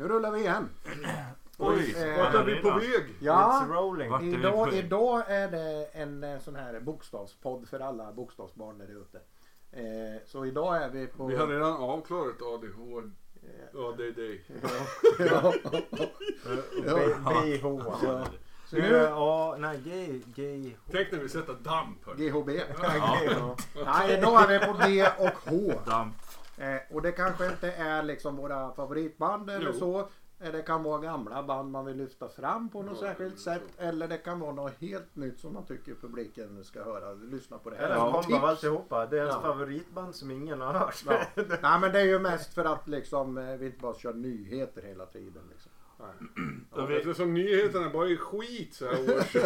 Nu 0.00 0.08
rullar 0.08 0.30
vi 0.30 0.40
igen. 0.40 0.68
Oj, 1.58 1.94
Eh, 1.98 2.18
vart 2.18 2.34
är 2.34 2.44
vi 2.44 2.56
på 2.56 2.70
väg? 2.70 3.14
Ja, 3.20 3.64
It's 3.64 3.72
rolling. 3.72 4.34
Idag, 4.34 4.74
idag 4.74 5.22
är 5.26 5.50
det 5.50 5.84
en 5.92 6.24
eh, 6.24 6.38
sån 6.38 6.56
här 6.56 6.80
bokstavspodd 6.80 7.68
för 7.68 7.80
alla 7.80 8.12
bokstavsbarn 8.12 8.78
där 8.78 9.00
ute. 9.00 9.18
Eh, 9.72 10.22
så 10.26 10.46
idag 10.46 10.82
är 10.82 10.90
vi 10.90 11.06
på... 11.06 11.26
Vi 11.26 11.36
har 11.36 11.46
redan 11.46 11.72
avklarat 11.72 12.42
ADHD. 12.42 13.08
ADD. 13.74 14.18
ja. 15.18 15.52
BH. 17.42 17.62
Så 18.66 18.76
Nu, 18.76 18.94
ja, 18.94 19.56
nej, 19.58 19.78
G, 19.84 20.20
G, 20.34 20.70
Tänk 20.90 21.12
när 21.12 21.18
vi 21.18 21.28
sätter 21.28 21.54
damp. 21.54 22.04
GHB. 22.16 22.48
Nej, 23.84 24.18
idag 24.18 24.42
är 24.42 24.48
vi 24.48 24.66
på 24.66 24.72
D 24.72 25.08
och 25.18 25.50
H. 25.50 25.72
Damp. 25.86 26.14
Eh, 26.60 26.80
och 26.96 27.02
det 27.02 27.12
kanske 27.12 27.46
inte 27.46 27.72
är 27.72 28.02
liksom 28.02 28.36
våra 28.36 28.72
favoritband 28.74 29.50
eller 29.50 29.66
Jo. 29.72 29.78
så. 29.78 29.98
Eh, 30.40 30.52
Det 30.52 30.62
kan 30.62 30.82
vara 30.82 31.00
gamla 31.00 31.42
band 31.42 31.70
man 31.70 31.84
vill 31.84 31.96
lyfta 31.96 32.28
fram 32.28 32.68
på 32.68 32.82
något 32.82 32.98
Ja, 33.00 33.08
särskilt 33.08 33.38
så. 33.38 33.42
sätt. 33.50 33.62
Eller 33.78 34.08
det 34.08 34.16
kan 34.18 34.40
vara 34.40 34.52
något 34.52 34.72
helt 34.80 35.16
nytt 35.16 35.38
som 35.40 35.54
man 35.54 35.66
tycker 35.66 35.94
publiken 35.94 36.64
ska 36.64 36.84
höra. 36.84 37.12
Lyssna 37.12 37.58
på 37.58 37.70
det 37.70 37.76
här. 37.76 37.84
Eller 37.84 37.96
Som 37.96 38.06
en 38.06 38.12
kombo 38.22 38.36
av 38.36 38.44
alltihopa. 38.44 39.06
Det 39.06 39.16
är 39.16 39.20
ens 39.24 39.34
Ja. 39.34 39.42
favoritband 39.42 40.14
som 40.14 40.30
ingen 40.30 40.60
har 40.60 40.74
hört. 40.74 41.02
Ja. 41.06 41.20
Nej 41.62 41.80
men 41.80 41.92
det 41.92 42.00
är 42.00 42.04
ju 42.04 42.18
mest 42.18 42.54
för 42.54 42.64
att 42.64 42.88
liksom, 42.88 43.38
eh, 43.38 43.56
vi 43.56 43.66
inte 43.66 43.78
bara 43.80 43.94
kör 43.94 44.14
nyheter 44.14 44.82
hela 44.82 45.06
tiden. 45.06 45.42
Liksom. 45.50 45.70
Ja, 46.76 46.86
vi- 46.86 46.96
Eftersom 46.96 47.34
nyheterna 47.34 47.90
bara 47.90 48.08
är 48.08 48.16
skit 48.16 48.74
så 48.74 48.86
här 48.86 48.94
års. 49.18 49.36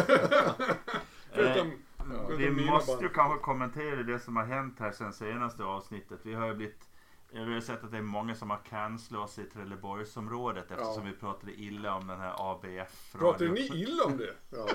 Förutom, 1.33 1.67
Eh, 1.99 2.05
förutom 2.27 2.37
Vi 2.37 2.65
måste 2.65 3.03
ju 3.03 3.09
kanske 3.09 3.39
kommentera 3.39 4.03
det 4.03 4.19
som 4.19 4.35
har 4.35 4.43
hänt 4.45 4.75
här 4.79 4.91
sen 4.91 5.13
senaste 5.13 5.63
avsnittet. 5.63 6.19
Vi 6.23 6.33
har 6.33 6.47
ju 6.47 6.53
blivit 6.55 6.89
vi 7.31 7.53
har 7.53 7.61
sett 7.61 7.83
att 7.83 7.91
det 7.91 7.97
är 7.97 8.01
många 8.01 8.35
som 8.35 8.49
har 8.49 8.57
cancelat 8.69 9.23
oss 9.23 9.39
i 9.39 9.43
Trelleborgsområdet 9.43 10.63
eftersom 10.71 10.93
Ja. 10.95 11.01
vi 11.05 11.11
pratade 11.11 11.51
illa 11.53 11.93
om 11.95 12.07
den 12.07 12.19
här 12.19 12.33
ABF. 12.51 13.13
Pratar 13.19 13.45
ni 13.45 13.61
illa 13.61 14.03
om 14.03 14.17
det? 14.17 14.33
Ja. 14.57 14.67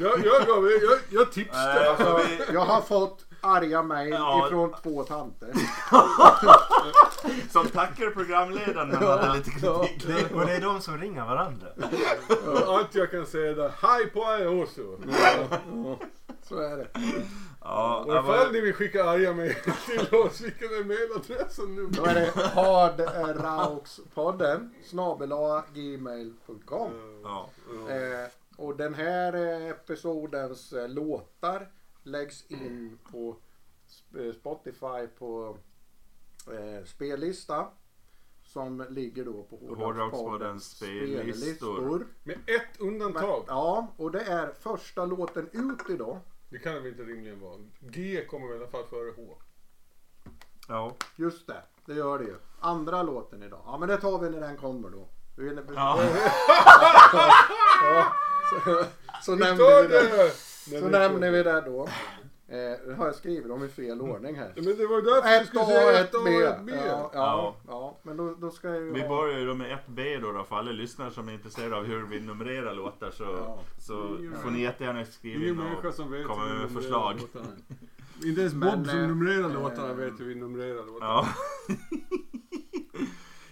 Jag, 0.00 0.24
jag, 0.26 0.46
gav, 0.46 0.70
jag, 0.70 0.98
jag 1.10 1.32
tipsade. 1.32 1.90
Alltså, 1.90 2.20
vi, 2.28 2.52
Jag 2.54 2.60
har 2.64 2.80
fått 2.80 3.26
arga 3.40 3.82
mejl 3.82 4.10
Ja. 4.12 4.46
ifrån 4.46 4.74
två 4.82 5.04
tanter. 5.04 5.52
som 7.50 7.66
tackar 7.66 8.10
programledaren 8.10 8.88
men 8.88 9.02
hade 9.02 9.34
lite 9.34 9.50
Ja. 9.62 9.84
kritik. 9.84 10.06
Det, 10.30 10.34
och 10.34 10.46
det 10.46 10.52
är 10.56 10.60
de 10.60 10.80
som 10.80 10.98
ringer 10.98 11.24
varandra. 11.24 11.66
allt 12.66 12.94
jag 12.94 13.10
kan 13.10 13.26
säga 13.26 13.50
är 13.64 13.72
hej 13.86 14.06
på 14.10 14.20
er 14.20 14.62
också. 14.62 14.80
Ja, 16.50 16.56
så 16.56 16.58
är 16.62 16.76
det. 16.76 16.88
Ja, 17.60 18.00
Och 18.06 18.12
ifall 18.12 18.24
var, 18.24 18.52
ni 18.52 18.60
vill 18.60 18.74
skicka 18.74 19.04
arga 19.04 19.32
mejl 19.34 19.54
till 19.54 20.14
oss, 20.18 20.40
vilken 20.40 20.68
är 20.68 20.84
mejladressen 20.84 21.74
nu? 21.74 21.86
Då 21.86 22.04
är 22.04 22.14
det 22.14 22.30
hardraukspodden 23.60 24.74
snabela 24.84 25.64
gmail.com. 25.74 26.90
ja. 27.22 27.50
Eh, 27.90 28.28
och 28.56 28.76
den 28.76 28.94
här 28.94 29.32
eh, 29.34 29.68
episodens 29.68 30.72
eh, 30.72 30.88
låtar 30.88 31.70
läggs 32.02 32.46
in 32.50 32.98
på 33.10 33.36
Sp- 33.88 34.32
Spotify 34.32 35.06
på 35.18 35.56
eh, 36.52 36.84
spellista. 36.84 37.66
Som 38.46 38.86
ligger 38.90 39.24
då 39.24 39.42
på 39.42 39.56
Hårdrockspoddens 39.76 40.64
spellistor. 40.76 42.06
Med 42.24 42.36
ett 42.46 42.80
Men, 42.80 42.88
undantag. 42.88 43.44
ja, 43.48 43.88
och 43.96 44.10
det 44.10 44.20
är 44.20 44.52
första 44.52 45.04
låten 45.04 45.48
ut 45.52 45.90
idag. 45.90 46.18
Det 46.54 46.60
kan 46.60 46.74
väl 46.74 46.86
inte 46.86 47.02
rimligen 47.02 47.40
vara. 47.40 47.58
G 47.80 48.24
kommer 48.30 48.46
väl 48.48 48.56
i 48.56 48.60
alla 48.60 48.70
fall 48.70 48.84
före 48.86 49.12
H. 49.16 49.36
Ja. 50.68 50.96
Just 51.16 51.46
det, 51.46 51.62
det 51.86 51.94
gör 51.94 52.18
det 52.18 52.24
ju. 52.24 52.36
Andra 52.60 53.02
låten 53.02 53.42
idag. 53.42 53.60
Ja 53.66 53.78
men 53.78 53.88
det 53.88 53.96
tar 53.96 54.18
vi 54.18 54.30
när 54.30 54.40
den 54.40 54.56
kommer 54.56 54.90
då. 54.90 55.08
Vi 55.36 55.48
är- 55.48 55.64
Ja. 55.74 55.98
Ja, 57.82 58.12
så, 58.50 58.84
så 59.22 59.32
Vi 59.34 59.38
nämner 59.44 59.82
vi 59.82 59.88
det. 59.88 60.16
det! 60.16 60.30
Så 60.80 60.88
nämner 60.88 61.30
vi 61.30 61.42
det 61.42 61.60
då. 61.60 61.88
Eh, 62.48 62.56
det 62.86 62.94
har 62.98 63.06
jag 63.06 63.14
skrivit 63.14 63.48
dem 63.48 63.64
i 63.64 63.68
fel 63.68 64.00
ordning 64.00 64.34
här. 64.36 64.52
Ja, 64.56 64.62
Men 64.62 64.76
det 64.76 64.86
var 64.86 65.02
därför 65.02 65.28
du 65.28 65.36
Ett 65.36 65.46
skulle 65.46 65.64
säga 65.64 66.00
ett 66.00 66.08
ett 66.08 66.14
A 66.14 66.18
B. 66.24 66.36
och 66.36 66.42
ett 66.42 66.62
B. 66.66 66.72
Ja, 66.76 66.82
ja, 66.86 67.10
Ja. 67.14 67.54
ja. 67.68 67.98
Men 68.02 68.16
då, 68.16 68.34
då 68.34 68.50
ska 68.50 68.68
jag 68.68 68.76
ju 68.82 68.92
Vi 68.92 69.00
ha... 69.00 69.08
börjar 69.08 69.38
ju 69.38 69.46
då 69.46 69.54
med 69.54 69.78
1B 69.88 70.20
då, 70.20 70.32
då 70.32 70.44
för 70.44 70.56
alla 70.56 70.72
lyssnare 70.72 71.10
som 71.10 71.28
är 71.28 71.32
intresserade 71.32 71.76
av 71.76 71.84
hur 71.84 72.06
vi 72.06 72.20
numrerar 72.20 72.74
låtar 72.74 73.10
så, 73.10 73.24
Ja. 73.24 73.58
så 73.80 74.16
Ingen- 74.18 74.32
får 74.42 74.50
ni 74.50 74.62
jättegärna 74.62 75.04
skriva 75.04 75.44
in 75.44 75.58
och 75.60 75.94
komma 76.26 76.44
med 76.54 76.70
förslag. 76.70 77.16
Inte 78.24 78.40
ens 78.40 78.54
Men, 78.54 78.78
Bob 78.78 78.86
som 78.90 78.98
eh, 79.00 79.06
numrerar 79.08 79.50
eh, 79.50 79.62
låtarna 79.62 79.94
vet 79.94 80.20
hur 80.20 80.24
vi 80.24 80.34
numrerar 80.34 80.86
låtarna. 80.86 80.98
Ja. 81.00 81.26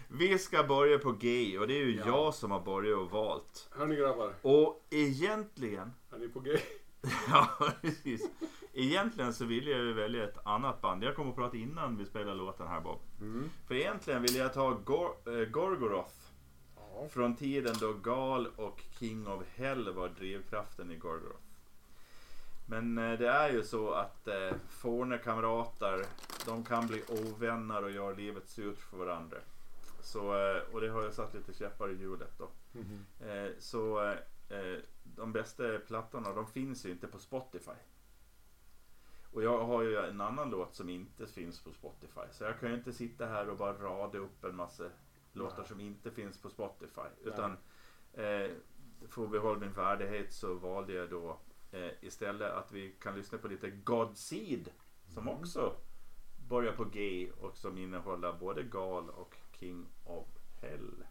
vi 0.09 0.39
ska 0.39 0.63
börja 0.63 0.99
på 0.99 1.13
G 1.13 1.59
och 1.59 1.67
det 1.69 1.75
är 1.75 1.85
ju 1.85 1.97
Ja. 1.97 2.03
jag 2.07 2.35
som 2.35 2.51
har 2.51 2.61
börjat 2.61 2.99
och 2.99 3.11
valt. 3.11 3.69
Hörni 3.71 3.97
grabbar, 3.97 4.33
Och 4.43 4.87
egentligen, 4.91 5.93
är 6.15 6.19
ni 6.19 6.29
på 6.29 6.41
G? 6.41 6.51
ja 7.29 7.49
precis. 7.81 8.31
Egentligen 8.73 9.35
så 9.35 9.45
vill 9.45 9.67
jag 9.67 9.79
ju 9.79 9.93
välja 9.93 10.25
ett 10.25 10.39
annat 10.47 10.81
band. 10.81 11.05
Jag 11.05 11.17
kommer 11.17 11.31
att 11.31 11.37
prata 11.37 11.57
innan 11.57 11.97
vi 11.97 12.07
spelar 12.07 12.35
låten 12.35 12.67
här 12.67 12.81
Bob. 12.81 12.99
Mm. 13.21 13.51
För 13.67 13.75
egentligen 13.75 14.23
vill 14.23 14.37
jag 14.37 14.53
ta 14.53 14.71
Gor- 14.71 15.41
eh, 15.41 15.49
Gorgoroth. 15.49 16.15
Ja. 16.77 17.09
Från 17.11 17.37
tiden 17.37 17.75
då 17.81 17.93
Gal 17.93 18.47
och 18.57 18.83
King 18.99 19.27
of 19.27 19.43
Hell 19.55 19.93
var 19.93 20.09
drivkraften 20.09 20.91
i 20.91 20.97
Gorgoroth. 20.97 21.43
Men 22.67 22.99
eh, 22.99 23.19
det 23.19 23.29
är 23.29 23.53
ju 23.53 23.63
så 23.63 23.91
att 23.93 24.29
eh, 24.29 24.53
forna 24.69 25.19
kamrater, 25.19 26.05
de 26.47 26.65
kan 26.65 26.87
bli 26.87 27.03
ovänner 27.09 27.85
och 27.85 27.91
göra 27.91 28.15
livet 28.15 28.49
surt 28.49 28.79
för 28.79 28.97
varandra. 28.97 29.39
Så, 30.03 30.21
och 30.73 30.81
det 30.81 30.89
har 30.89 31.03
jag 31.03 31.15
satt 31.15 31.35
lite 31.35 31.55
käppar 31.55 31.91
i 31.91 31.95
hjulet 31.95 32.39
då. 32.39 32.49
Eh, 33.27 33.51
så 33.59 34.03
eh, 34.05 34.17
eh, 34.59 34.79
de 35.17 35.33
bästa 35.33 35.79
plattorna 35.79 36.33
de 36.33 36.47
finns 36.47 36.87
ju 36.87 36.91
inte 36.91 37.07
på 37.07 37.19
Spotify. 37.19 37.79
Och 39.33 39.43
jag 39.43 39.65
har 39.65 39.83
ju 39.83 39.97
en 39.97 40.21
annan 40.21 40.51
låt 40.51 40.75
som 40.75 40.89
inte 40.89 41.27
finns 41.27 41.65
på 41.65 41.73
Spotify. 41.73 42.21
Så 42.31 42.45
jag 42.45 42.61
kan 42.61 42.69
ju 42.69 42.75
inte 42.75 42.93
sitta 42.93 43.27
här 43.27 43.49
och 43.49 43.57
bara 43.57 43.73
rada 43.73 44.19
upp 44.19 44.45
en 44.45 44.57
massa 44.57 44.85
låtar 45.33 45.65
som 45.65 45.81
inte 45.81 46.11
finns 46.11 46.43
på 46.43 46.51
Spotify. 46.51 47.09
Utan 47.25 47.57
eh, 48.13 48.51
för 49.09 49.25
att 49.25 49.31
behålla 49.31 49.61
min 49.61 49.73
värdighet 49.73 50.33
så 50.33 50.55
valde 50.55 50.93
jag 50.93 51.11
då 51.11 51.41
eh, 51.71 51.91
istället 52.01 52.53
att 52.53 52.73
vi 52.73 52.93
kan 53.01 53.15
lyssna 53.15 53.39
på 53.39 53.49
lite 53.49 53.71
God 53.71 54.17
Seed. 54.17 54.71
Som 55.09 55.29
också 55.29 55.77
börjar 56.49 56.73
på 56.73 56.85
G 56.85 57.31
och 57.41 57.57
som 57.57 57.79
innehåller 57.79 58.33
både 58.33 58.63
Gal 58.63 59.11
och 59.11 59.37
King 59.53 59.87
of 60.05 60.29
Hell. 60.61 61.05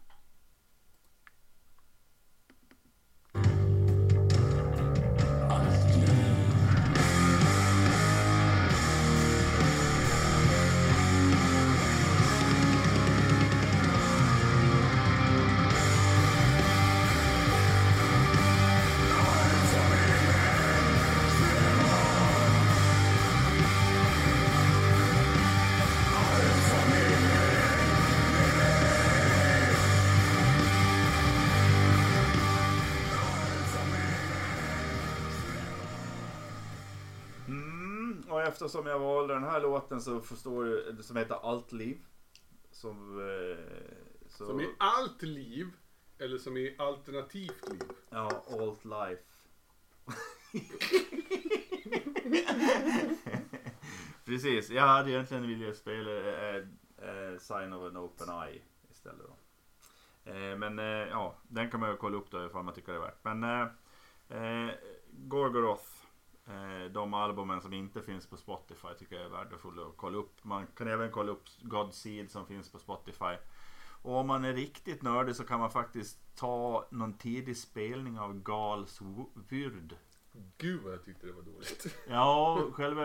Eftersom 38.52 38.86
jag 38.86 38.98
valde 38.98 39.34
den 39.34 39.44
här 39.44 39.60
låten 39.60 40.00
så 40.00 40.20
förstår 40.20 40.64
du, 40.64 41.02
som 41.02 41.16
heter 41.16 41.34
Allt 41.34 41.72
liv. 41.72 41.98
Som, 42.70 43.20
eh, 43.20 43.56
så, 44.28 44.46
Som 44.46 44.60
i 44.60 44.68
allt 44.78 45.22
liv, 45.22 45.66
eller 46.18 46.38
som 46.38 46.56
i 46.56 46.76
alternativt 46.78 47.68
liv. 47.68 47.82
Ja, 48.10 48.44
Alt 48.50 48.84
life. 48.84 49.22
Precis, 54.24 54.70
jag 54.70 54.82
hade 54.82 55.10
egentligen 55.10 55.60
velat 55.60 55.76
spela 55.76 56.10
eh, 56.10 56.56
eh, 56.98 57.38
Sign 57.38 57.72
of 57.72 57.82
an 57.82 57.96
Open 57.96 58.28
Eye 58.28 58.60
istället 58.90 59.26
då. 59.26 59.36
Eh, 60.30 60.56
men 60.56 60.78
eh, 60.78 60.84
ja, 60.84 61.34
den 61.48 61.70
kan 61.70 61.80
man 61.80 61.90
ju 61.90 61.96
kolla 61.96 62.16
upp 62.16 62.30
då 62.30 62.46
ifall 62.46 62.62
man 62.64 62.74
tycker 62.74 62.92
det 62.92 62.98
är 62.98 63.02
värt. 63.02 63.24
Men 63.24 63.44
eh, 64.28 64.74
Gorgoroth, 65.10 65.84
de 66.90 67.14
albumen 67.14 67.60
som 67.60 67.72
inte 67.72 68.02
finns 68.02 68.26
på 68.26 68.36
Spotify 68.36 68.88
tycker 68.98 69.16
jag 69.16 69.24
är 69.24 69.28
värdefulla 69.28 69.82
att 69.82 69.96
kolla 69.96 70.18
upp. 70.18 70.44
Man 70.44 70.66
kan 70.66 70.88
även 70.88 71.10
kolla 71.10 71.32
upp 71.32 71.44
God 71.62 71.94
Seed 71.94 72.30
som 72.30 72.46
finns 72.46 72.72
på 72.72 72.78
Spotify. 72.78 73.36
Och 74.02 74.16
om 74.16 74.26
man 74.26 74.44
är 74.44 74.52
riktigt 74.52 75.02
nördig 75.02 75.36
så 75.36 75.44
kan 75.44 75.60
man 75.60 75.70
faktiskt 75.70 76.36
ta 76.36 76.86
någon 76.90 77.18
tidig 77.18 77.56
spelning 77.56 78.18
av 78.18 78.42
Gals 78.42 79.00
Vyrd. 79.48 79.96
Gud 80.58 80.82
vad 80.82 80.92
jag 80.92 81.04
tyckte 81.04 81.26
det 81.26 81.32
var 81.32 81.42
dåligt. 81.42 81.86
Ja, 82.08 82.66
själva 82.72 83.04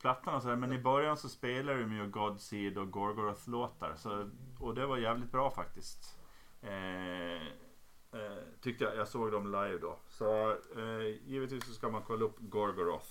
plattan 0.00 0.34
och 0.34 0.42
sådär. 0.42 0.56
Men 0.56 0.72
i 0.72 0.78
början 0.78 1.16
så 1.16 1.28
spelar 1.28 1.78
de 1.78 1.92
ju 1.92 2.06
God 2.06 2.40
Seed 2.40 2.78
och 2.78 2.90
Gorgoroth 2.90 3.50
låtar. 3.50 3.94
Så, 3.96 4.30
och 4.60 4.74
det 4.74 4.86
var 4.86 4.96
jävligt 4.96 5.32
bra 5.32 5.50
faktiskt. 5.50 6.18
Eh, 6.60 7.42
eh, 8.12 8.42
tyckte 8.60 8.84
jag, 8.84 8.96
jag 8.96 9.08
såg 9.08 9.32
dem 9.32 9.46
live 9.46 9.78
då. 9.78 9.98
Så 10.08 10.50
eh, 10.50 11.26
givetvis 11.26 11.66
så 11.66 11.72
ska 11.72 11.88
man 11.88 12.02
kolla 12.06 12.24
upp 12.24 12.36
Gorgoroth 12.38 13.08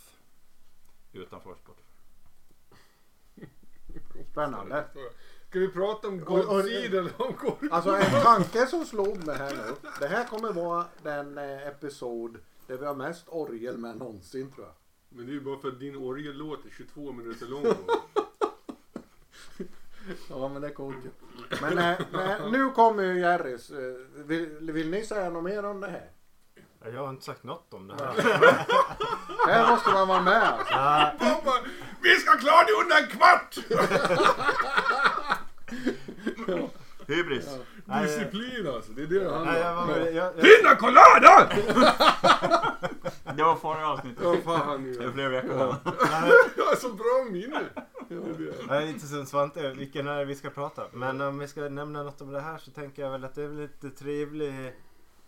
utanför 1.14 1.56
Spotify. 1.56 1.92
Spännande. 4.32 4.86
Ska 5.50 5.60
vi 5.60 5.68
prata 5.68 6.08
om 6.08 6.20
Godzilla 6.20 7.00
eller 7.00 7.22
om 7.22 7.36
Gorgon? 7.42 7.70
Alltså 7.72 7.96
en 7.96 8.24
tanke 8.24 8.66
som 8.66 8.86
slog 8.86 9.26
mig 9.26 9.38
här 9.38 9.56
nu. 9.56 9.90
Det 10.00 10.08
här 10.08 10.26
kommer 10.26 10.54
vara 10.54 10.86
den 11.04 11.38
eh, 11.38 11.68
episod 11.68 12.40
där 12.68 12.78
vi 12.78 12.86
har 12.86 12.96
mest 12.96 13.28
orgel 13.28 13.78
med 13.78 13.98
någonsin 13.98 14.52
tror 14.52 14.66
jag. 14.66 14.76
Men 15.10 15.26
det 15.26 15.32
är 15.32 15.34
ju 15.34 15.42
bara 15.42 15.60
för 15.60 15.68
att 15.68 15.80
din 15.80 15.96
orgellåt 15.96 16.66
är 16.66 16.70
22 16.70 17.12
minuter 17.12 17.46
lång. 17.46 17.64
Ja 20.30 20.48
men 20.50 20.62
det 20.62 20.68
är 20.68 20.74
coolt 20.74 20.98
ju. 21.06 21.10
Men 21.62 21.78
eh, 21.78 21.96
nej, 22.12 22.38
nu 22.52 22.70
kommer 22.70 23.04
ju 23.04 23.20
Jerrys. 23.20 23.70
Eh, 23.70 23.78
vill, 24.26 24.72
vill 24.72 24.90
ni 24.90 25.06
säga 25.06 25.30
något 25.30 25.44
mer 25.44 25.66
om 25.66 25.82
det 25.82 25.88
här? 25.88 26.10
Jag 26.94 27.02
har 27.02 27.10
inte 27.10 27.26
sagt 27.26 27.44
något 27.44 27.74
om 27.74 27.88
det 27.88 27.96
här. 28.00 28.14
Här 29.48 29.72
måste 29.72 29.90
man 29.90 30.08
vara 30.08 30.22
med 30.22 30.44
alltså. 30.44 30.74
Ja, 30.74 31.12
Pappa, 31.20 31.52
vi 32.02 32.16
ska 32.16 32.38
klara 32.38 32.64
det 32.64 32.72
under 32.84 33.02
en 33.02 33.08
kvart! 33.08 33.58
Hybris! 37.08 37.50
Nej, 37.86 38.04
Disciplin 38.06 38.68
alltså, 38.68 38.92
det 38.92 39.02
är 39.02 39.06
det 39.08 39.20
det 39.20 39.34
handlar 39.34 39.54
nej, 40.00 40.22
om. 40.22 40.34
Pina 40.34 40.76
colada! 40.76 41.50
Det 43.36 43.44
var 43.44 43.56
förra 43.56 43.88
avsnittet. 43.90 44.24
Ja 44.24 44.36
fan 44.46 44.84
Det 44.84 45.00
är 45.00 45.04
ja. 45.04 45.12
flera 45.14 45.30
veckor 45.30 45.50
sedan. 45.50 45.76
nej, 46.12 46.32
Jag 46.58 46.66
har 46.66 46.76
så 46.76 46.90
bra 46.90 47.26
minne. 47.32 47.60
Jag 48.10 48.84
är 48.84 48.86
lite 48.86 49.08
som 49.08 49.26
Svante, 49.26 49.74
vilken 49.74 50.08
är 50.08 50.18
det 50.18 50.26
vi 50.26 50.36
ska 50.36 50.50
prata 50.50 50.86
om? 50.86 51.00
Men 51.00 51.22
om 51.22 51.40
vi 51.40 51.48
ska 51.48 51.70
nämna 51.70 52.04
något 52.04 52.22
om 52.22 52.32
det 52.32 52.42
här 52.42 52.58
så 52.58 52.72
tänker 52.72 53.02
jag 53.02 53.12
väl 53.12 53.24
att 53.24 53.36
det 53.36 53.44
är 53.44 53.48
väl 53.48 53.58
lite 53.58 53.90
trevlig, 53.90 54.76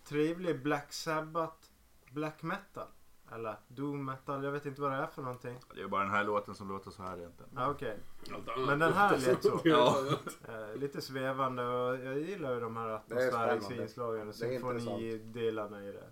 trevlig 0.04 0.62
Black 0.62 0.92
Sabbath 0.92 1.66
Black 2.10 2.42
Metal. 2.42 2.86
Eller 3.32 3.56
Doom 3.68 4.04
Metal, 4.04 4.44
jag 4.44 4.52
vet 4.52 4.66
inte 4.66 4.80
vad 4.80 4.92
det 4.92 4.96
är 4.96 5.06
för 5.06 5.22
någonting. 5.22 5.58
Det 5.74 5.82
är 5.82 5.88
bara 5.88 6.02
den 6.02 6.10
här 6.10 6.24
låten 6.24 6.54
som 6.54 6.68
låter 6.68 6.90
så 6.90 7.02
här 7.02 7.18
egentligen. 7.18 7.52
Ja, 7.56 7.70
okej. 7.70 7.98
Allt 8.34 8.48
annat 8.48 8.66
Men 8.66 8.78
den 8.78 8.92
här 8.92 9.10
låter 9.10 9.26
lät 9.26 9.42
så. 9.42 9.60
Ja. 9.64 10.04
Eh, 10.48 10.76
lite 10.76 11.00
svävande 11.00 11.66
och 11.66 11.96
jag 11.96 12.18
gillar 12.18 12.54
ju 12.54 12.60
de 12.60 12.76
här 12.76 12.88
atmosfäriska 12.88 13.74
inslagen 13.74 14.28
och 14.28 14.34
symfonidelarna 14.34 15.84
i 15.84 15.92
det. 15.92 16.10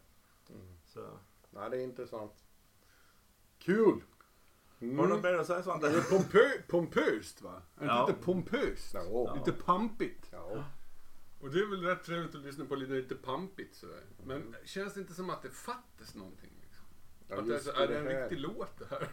Mm. 0.50 0.78
Så. 0.84 1.06
Ja, 1.50 1.68
det 1.68 1.76
är 1.76 1.80
intressant. 1.80 2.32
Kul! 3.58 4.02
Har 4.80 4.86
du 4.86 4.92
Mm. 4.92 5.08
något 5.10 5.22
mer 5.22 5.34
att 5.34 5.46
säga 5.46 5.62
Svante? 5.62 5.88
Det 5.88 5.98
är 5.98 6.02
pompö, 6.18 6.48
pompöst 6.68 7.42
va? 7.42 7.62
Är 7.76 7.80
det 7.80 7.86
Ja. 7.86 8.08
inte 8.08 8.22
pompöst? 8.24 8.94
Ja. 8.94 9.34
Lite 9.34 9.52
pampigt. 9.52 10.28
Ja. 10.32 10.64
Och 11.40 11.50
det 11.50 11.58
är 11.60 11.70
väl 11.70 11.82
rätt 11.82 12.04
trevligt 12.04 12.34
att 12.34 12.40
lyssna 12.42 12.64
på 12.64 12.74
lite, 12.76 12.92
lite 12.92 13.14
pampigt 13.14 13.74
sådär. 13.76 14.00
Men 14.26 14.56
känns 14.64 14.94
det 14.94 15.00
inte 15.00 15.14
som 15.14 15.30
att 15.30 15.42
det 15.42 15.50
fattas 15.50 16.14
någonting? 16.14 16.50
Liksom? 16.62 16.84
Ja, 17.28 17.36
att 17.38 17.46
det 17.46 17.54
är, 17.54 17.58
så, 17.58 17.72
det 17.72 17.84
är 17.84 17.88
det 17.88 17.98
en 17.98 18.06
här. 18.06 18.20
riktig 18.20 18.38
låt 18.40 18.78
det 18.78 18.84
här? 18.90 19.08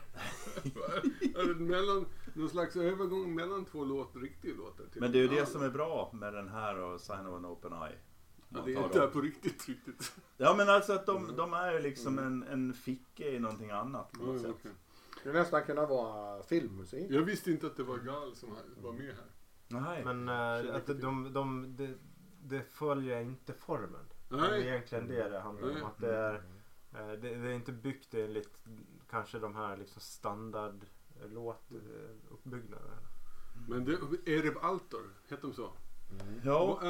är 1.41 1.47
det 1.47 1.55
mellan, 1.55 2.05
någon 2.33 2.49
slags 2.49 2.75
övergång 2.75 3.35
mellan 3.35 3.65
två 3.65 3.85
låt, 3.85 4.15
riktiga 4.15 4.53
låtar? 4.55 4.85
till 4.91 5.01
Men 5.01 5.11
det 5.11 5.17
är 5.17 5.21
ju 5.21 5.27
det 5.27 5.45
som 5.45 5.63
är 5.63 5.69
bra 5.69 6.09
med 6.13 6.33
den 6.33 6.47
här 6.49 6.79
och 6.79 7.01
Sign 7.01 7.25
of 7.27 7.33
an 7.35 7.45
Open 7.45 7.73
Eye. 7.73 7.79
Ja, 8.49 8.57
Man 8.57 8.65
det 8.65 8.71
är 8.71 8.75
tar 8.75 8.83
inte 8.85 8.99
dem. 8.99 9.11
på 9.11 9.21
riktigt 9.21 9.67
riktigt. 9.67 10.15
Ja 10.37 10.53
men 10.57 10.69
alltså 10.69 10.93
att 10.93 11.05
de, 11.05 11.35
de 11.35 11.53
är 11.53 11.71
ju 11.73 11.79
liksom 11.79 12.19
en, 12.19 12.43
en 12.43 12.73
ficka 12.73 13.27
i 13.27 13.39
någonting 13.39 13.71
annat 13.71 14.11
på 14.11 14.19
något 14.19 14.29
Mm, 14.29 14.39
sätt. 14.41 14.51
okej. 14.59 14.71
Det 15.25 15.29
skulle 15.29 15.39
nästan 15.39 15.63
kunna 15.63 15.85
vara 15.85 16.43
filmmusik. 16.43 17.11
Jag 17.11 17.21
visste 17.21 17.51
inte 17.51 17.67
att 17.67 17.77
det 17.77 17.83
var 17.83 17.97
Gal 17.97 18.35
som 18.35 18.57
var 18.77 18.93
med 18.93 19.15
här. 19.15 19.25
Nej. 19.67 20.05
Men 20.05 20.29
eh, 20.29 20.75
att 20.75 20.87
de, 20.87 21.33
de, 21.33 21.75
de, 21.77 21.95
det 22.43 22.61
följer 22.61 23.21
inte 23.21 23.53
formen. 23.53 24.05
Det 24.29 24.35
är 24.35 24.39
Nej. 24.39 24.67
egentligen 24.67 25.07
det 25.07 25.29
det 25.29 25.39
handlar 25.39 25.67
Nej. 25.67 25.81
om. 25.81 25.87
Att 25.87 25.97
det, 25.97 26.15
är, 26.15 26.33
eh, 26.33 26.39
det, 27.07 27.35
det 27.35 27.49
är 27.49 27.53
inte 27.53 27.71
byggt 27.71 28.13
enligt 28.13 28.59
kanske 29.09 29.39
de 29.39 29.55
här 29.55 29.77
liksom 29.77 30.01
standardlåtuppbyggnaderna. 30.01 32.97
Men 33.67 33.85
det, 33.85 33.91
Erev 34.25 34.57
Altor, 34.61 35.13
hette 35.29 35.41
de 35.47 35.53
så? 35.53 35.69
Ja, 36.43 36.65
Var, 36.65 36.83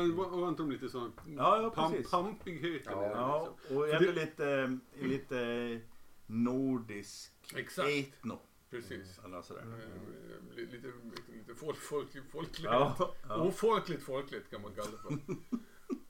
äh, 0.44 0.50
inte 0.50 0.64
de 0.64 0.72
lite 0.72 0.90
sån 0.90 1.12
Ja, 1.26 1.62
ja, 1.62 1.70
pam, 1.70 1.94
pampigheten 2.12 2.94
Ja. 2.94 3.50
liksom? 3.58 3.78
och 3.78 3.90
ändå 3.90 4.12
lite, 4.12 4.80
lite 4.94 5.82
nordisk 6.28 7.35
Exakt. 7.56 7.90
etno. 7.90 8.40
Precis. 8.70 9.20
Eller 9.26 9.42
sådär. 9.42 9.62
Eh, 9.62 10.56
Lite, 10.56 10.92
lite 11.34 11.56
folk, 11.56 11.78
folkligt, 11.78 12.32
folkligt. 12.32 12.64
Ja, 12.64 12.96
ja. 13.30 13.36
Ofolkligt 13.44 14.04
folkligt 14.04 14.50
kan 14.50 14.62
man 14.62 14.72
kalla 14.76 14.92
det 14.92 14.98
för. 14.98 15.10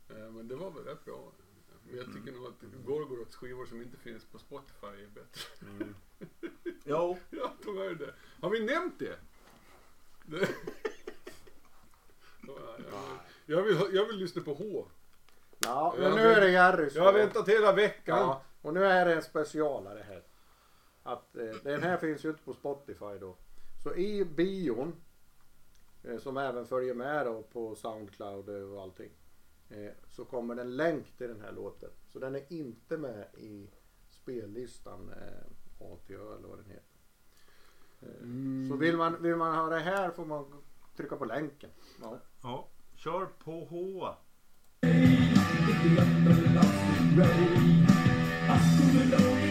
Eh, 0.09 0.31
Men 0.31 0.47
det 0.47 0.55
var 0.55 0.71
väl 0.71 0.83
rätt 0.83 1.05
bra. 1.05 1.31
Men 1.83 1.97
jag 1.97 2.05
tycker 2.05 2.31
nog 2.31 2.45
att 2.47 2.85
Gorgoroths 2.85 3.35
skivor 3.35 3.65
som 3.65 3.81
inte 3.81 3.97
finns 3.97 4.25
på 4.25 4.39
Spotify 4.39 4.85
är 4.87 5.07
bättre. 5.07 5.93
Jo, 6.83 7.17
Ja, 7.29 7.53
de 7.65 7.77
är 7.77 7.95
det. 7.95 8.13
Har 8.41 8.49
vi 8.49 8.65
nämnt 8.65 8.99
det? 8.99 9.19
det... 10.25 10.47
Ja, 12.47 12.53
ja. 12.91 13.19
Jag, 13.45 13.63
vill, 13.63 13.77
jag 13.91 14.05
vill 14.05 14.15
lyssna 14.17 14.41
på 14.41 14.53
H. 14.53 14.87
Ja, 15.59 15.95
men 15.99 16.15
nu 16.15 16.21
är 16.21 16.41
det 16.41 16.51
Jerrys 16.51 16.95
Jag 16.95 17.03
har 17.03 17.13
väntat 17.13 17.49
hela 17.49 17.73
veckan. 17.73 18.17
Ja, 18.17 18.43
och 18.61 18.73
nu 18.73 18.85
är 18.85 19.05
det 19.05 19.15
en 19.15 19.23
specialare 19.23 20.03
här. 20.07 20.23
Att, 21.07 21.35
eh, 21.35 21.55
den 21.63 21.83
här 21.83 21.97
finns 21.97 22.25
ju 22.25 22.29
inte 22.29 22.43
på 22.43 22.53
Spotify 22.53 23.17
då. 23.19 23.35
Så 23.83 23.95
i 23.95 24.25
bion, 24.25 24.95
eh, 26.03 26.17
som 26.17 26.37
även 26.37 26.65
följer 26.65 26.93
med 26.93 27.25
då 27.25 27.43
på 27.43 27.75
Soundcloud 27.75 28.49
och 28.49 28.81
allting. 28.81 29.11
Eh, 29.69 29.91
så 30.09 30.25
kommer 30.25 30.55
det 30.55 30.61
en 30.61 30.77
länk 30.77 31.17
till 31.17 31.27
den 31.27 31.41
här 31.41 31.51
låten. 31.51 31.89
Så 32.07 32.19
den 32.19 32.35
är 32.35 32.53
inte 32.53 32.97
med 32.97 33.27
i 33.37 33.69
spellistan 34.09 35.09
eh, 35.09 35.85
ATÖ 35.93 36.35
eller 36.35 36.47
vad 36.47 36.57
den 36.57 36.65
heter. 36.69 36.81
Eh, 38.01 38.21
Mm. 38.21 38.69
Så 38.69 38.75
vill 38.75 38.97
man, 38.97 39.21
vill 39.23 39.35
man 39.35 39.55
ha 39.55 39.69
det 39.69 39.79
här 39.79 40.11
får 40.11 40.25
man 40.25 40.45
trycka 40.95 41.15
på 41.15 41.25
länken. 41.25 41.69
Ja. 42.01 42.19
ja. 42.43 42.67
Kör 42.95 43.25
på 43.25 43.65
H. 43.65 44.07
Det 49.11 49.44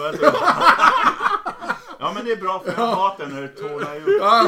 var 0.00 0.12
så. 0.12 0.36
Ja 1.98 2.12
men 2.14 2.24
det 2.24 2.32
är 2.32 2.36
bra 2.36 2.60
för 2.60 2.76
maten 2.76 3.30
när 3.34 3.42
det 3.42 3.48
tonar 3.48 3.96
ut. 3.96 4.18
Ja, 4.20 4.46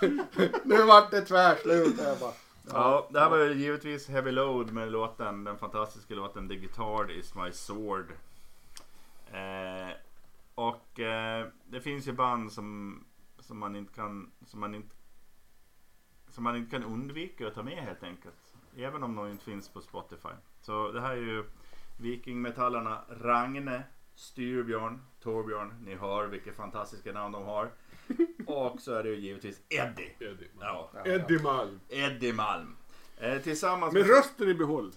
men, 0.00 0.20
nu 0.64 0.82
vart 0.82 1.10
det 1.10 1.20
tvärslut 1.20 2.00
här 2.00 2.16
bara. 2.20 2.32
Ja, 2.72 3.08
det 3.10 3.20
här 3.20 3.30
var 3.30 3.38
ju 3.38 3.52
givetvis 3.52 4.08
Heavy 4.08 4.30
Load 4.30 4.72
med 4.72 4.92
låten, 4.92 5.44
den 5.44 5.58
fantastiska 5.58 6.14
låten 6.14 6.48
The 6.48 6.56
Guitar 6.56 7.10
Is 7.10 7.34
My 7.34 7.52
Sword. 7.52 8.12
Eh, 9.32 9.96
och 10.54 11.00
eh, 11.00 11.46
det 11.64 11.80
finns 11.80 12.08
ju 12.08 12.12
band 12.12 12.52
som, 12.52 13.00
som 13.38 13.58
man 13.58 13.76
inte 13.76 13.94
kan 13.94 14.30
som 14.46 14.60
man 14.60 14.74
inte 14.74 14.96
som 16.28 16.44
man 16.44 16.56
inte 16.56 16.70
kan 16.70 16.84
undvika 16.84 17.46
att 17.46 17.54
ta 17.54 17.62
med 17.62 17.84
helt 17.84 18.02
enkelt. 18.02 18.54
Även 18.76 19.02
om 19.02 19.16
de 19.16 19.30
inte 19.30 19.44
finns 19.44 19.68
på 19.68 19.80
Spotify. 19.80 20.34
Så 20.60 20.92
det 20.92 21.00
här 21.00 21.10
är 21.10 21.16
ju 21.16 21.44
Vikingmetallarna 21.96 23.00
Ragne, 23.08 23.82
Styrbjörn, 24.16 25.00
Torbjörn. 25.22 25.74
Ni 25.84 25.94
hör 25.94 26.26
vilka 26.26 26.52
fantastiska 26.52 27.12
namn 27.12 27.32
de 27.32 27.44
har. 27.44 27.70
Och 28.46 28.80
så 28.80 28.92
är 28.92 29.02
det 29.02 29.08
ju 29.08 29.16
givetvis 29.16 29.60
Eddie. 29.68 30.14
Eddie. 30.20 30.48
Ja, 30.60 30.90
Ja, 30.94 31.06
Eddie 31.06 31.42
Malm. 31.42 31.80
Eddie 31.88 32.32
Malm. 32.32 32.76
Eh, 33.18 33.38
tillsammans 33.42 33.94
Med 33.94 34.06
rösten 34.06 34.48
i 34.48 34.54
behåll. 34.54 34.92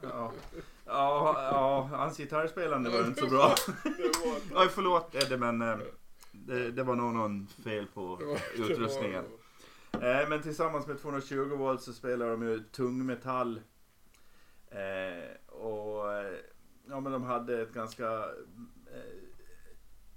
Ja, 0.00 0.32
ja, 0.86 1.34
ja 1.36 1.88
hans 1.92 2.16
gitarrspelande 2.16 2.90
var 2.90 3.06
inte 3.06 3.20
så 3.20 3.26
bra. 3.26 3.54
Oj, 4.54 4.68
förlåt 4.70 5.14
Eddie 5.14 5.36
men 5.36 5.62
eh, 5.62 5.78
det, 6.32 6.70
det 6.70 6.82
var 6.82 6.94
nog 6.94 7.14
någon 7.14 7.46
fel 7.64 7.86
på 7.94 8.20
utrustningen. 8.54 9.24
Eh, 9.92 10.28
men 10.28 10.42
tillsammans 10.42 10.86
med 10.86 11.00
220 11.00 11.54
volt 11.56 11.82
så 11.82 11.92
spelar 11.92 12.30
de 12.30 12.42
ju 12.42 12.58
tungmetall. 12.58 13.60
Eh, 14.70 15.46
och 15.46 16.12
eh, 16.12 16.34
ja 16.90 17.00
men 17.00 17.12
de 17.12 17.22
hade 17.22 17.62
ett 17.62 17.72
ganska 17.72 18.24
eh, 18.92 19.14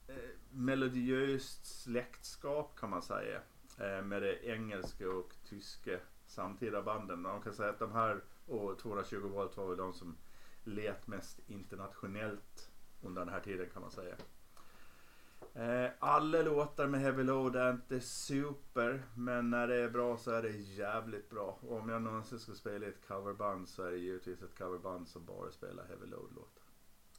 eh, 0.07 0.29
melodiöst 0.51 1.65
släktskap 1.65 2.75
kan 2.79 2.89
man 2.89 3.01
säga. 3.01 3.39
Eh, 3.77 4.01
med 4.01 4.21
det 4.21 4.45
engelska 4.45 5.09
och 5.09 5.35
tyska 5.45 5.99
samtida 6.25 6.81
banden. 6.81 7.21
Man 7.21 7.41
kan 7.41 7.53
säga 7.53 7.69
att 7.69 7.79
de 7.79 7.91
här 7.91 8.21
Och 8.47 8.79
220 8.79 9.27
volt 9.27 9.57
var 9.57 9.67
väl 9.67 9.77
de 9.77 9.93
som 9.93 10.17
let 10.63 11.07
mest 11.07 11.39
internationellt 11.47 12.69
under 13.01 13.25
den 13.25 13.33
här 13.33 13.39
tiden 13.39 13.69
kan 13.73 13.81
man 13.81 13.91
säga. 13.91 14.15
Eh, 15.53 15.91
alla 15.99 16.41
låtar 16.41 16.87
med 16.87 17.01
Heavy 17.01 17.23
Load 17.23 17.55
är 17.55 17.71
inte 17.71 17.99
super, 17.99 19.03
men 19.15 19.49
när 19.49 19.67
det 19.67 19.75
är 19.75 19.89
bra 19.89 20.17
så 20.17 20.31
är 20.31 20.41
det 20.41 20.57
jävligt 20.57 21.29
bra. 21.29 21.59
Och 21.61 21.77
om 21.77 21.89
jag 21.89 22.01
någonsin 22.01 22.39
ska 22.39 22.53
spela 22.53 22.85
i 22.85 22.89
ett 22.89 23.07
coverband 23.07 23.69
så 23.69 23.83
är 23.83 23.91
det 23.91 23.97
givetvis 23.97 24.41
ett 24.41 24.57
coverband 24.57 25.07
som 25.07 25.25
bara 25.25 25.51
spelar 25.51 25.85
Heavy 25.87 26.05
Load-låtar. 26.05 26.62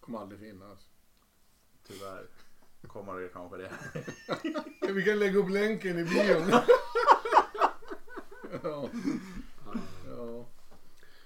Kommer 0.04 0.18
aldrig 0.18 0.40
finnas. 0.40 0.88
Tyvärr 1.86 2.26
kommer 2.86 3.20
det 3.20 3.28
kanske 3.28 3.56
det. 3.56 3.72
Vi 4.92 5.04
kan 5.04 5.18
lägga 5.18 5.38
upp 5.38 5.50
länken 5.50 5.98
i 5.98 6.04
bion. 6.04 6.50
ja. 8.62 8.88
ja. 10.08 10.46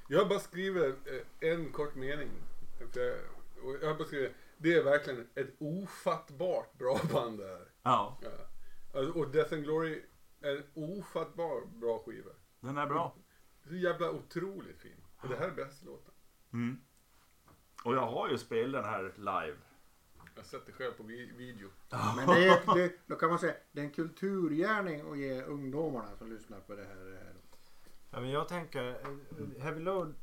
Jag 0.09 0.29
bara 0.29 0.39
skrivit 0.39 0.97
eh, 1.07 1.51
en 1.51 1.73
kort 1.73 1.95
mening. 1.95 2.31
Jag, 3.83 3.97
bara 3.99 4.07
skrivit, 4.07 4.33
det 4.57 4.75
är 4.75 4.83
verkligen 4.85 5.29
ett 5.35 5.55
ofattbart 5.59 6.79
bra 6.79 7.01
band 7.13 7.39
det 7.39 7.47
här. 7.47 7.69
Ja, 7.83 8.19
Ja. 8.23 8.31
Alltså, 8.95 9.19
och 9.19 9.31
Death 9.31 9.55
and 9.55 9.65
Glory 9.65 10.03
är 10.41 10.57
en 10.57 10.65
ofattbar 10.75 11.67
bra 11.67 11.99
skiva. 11.99 12.31
den 12.61 12.79
är 12.79 12.87
bra. 12.87 13.17
Så 13.69 13.75
jävla 13.75 14.11
otroligt 14.11 14.81
fin. 14.81 15.05
Och 15.19 15.29
det 15.29 15.37
här 15.37 15.49
är 15.49 15.55
bästa 15.55 15.87
låten. 15.87 16.15
Mm. 16.53 16.81
Och 17.85 17.95
jag 17.95 18.07
har 18.07 18.29
ju 18.29 18.39
spelat 18.39 18.83
den 18.85 18.93
här 18.93 19.13
live. 19.17 19.57
Jag 20.35 20.43
har 20.43 20.47
sett 20.47 20.67
det 20.67 20.73
själv 20.73 20.93
på 20.93 21.03
vi- 21.03 21.33
video. 21.37 21.69
Men 22.17 22.27
det 22.27 22.49
är, 22.49 22.75
det, 22.75 22.93
då 23.07 23.17
kan 23.17 23.29
man 23.29 23.39
säga, 23.39 23.55
det 23.73 23.81
är 23.81 23.85
en 23.85 23.91
kulturgärning 23.91 25.11
att 25.13 25.19
ge 25.19 25.43
ungdomarna 25.43 26.17
som 26.17 26.31
lyssnar 26.31 26.61
på 26.61 26.75
det 26.75 26.85
här. 26.85 27.33
Ja, 28.11 28.21
men 28.21 28.31
jag 28.31 28.49
tänker, 28.49 28.89
eh, 28.89 29.63
Heavy 29.63 29.81
Load 29.81 30.15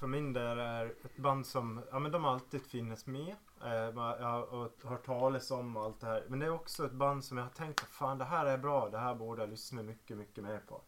för 0.00 0.06
min 0.06 0.32
del 0.32 0.58
är 0.58 0.86
ett 0.86 1.16
band 1.16 1.46
som, 1.46 1.82
ja 1.90 1.98
men 1.98 2.12
de 2.12 2.24
alltid 2.24 2.62
funnits 2.62 3.06
med. 3.06 3.36
Eh, 3.64 3.72
jag 3.74 3.92
har 3.92 4.88
hört 4.88 5.06
talas 5.06 5.50
om 5.50 5.76
och 5.76 5.84
allt 5.84 6.00
det 6.00 6.06
här. 6.06 6.24
Men 6.28 6.38
det 6.38 6.46
är 6.46 6.50
också 6.50 6.86
ett 6.86 6.92
band 6.92 7.24
som 7.24 7.36
jag 7.38 7.44
har 7.44 7.50
tänkt, 7.50 7.80
fan 7.80 8.18
det 8.18 8.24
här 8.24 8.46
är 8.46 8.58
bra, 8.58 8.88
det 8.88 8.98
här 8.98 9.14
borde 9.14 9.42
jag 9.42 9.50
lyssna 9.50 9.82
mycket, 9.82 10.16
mycket 10.16 10.44
mer 10.44 10.58
på. 10.68 10.82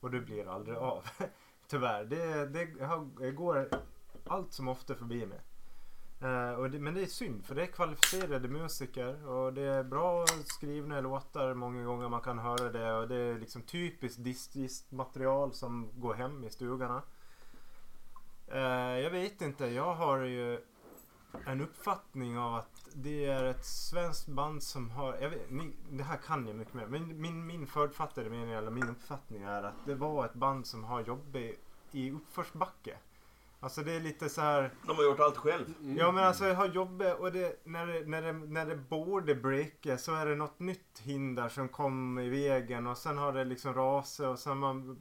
Och 0.00 0.10
det 0.10 0.20
blir 0.20 0.48
aldrig 0.48 0.76
av. 0.76 1.04
Tyvärr. 1.66 2.04
Det, 2.04 2.46
det, 2.46 2.64
det 3.18 3.30
går 3.30 3.68
allt 4.26 4.52
som 4.52 4.68
ofta 4.68 4.94
förbi 4.94 5.26
mig. 5.26 5.40
Eh, 6.20 6.52
och 6.52 6.70
det, 6.70 6.78
men 6.78 6.94
det 6.94 7.02
är 7.02 7.06
synd 7.06 7.44
för 7.44 7.54
det 7.54 7.62
är 7.62 7.66
kvalificerade 7.66 8.48
musiker 8.48 9.28
och 9.28 9.52
det 9.52 9.62
är 9.62 9.82
bra 9.82 10.26
skrivna 10.44 11.00
låtar 11.00 11.54
många 11.54 11.84
gånger 11.84 12.08
man 12.08 12.20
kan 12.20 12.38
höra 12.38 12.72
det 12.72 12.92
och 12.92 13.08
det 13.08 13.16
är 13.16 13.38
liksom 13.38 13.62
typiskt 13.62 14.22
diskmaterial 14.52 15.52
som 15.52 15.88
går 15.94 16.14
hem 16.14 16.44
i 16.44 16.50
stugorna. 16.50 17.02
Eh, 18.46 18.98
jag 18.98 19.10
vet 19.10 19.42
inte, 19.42 19.66
jag 19.66 19.94
har 19.94 20.18
ju 20.18 20.60
en 21.46 21.60
uppfattning 21.60 22.38
av 22.38 22.54
att 22.54 22.88
det 22.94 23.26
är 23.26 23.44
ett 23.44 23.64
svenskt 23.64 24.28
band 24.28 24.62
som 24.62 24.90
har, 24.90 25.18
jag 25.20 25.30
vet, 25.30 25.50
ni, 25.50 25.72
det 25.90 26.02
här 26.02 26.16
kan 26.16 26.46
jag 26.46 26.56
mycket 26.56 26.74
mer, 26.74 26.86
men 26.86 27.20
min, 27.20 27.46
min 27.46 27.66
förutfattade 27.66 28.30
mening 28.30 28.50
eller 28.50 28.70
min 28.70 28.88
uppfattning 28.88 29.42
är 29.42 29.62
att 29.62 29.86
det 29.86 29.94
var 29.94 30.24
ett 30.24 30.34
band 30.34 30.66
som 30.66 30.84
har 30.84 31.00
jobbat 31.00 31.42
i 31.92 32.10
uppförsbacke. 32.10 32.98
Alltså 33.62 33.80
det 33.80 33.92
är 33.92 34.00
lite 34.00 34.28
så 34.28 34.40
här 34.40 34.70
De 34.86 34.96
har 34.96 35.04
gjort 35.04 35.20
allt 35.20 35.36
själv. 35.36 35.74
Ja 35.96 36.12
men 36.12 36.24
alltså 36.24 36.44
jag 36.44 36.54
har 36.54 36.68
jobbat 36.68 37.20
och 37.20 37.32
det, 37.32 37.60
när, 37.64 37.86
det, 37.86 38.06
när, 38.06 38.22
det, 38.22 38.32
när 38.32 38.66
det 38.66 38.76
borde 38.76 39.34
breaka 39.34 39.98
så 39.98 40.14
är 40.14 40.26
det 40.26 40.34
något 40.34 40.60
nytt 40.60 40.98
hinder 41.02 41.48
som 41.48 41.68
kom 41.68 42.18
i 42.18 42.28
vägen 42.28 42.86
och 42.86 42.98
sen 42.98 43.18
har 43.18 43.32
det 43.32 43.44
liksom 43.44 43.74
rasat 43.74 44.26
och 44.26 44.38
sen 44.38 44.58
man, 44.58 44.98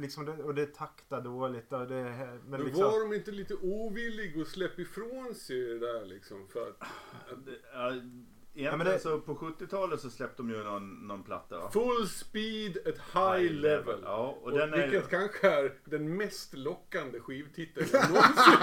liksom 0.00 0.24
det, 0.24 0.32
och 0.32 0.54
det 0.54 0.74
taktar 0.74 1.20
dåligt 1.20 1.72
och 1.72 1.86
det, 1.88 2.02
men 2.02 2.40
Men 2.46 2.60
liksom, 2.60 2.82
var 2.82 3.08
de 3.08 3.16
inte 3.16 3.30
lite 3.30 3.54
ovilliga 3.54 4.42
att 4.42 4.48
släppa 4.48 4.82
ifrån 4.82 5.34
sig 5.34 5.60
det 5.60 5.78
där 5.78 6.04
liksom? 6.04 6.48
För 6.48 6.68
att 6.68 6.82
Egentligen 8.56 8.78
men 8.78 8.86
det- 8.86 8.98
så 8.98 9.20
på 9.20 9.34
70-talet 9.34 10.00
så 10.00 10.10
släppte 10.10 10.42
de 10.42 10.50
ju 10.50 10.64
någon, 10.64 11.06
någon 11.06 11.22
platta 11.22 11.58
va? 11.58 11.70
full 11.70 12.08
speed 12.08 12.76
at 12.86 12.98
high 13.38 13.52
level. 13.52 14.00
Ja, 14.04 14.36
och, 14.40 14.42
Och 14.42 14.52
den 14.58 14.74
är 14.74 14.88
vilket 14.88 15.10
kanske 15.10 15.50
är 15.50 15.74
den 15.84 16.16
mest 16.16 16.54
lockande 16.54 17.20
skivtiteln 17.20 17.86
någonsin. 17.92 18.58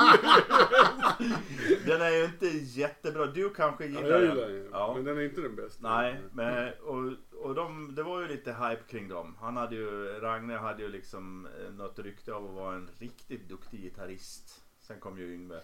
Den 1.85 2.01
är 2.01 2.09
ju 2.09 2.25
inte 2.25 2.47
jättebra. 2.47 3.25
Du 3.25 3.49
kanske 3.49 3.85
Ja, 3.85 4.01
gillar 4.01 4.09
jag 4.09 4.21
den. 4.21 4.29
gillar 4.35 4.47
den. 4.49 4.67
Ja. 4.71 4.93
Men 4.95 5.03
den 5.05 5.17
är 5.17 5.21
inte 5.21 5.41
den 5.41 5.55
bästa. 5.55 6.01
Nej, 6.01 6.19
men 6.33 6.73
och, 6.73 7.13
och 7.45 7.55
de, 7.55 7.95
det 7.95 8.03
var 8.03 8.21
ju 8.21 8.27
lite 8.27 8.51
hype 8.53 8.81
kring 8.89 9.07
dem. 9.07 9.35
Han 9.39 9.57
hade 9.57 9.75
ju, 9.75 10.19
Ragne 10.19 10.57
hade 10.57 10.83
ju 10.83 10.89
liksom 10.89 11.47
eh, 11.65 11.73
något 11.73 11.99
rykte 11.99 12.33
av 12.33 12.45
att 12.45 12.55
vara 12.55 12.75
en 12.75 12.89
riktigt 12.99 13.49
duktig 13.49 13.81
gitarrist. 13.81 14.63
Sen 14.79 14.99
kom 14.99 15.17
ju 15.19 15.33
Yngve. 15.33 15.59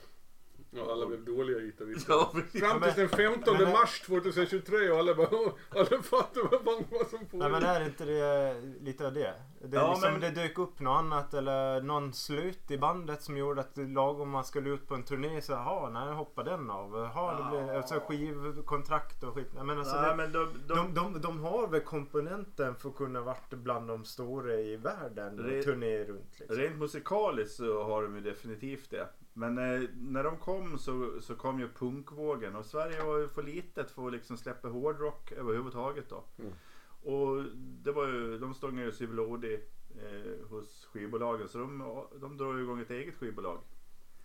Ja, 0.71 0.91
alla 0.91 1.05
blev 1.05 1.25
dåliga 1.25 1.59
gitarrister. 1.59 2.13
Ja. 2.13 2.31
Fram 2.59 2.81
till 2.81 2.93
den 2.95 3.09
15 3.09 3.57
men- 3.57 3.71
mars 3.71 4.01
2023 4.01 4.89
och 4.89 4.97
alla 4.99 5.15
bara 5.15 5.27
alla 5.69 6.01
fattar 6.03 6.41
vad 6.51 6.63
fan 6.63 6.83
vad 6.89 7.07
som 7.07 7.19
Nej 7.31 7.49
men 7.49 7.63
är 7.63 7.85
inte 7.85 8.05
det 8.05 8.55
lite 8.81 9.07
av 9.07 9.13
det? 9.13 9.33
Det, 9.69 9.77
är 9.77 9.81
Ja, 9.81 9.89
liksom, 9.91 10.11
men- 10.11 10.21
det 10.21 10.31
dök 10.31 10.57
upp 10.57 10.79
något 10.79 10.99
annat 10.99 11.33
eller 11.33 11.81
någon 11.81 12.13
slut 12.13 12.71
i 12.71 12.77
bandet 12.77 13.21
som 13.21 13.37
gjorde 13.37 13.61
att 13.61 13.77
lagom 13.77 14.29
man 14.29 14.43
skulle 14.45 14.69
ut 14.69 14.87
på 14.87 14.95
en 14.95 15.03
turné 15.03 15.41
så 15.41 15.51
jaha, 15.51 15.89
nej 15.89 16.13
hoppar 16.13 16.43
den 16.43 16.69
av. 16.69 16.95
Jaha, 16.95 17.37
det 17.43 17.49
blir 17.57 17.73
Ja. 17.73 17.77
alltså, 17.77 17.99
skivkontrakt 17.99 19.23
och 19.23 19.33
skit. 19.33 19.51
Men 19.53 19.69
alltså, 19.79 19.95
Nej, 20.01 20.09
det, 20.09 20.15
men 20.15 20.31
de, 20.31 20.47
de, 20.67 20.93
de, 20.93 20.93
de, 21.13 21.21
de 21.21 21.39
har 21.43 21.67
väl 21.67 21.81
komponenten 21.81 22.75
för 22.75 22.89
att 22.89 22.95
kunna 22.95 23.21
varit 23.21 23.49
bland 23.49 23.87
de 23.87 24.05
stora 24.05 24.53
i 24.53 24.75
världen 24.75 25.39
och 25.39 25.45
Re- 25.45 25.63
turné 25.63 26.03
runt. 26.03 26.39
Liksom. 26.39 26.57
Rent 26.57 26.77
musikaliskt 26.77 27.55
så 27.55 27.83
har 27.83 28.03
de 28.03 28.15
ju 28.15 28.21
definitivt 28.21 28.89
det. 28.89 29.07
Men 29.33 29.57
eh, 29.57 29.89
när 29.95 30.23
de 30.23 30.37
kom 30.37 30.77
så, 30.77 31.11
så 31.21 31.35
kom 31.35 31.59
ju 31.59 31.67
punkvågen 31.69 32.55
och 32.55 32.65
Sverige 32.65 33.03
var 33.03 33.17
ju 33.17 33.27
för 33.27 33.43
litet 33.43 33.91
för 33.91 34.07
att 34.07 34.13
liksom 34.13 34.37
släppa 34.37 34.67
hårdrock 34.67 35.31
överhuvudtaget 35.31 36.09
då. 36.09 36.23
Mm. 36.39 36.51
Och 37.01 37.43
det 37.83 37.91
var 37.91 38.07
ju, 38.07 38.37
de 38.37 38.53
stångade 38.53 38.85
ju 38.85 38.91
sig 38.91 39.07
blodig 39.07 39.59
eh, 39.89 40.47
hos 40.49 40.85
skivbolagen 40.85 41.47
så 41.47 41.57
de, 41.57 42.03
de 42.19 42.37
drog 42.37 42.59
igång 42.59 42.79
ett 42.79 42.91
eget 42.91 43.15
skivbolag. 43.15 43.59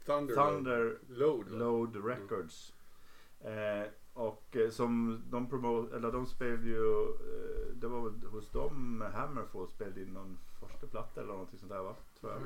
Thunder, 0.06 0.34
Thunder 0.34 0.98
Load. 1.08 1.50
Load 1.50 2.06
Records. 2.06 2.74
Eh, 3.40 3.88
och 4.12 4.56
eh, 4.56 4.70
som 4.70 5.22
de 5.30 5.48
promo 5.48 5.88
eller 5.94 6.12
de 6.12 6.26
spelade 6.26 6.68
ju, 6.68 7.02
eh, 7.02 7.74
det 7.74 7.88
var 7.88 8.00
väl 8.00 8.30
hos 8.30 8.50
dem 8.50 9.04
Hammerfall 9.14 9.68
spelade 9.68 10.02
in 10.02 10.12
någon 10.12 10.38
första 10.60 10.86
platta 10.86 11.20
eller 11.20 11.32
någonting 11.32 11.58
sånt 11.58 11.72
där 11.72 11.82
va? 11.82 11.94
Tror 12.20 12.32
jag. 12.32 12.42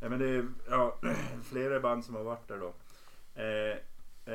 Ja, 0.00 0.08
men 0.08 0.18
det 0.18 0.28
är 0.28 0.48
ja, 0.68 0.98
flera 1.42 1.80
band 1.80 2.04
som 2.04 2.14
har 2.14 2.24
varit 2.24 2.48
där 2.48 2.58
då. 2.58 2.74
Eh, 3.42 3.76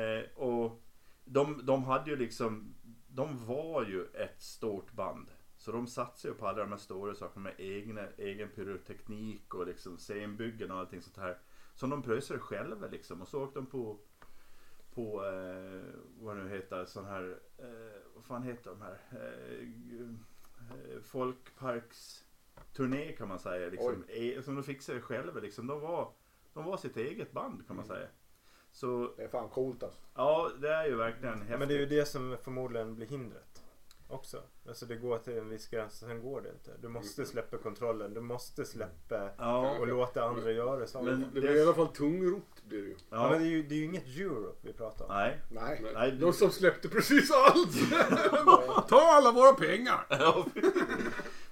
eh, 0.00 0.24
och 0.34 0.80
de, 1.24 1.60
de 1.66 1.84
hade 1.84 2.10
ju 2.10 2.16
liksom, 2.16 2.74
de 3.14 3.46
var 3.46 3.84
ju 3.84 4.06
ett 4.06 4.42
stort 4.42 4.92
band. 4.92 5.28
Så 5.56 5.72
de 5.72 5.86
satsade 5.86 6.34
ju 6.34 6.38
på 6.38 6.46
alla 6.46 6.58
de 6.58 6.70
här 6.70 6.78
stora 6.78 7.14
sakerna 7.14 7.42
med 7.42 7.54
egna, 7.58 8.08
egen 8.16 8.48
pyroteknik 8.48 9.54
och 9.54 9.66
liksom 9.66 9.96
scenbyggen 9.98 10.70
och 10.70 10.78
allting 10.78 11.02
sånt 11.02 11.16
här. 11.16 11.38
Som 11.74 11.90
de 11.90 12.02
pröjsade 12.02 12.40
själva 12.40 12.86
liksom. 12.86 13.22
Och 13.22 13.28
så 13.28 13.44
åkte 13.44 13.58
de 13.58 13.66
på, 13.66 13.98
på 14.94 15.24
eh, 15.26 16.00
vad 16.20 16.36
nu 16.36 16.48
heter, 16.48 16.84
sån 16.84 17.04
här, 17.04 17.38
eh, 17.58 18.00
vad 18.14 18.24
fan 18.24 18.42
heter 18.42 18.70
de 18.70 18.82
här? 18.82 18.98
Eh, 19.12 19.68
eh, 20.70 21.00
folkparks 21.02 22.24
turné 22.72 23.12
kan 23.12 23.28
man 23.28 23.38
säga. 23.38 23.70
Liksom, 23.70 24.04
e, 24.08 24.42
som 24.42 24.54
de 24.54 24.62
fixade 24.62 25.00
själva. 25.00 25.40
Liksom. 25.40 25.66
De, 25.66 25.80
var, 25.80 26.12
de 26.52 26.64
var 26.64 26.76
sitt 26.76 26.96
eget 26.96 27.32
band 27.32 27.66
kan 27.66 27.76
man 27.76 27.84
säga. 27.84 28.08
Så 28.74 29.10
Det 29.16 29.22
är 29.24 29.28
fan 29.28 29.48
coolt 29.48 29.82
alltså. 29.82 30.00
ja, 30.14 30.50
det 30.60 30.68
är 30.68 30.86
ju 30.86 30.94
verkligen 30.96 31.38
häftigt. 31.38 31.58
Men 31.58 31.68
det 31.68 31.74
är 31.74 31.78
ju 31.78 31.86
det 31.86 32.04
som 32.08 32.36
förmodligen 32.42 32.94
blir 32.94 33.06
hindret. 33.06 33.60
Också. 34.08 34.42
Alltså 34.68 34.86
det 34.86 34.96
går 34.96 35.18
till 35.18 35.38
en 35.38 35.48
viss 35.48 35.68
gräns 35.68 36.02
och 36.02 36.08
sen 36.08 36.22
går 36.22 36.40
det 36.40 36.48
inte. 36.50 36.70
Du 36.82 36.88
måste 36.88 37.26
släppa 37.26 37.56
kontrollen. 37.56 38.14
Du 38.14 38.20
måste 38.20 38.64
släppa 38.64 39.30
Ja, 39.38 39.78
och 39.78 39.86
låta 39.86 40.24
andra 40.24 40.50
göra 40.50 40.86
saker. 40.86 41.06
Men- 41.06 41.20
Det 41.34 41.40
blir 41.40 41.56
i 41.56 41.62
alla 41.62 41.74
fall 41.74 41.88
tungrot 41.88 42.62
blir 42.64 42.82
det 42.82 42.88
ju. 42.88 42.96
Ja, 43.10 43.22
men 43.22 43.32
ja. 43.32 43.38
det 43.38 43.44
är 43.44 43.48
ju, 43.48 43.62
det 43.62 43.74
är 43.74 43.78
ju 43.78 43.84
inget 43.84 44.06
Europe 44.16 44.58
vi 44.62 44.72
pratar 44.72 45.04
om. 45.04 45.10
Nej. 45.14 45.40
Nej. 45.50 45.80
Nej. 45.82 45.92
Nej, 45.94 46.12
De 46.12 46.32
som 46.32 46.50
släppte 46.50 46.88
precis 46.88 47.30
allt! 47.30 47.90
Ta 48.88 49.00
alla 49.00 49.32
våra 49.32 49.52
pengar! 49.52 50.06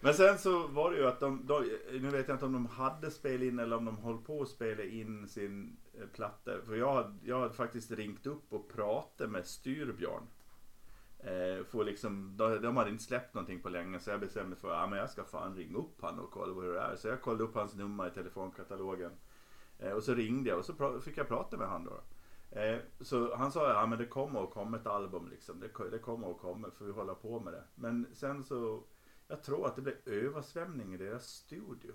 Men 0.04 0.14
sen 0.14 0.38
så 0.38 0.66
var 0.66 0.90
det 0.90 0.96
ju 0.96 1.06
att 1.06 1.20
de, 1.20 1.46
de, 1.46 1.64
nu 1.92 2.08
vet 2.10 2.28
jag 2.28 2.34
inte 2.34 2.44
om 2.46 2.52
de 2.52 2.66
hade 2.66 3.10
spelat 3.10 3.42
in 3.42 3.58
eller 3.58 3.76
om 3.76 3.84
de 3.84 3.98
höll 3.98 4.18
på 4.18 4.42
att 4.42 4.48
spela 4.48 4.82
in 4.82 5.28
sin 5.28 5.76
eh, 5.94 6.06
platta. 6.14 6.50
För 6.66 6.74
jag, 6.76 6.94
hade- 6.94 7.18
jag 7.24 7.40
hade 7.40 7.54
faktiskt 7.54 7.90
ringt 7.90 8.26
upp 8.26 8.52
och 8.52 8.68
pratat 8.72 9.30
med 9.30 9.46
Styrbjörn. 9.46 10.22
Eh, 11.18 11.64
för 11.64 11.84
liksom, 11.84 12.36
de, 12.36 12.62
de 12.62 12.76
hade 12.76 12.90
inte 12.90 13.04
släppt 13.04 13.34
någonting 13.34 13.62
på 13.62 13.68
länge 13.68 14.00
så 14.00 14.10
jag 14.10 14.20
bestämde 14.20 14.48
mig 14.48 14.58
för 14.58 14.70
att 14.70 14.90
ja, 14.90 14.96
jag 14.96 15.10
ska 15.10 15.24
fan 15.24 15.56
ringa 15.56 15.78
upp 15.78 15.96
han 16.02 16.18
och 16.18 16.30
kolla 16.30 16.54
hur 16.62 16.72
det 16.72 16.80
är. 16.80 16.96
Så 16.96 17.08
jag 17.08 17.20
kollade 17.22 17.44
upp 17.44 17.54
hans 17.54 17.74
nummer 17.74 18.06
i 18.06 18.10
telefonkatalogen. 18.10 19.10
Eh, 19.78 19.92
och 19.92 20.02
så 20.02 20.14
ringde 20.14 20.50
jag 20.50 20.58
och 20.58 20.64
så 20.64 21.00
fick 21.00 21.16
jag 21.16 21.28
prata 21.28 21.56
med 21.56 21.68
han 21.68 21.84
då. 21.84 22.00
Eh, 22.60 22.78
så 23.00 23.36
han 23.36 23.52
sa 23.52 23.68
ja 23.68 23.86
men 23.86 23.98
det 23.98 24.06
kommer 24.06 24.42
att 24.44 24.50
komma 24.50 24.76
ett 24.76 24.86
album 24.86 25.28
liksom. 25.30 25.60
Det, 25.60 25.90
det 25.90 25.98
kommer 25.98 26.30
att 26.30 26.38
komma 26.38 26.68
för 26.78 26.84
vi 26.84 26.92
håller 26.92 27.14
på 27.14 27.40
med 27.40 27.52
det. 27.52 27.64
Men 27.74 28.06
sen 28.12 28.44
så, 28.44 28.82
jag 29.28 29.42
tror 29.42 29.66
att 29.66 29.76
det 29.76 29.82
blev 29.82 29.96
översvämning 30.06 30.94
i 30.94 30.96
deras 30.96 31.26
studio. 31.28 31.92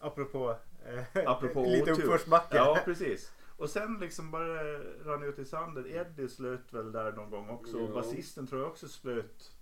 Apropå, 0.00 0.56
eh, 0.84 1.30
Apropå 1.30 1.62
lite 1.68 1.90
uppförsbacke. 1.92 2.56
Ja, 2.56 2.78
precis. 2.84 3.32
Och 3.56 3.70
sen 3.70 3.98
liksom 4.00 4.30
bara 4.30 4.78
rann 5.04 5.22
ut 5.22 5.38
i 5.38 5.44
sanden. 5.44 5.86
Eddie 5.86 6.28
slöt 6.28 6.72
väl 6.72 6.92
där 6.92 7.12
någon 7.12 7.30
gång 7.30 7.48
också. 7.48 7.78
Och 7.78 7.94
basisten 7.94 8.46
tror 8.46 8.60
jag 8.60 8.70
också 8.70 8.88
slöt 8.88 9.52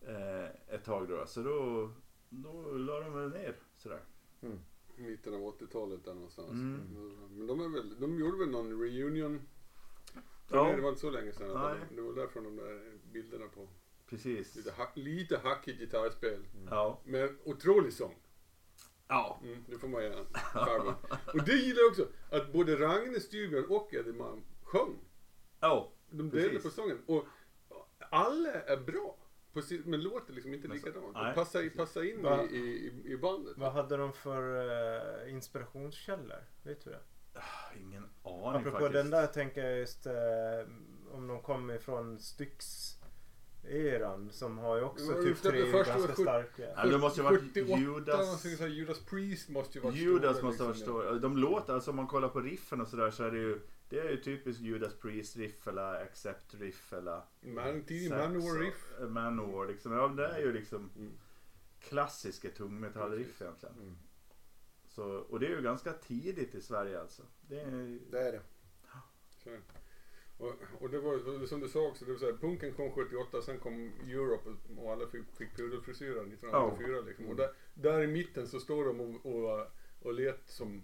eh, 0.00 0.74
ett 0.74 0.84
tag 0.84 1.08
då. 1.08 1.26
Så 1.26 1.42
då, 1.42 1.90
då 2.28 2.62
la 2.72 3.00
de 3.00 3.14
väl 3.14 3.30
ner 3.30 3.56
sådär. 3.76 4.00
Mitten 4.96 5.34
av 5.34 5.40
80-talet 5.40 6.04
där 6.04 6.14
någonstans. 6.14 6.50
Mm. 6.50 6.80
Men 7.30 7.46
de, 7.46 7.60
är 7.60 7.68
väl, 7.68 8.00
de 8.00 8.18
gjorde 8.18 8.38
väl 8.38 8.50
någon 8.50 8.80
reunion. 8.82 9.40
Ja. 10.48 10.72
Det 10.76 10.80
var 10.82 10.88
inte 10.88 11.00
så 11.00 11.10
länge 11.10 11.32
sedan. 11.32 11.60
Nej. 11.62 11.76
de- 11.88 11.96
Det 11.96 12.02
var 12.02 12.12
därifrån 12.12 12.44
de 12.44 12.56
där 12.56 12.98
bilderna 13.12 13.46
på 13.54 13.68
Precis. 14.16 14.54
lite, 14.56 14.70
ha, 14.70 14.90
lite 14.94 15.38
hackigt 15.38 15.78
gitarrspel. 15.80 16.44
Ja. 16.70 17.00
Men 17.04 17.38
otrolig 17.44 17.92
sång. 17.92 18.14
Ja. 19.08 19.40
Mm, 19.42 19.64
det 19.68 19.78
får 19.78 19.88
man. 19.88 20.02
Charmen. 20.34 20.94
Och 21.34 21.44
det 21.46 21.52
gillar 21.52 21.80
jag 21.82 21.90
också. 21.90 22.08
Att 22.30 22.52
både 22.52 22.76
Ragne 22.76 23.20
Stygren 23.20 23.64
och 23.68 23.94
Eddie 23.94 24.12
Malm 24.12 24.42
sjöng. 24.62 24.96
Ja. 25.60 25.92
De 26.10 26.30
delade 26.30 26.48
Precis. 26.48 26.62
på 26.62 26.70
sången. 26.70 26.98
Och 27.06 27.24
alla 28.10 28.52
är 28.52 28.76
bra. 28.76 29.16
Men 29.84 30.00
låter 30.02 30.32
liksom 30.32 30.54
inte 30.54 30.68
Men 30.68 30.80
så- 30.80 30.86
likadant. 30.86 31.14
De 31.14 31.34
passar, 31.34 31.68
passar 31.76 32.02
in 32.02 32.22
Va? 32.22 32.44
i, 32.50 32.56
i, 32.56 33.02
i 33.12 33.16
bandet. 33.16 33.52
Vad 33.56 33.72
hade 33.72 33.96
de 33.96 34.12
för 34.12 34.66
eh, 35.26 35.32
inspirationskällor? 35.32 36.44
Vet 36.62 36.84
du 36.84 36.90
det? 36.90 37.00
Ingen 37.80 38.04
aning 38.22 38.46
Apropå 38.46 38.70
faktiskt. 38.70 38.92
den 38.92 39.10
där 39.10 39.26
tänker 39.26 39.64
jag 39.64 39.78
just 39.78 40.06
eh, 40.06 40.12
om 41.12 41.26
de 41.28 41.42
kommer 41.42 41.74
ifrån 41.74 42.18
Styx 42.20 42.93
eran 43.68 44.30
som 44.32 44.58
har 44.58 44.76
ju 44.76 44.82
också 44.82 45.04
Ja, 45.04 45.22
typ 45.22 45.42
tre 45.42 45.70
ganska 45.72 45.98
var 45.98 46.08
starka. 46.14 46.68
Ja, 46.76 46.86
det 46.86 46.98
måste 46.98 47.20
ju 47.20 47.24
varit 47.24 47.40
78, 47.40 47.78
Judas. 47.78 48.44
Judas 48.60 49.00
Priest 49.00 49.48
måste 49.48 49.78
ju 49.78 49.82
vara 49.84 49.94
Judas 49.94 50.36
stora, 50.36 50.46
måste 50.48 50.62
ha 50.62 50.68
varit 50.68 50.78
liksom. 50.78 51.02
stor. 51.02 51.18
De 51.20 51.36
låter, 51.36 51.74
alltså 51.74 51.90
om 51.90 51.96
man 51.96 52.06
kollar 52.06 52.28
på 52.28 52.40
riffen 52.40 52.80
och 52.80 52.88
sådär 52.88 53.10
så 53.10 53.24
är 53.24 53.30
det 53.30 53.38
ju 53.38 53.60
Det 53.88 53.98
är 53.98 54.10
ju 54.10 54.16
typiskt 54.22 54.62
Judas 54.62 54.94
Priest 54.94 55.36
riff 55.36 55.68
eller 55.68 56.02
Accept 56.02 56.54
riff 56.54 56.92
eller 56.92 57.20
Man, 57.40 57.82
tidig 57.84 58.10
Manowar 58.10 58.58
riff. 58.58 58.92
Manowar 59.08 59.66
liksom. 59.66 59.92
Ja 59.92 60.08
det 60.08 60.26
är 60.26 60.38
ju 60.38 60.52
liksom 60.52 60.90
Mm. 60.96 61.12
klassiska 61.80 62.48
tungmetallriff 62.50 63.42
egentligen. 63.42 63.74
Mm. 63.74 63.96
Så, 64.88 65.04
och 65.04 65.40
det 65.40 65.46
är 65.46 65.50
ju 65.50 65.62
ganska 65.62 65.92
tidigt 65.92 66.54
i 66.54 66.60
Sverige 66.60 67.00
alltså. 67.00 67.22
Det 67.40 67.60
är, 67.60 67.98
Det 68.10 68.18
är 68.20 68.32
det. 68.32 68.40
Så. 69.44 69.50
Och, 70.38 70.52
och 70.80 70.90
det 70.90 70.98
var 70.98 71.42
och 71.42 71.48
som 71.48 71.60
du 71.60 71.68
sa 71.68 71.86
också, 71.86 72.04
det 72.04 72.12
var 72.12 72.18
så 72.18 72.26
här, 72.26 72.32
punken 72.32 72.72
kom 72.72 72.92
78, 72.92 73.42
sen 73.42 73.58
kom 73.58 73.92
Europe 74.06 74.50
och 74.76 74.92
alla 74.92 75.06
fick, 75.06 75.22
fick 75.38 75.56
pudelfrisyrer 75.56 76.20
1984 76.20 77.00
liksom. 77.00 77.26
Och 77.26 77.36
där, 77.36 77.50
där 77.74 78.02
i 78.02 78.06
mitten 78.06 78.48
så 78.48 78.60
står 78.60 78.84
de 78.84 79.00
och, 79.00 79.26
och, 79.26 79.66
och 80.02 80.14
let 80.14 80.42
som 80.46 80.82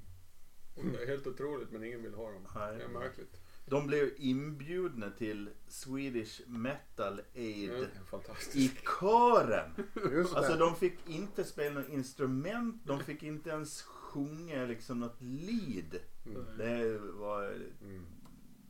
och 0.75 0.85
det 0.85 1.03
är 1.03 1.07
helt 1.07 1.27
otroligt 1.27 1.71
men 1.71 1.85
ingen 1.85 2.03
vill 2.03 2.15
ha 2.15 2.31
dem. 2.33 2.47
Nej. 2.55 2.77
Det 2.77 2.85
är 2.85 2.89
märkligt. 2.89 3.41
de 3.67 3.87
blev 3.87 4.11
inbjudna 4.17 5.11
till 5.11 5.51
Swedish 5.69 6.41
Metal 6.47 7.21
Aid 7.35 7.89
Ja, 8.13 8.35
i 8.55 8.71
kören. 9.01 9.71
Just 10.13 10.35
Alltså 10.35 10.57
de 10.57 10.77
fick 10.77 11.09
inte 11.09 11.45
spela 11.45 11.81
något 11.81 11.89
instrument, 11.89 12.83
de 12.85 13.01
fick 13.01 13.23
inte 13.23 13.51
ens 13.51 13.83
sjunga 13.83 14.65
liksom 14.65 15.01
något 15.01 15.21
lead. 15.21 15.97
Mm. 16.27 16.59
Det 16.59 16.99
var, 16.99 17.55
Mm. 17.83 18.07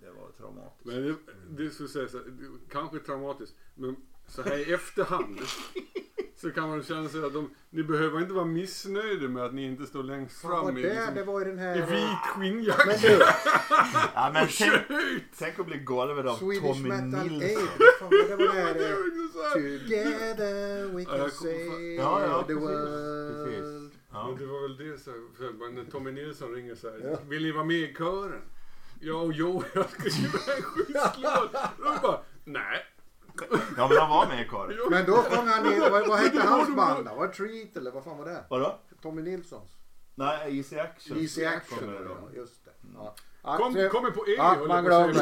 Det 0.00 0.10
var 0.10 0.30
traumatiskt. 0.38 0.84
Men 0.86 1.02
det, 1.02 1.14
det 1.64 1.70
skulle 1.70 1.88
säga 1.88 2.08
så 2.08 2.18
här, 2.18 2.24
det- 2.24 2.72
kanske 2.72 2.98
traumatiskt, 2.98 3.56
men 3.74 3.96
så 4.28 4.42
här 4.42 4.58
i 4.68 4.72
efterhand 4.72 5.38
så 6.36 6.50
kan 6.50 6.68
man 6.68 6.82
känna 6.82 7.08
sig 7.08 7.24
att 7.24 7.32
de, 7.34 7.50
ni 7.70 7.82
behöver 7.82 8.20
inte 8.20 8.32
vara 8.34 8.44
missnöjda 8.44 9.28
med 9.28 9.44
att 9.44 9.54
ni 9.54 9.64
inte 9.64 9.86
står 9.86 10.02
längst 10.02 10.40
fram 10.40 10.64
vad 10.64 10.78
i, 10.78 10.82
det, 10.82 10.94
liksom, 10.94 11.14
det 11.14 11.24
var 11.24 11.40
i 11.42 11.44
den 11.44 11.58
här... 11.58 11.76
i 11.76 11.80
vit 11.80 12.18
skinnjacka. 12.34 12.82
Men 12.86 13.00
du, 13.00 13.18
Ja, 14.14 14.30
men 14.34 14.42
och 14.44 14.50
tänk, 14.58 14.72
tänk 15.38 15.58
att 15.58 15.66
bli 15.66 15.78
golvad 15.78 16.26
av 16.26 16.36
Swedish 16.36 16.62
Tommy 16.62 16.88
Metal 16.88 17.26
Nilsson. 17.28 17.62
Aid. 17.62 17.68
Fan 17.98 18.08
vad 18.10 18.28
det 18.28 18.36
var 18.36 18.54
Det 18.54 18.72
där. 18.74 18.88
här. 18.88 19.54
Together 19.54 20.86
we 20.94 21.02
Ja, 21.02 21.08
can 21.08 21.18
fan- 21.18 21.30
save 21.30 21.94
Ja, 21.94 22.22
ja, 22.26 22.44
the 22.46 22.54
world. 22.54 23.44
Precis. 23.46 23.92
Ja. 24.12 24.28
Men 24.28 24.38
det 24.38 24.46
var 24.52 24.62
väl 24.62 24.76
det 24.76 24.98
så 24.98 25.10
här, 25.10 25.20
så 25.38 25.42
här, 25.44 25.70
när 25.72 25.84
Tommy 25.84 26.10
Nilsson 26.12 26.54
ringer 26.54 26.74
så 26.74 26.90
här, 26.90 27.00
Ja. 27.04 27.18
vill 27.28 27.42
ni 27.42 27.52
vara 27.52 27.64
med 27.64 27.76
i 27.76 27.94
kören? 27.98 28.42
Ja 29.00 29.14
och 29.14 29.32
jo, 29.32 29.62
jag 29.74 29.90
ska 29.90 30.10
skriva 30.10 30.38
en 30.56 30.62
skitslåt. 30.62 31.54
Och 31.78 31.84
de 31.84 31.98
bara, 32.02 32.20
nej. 32.44 32.84
ja, 33.76 33.88
men 33.88 33.96
han 33.98 34.10
var 34.10 34.26
med 34.26 34.46
i 34.46 34.48
kören. 34.48 34.74
Jo. 34.78 34.90
Men 34.90 35.06
då 35.06 35.16
sjöng 35.16 35.46
han 35.46 35.72
i, 35.72 35.78
vad, 35.80 36.08
vad 36.08 36.18
hette 36.18 36.40
hans 36.40 36.76
band 36.76 37.04
då? 37.06 37.14
Var 37.14 37.26
det 37.26 37.32
Treat 37.32 37.76
eller 37.76 37.90
vad 37.90 38.04
fan 38.04 38.18
var 38.18 38.24
det? 38.24 38.44
Vadå? 38.50 38.78
Tommy 39.02 39.22
Nilssons? 39.22 39.76
Nej, 40.14 40.56
Easy 40.58 40.78
Action. 40.78 41.18
Easy 41.18 41.44
Action. 41.44 41.78
Kommer 41.78 41.92
det 41.92 42.04
Ja, 42.04 42.16
då. 42.30 42.36
just 42.36 42.64
det. 42.64 42.70
Ja. 42.94 43.14
Kom, 43.42 43.88
kommer 43.90 44.10
på 44.10 44.26
E 44.28 44.34
Ja, 44.36 44.56
man 44.68 44.84
jag 44.84 44.84
glömmer. 44.84 45.14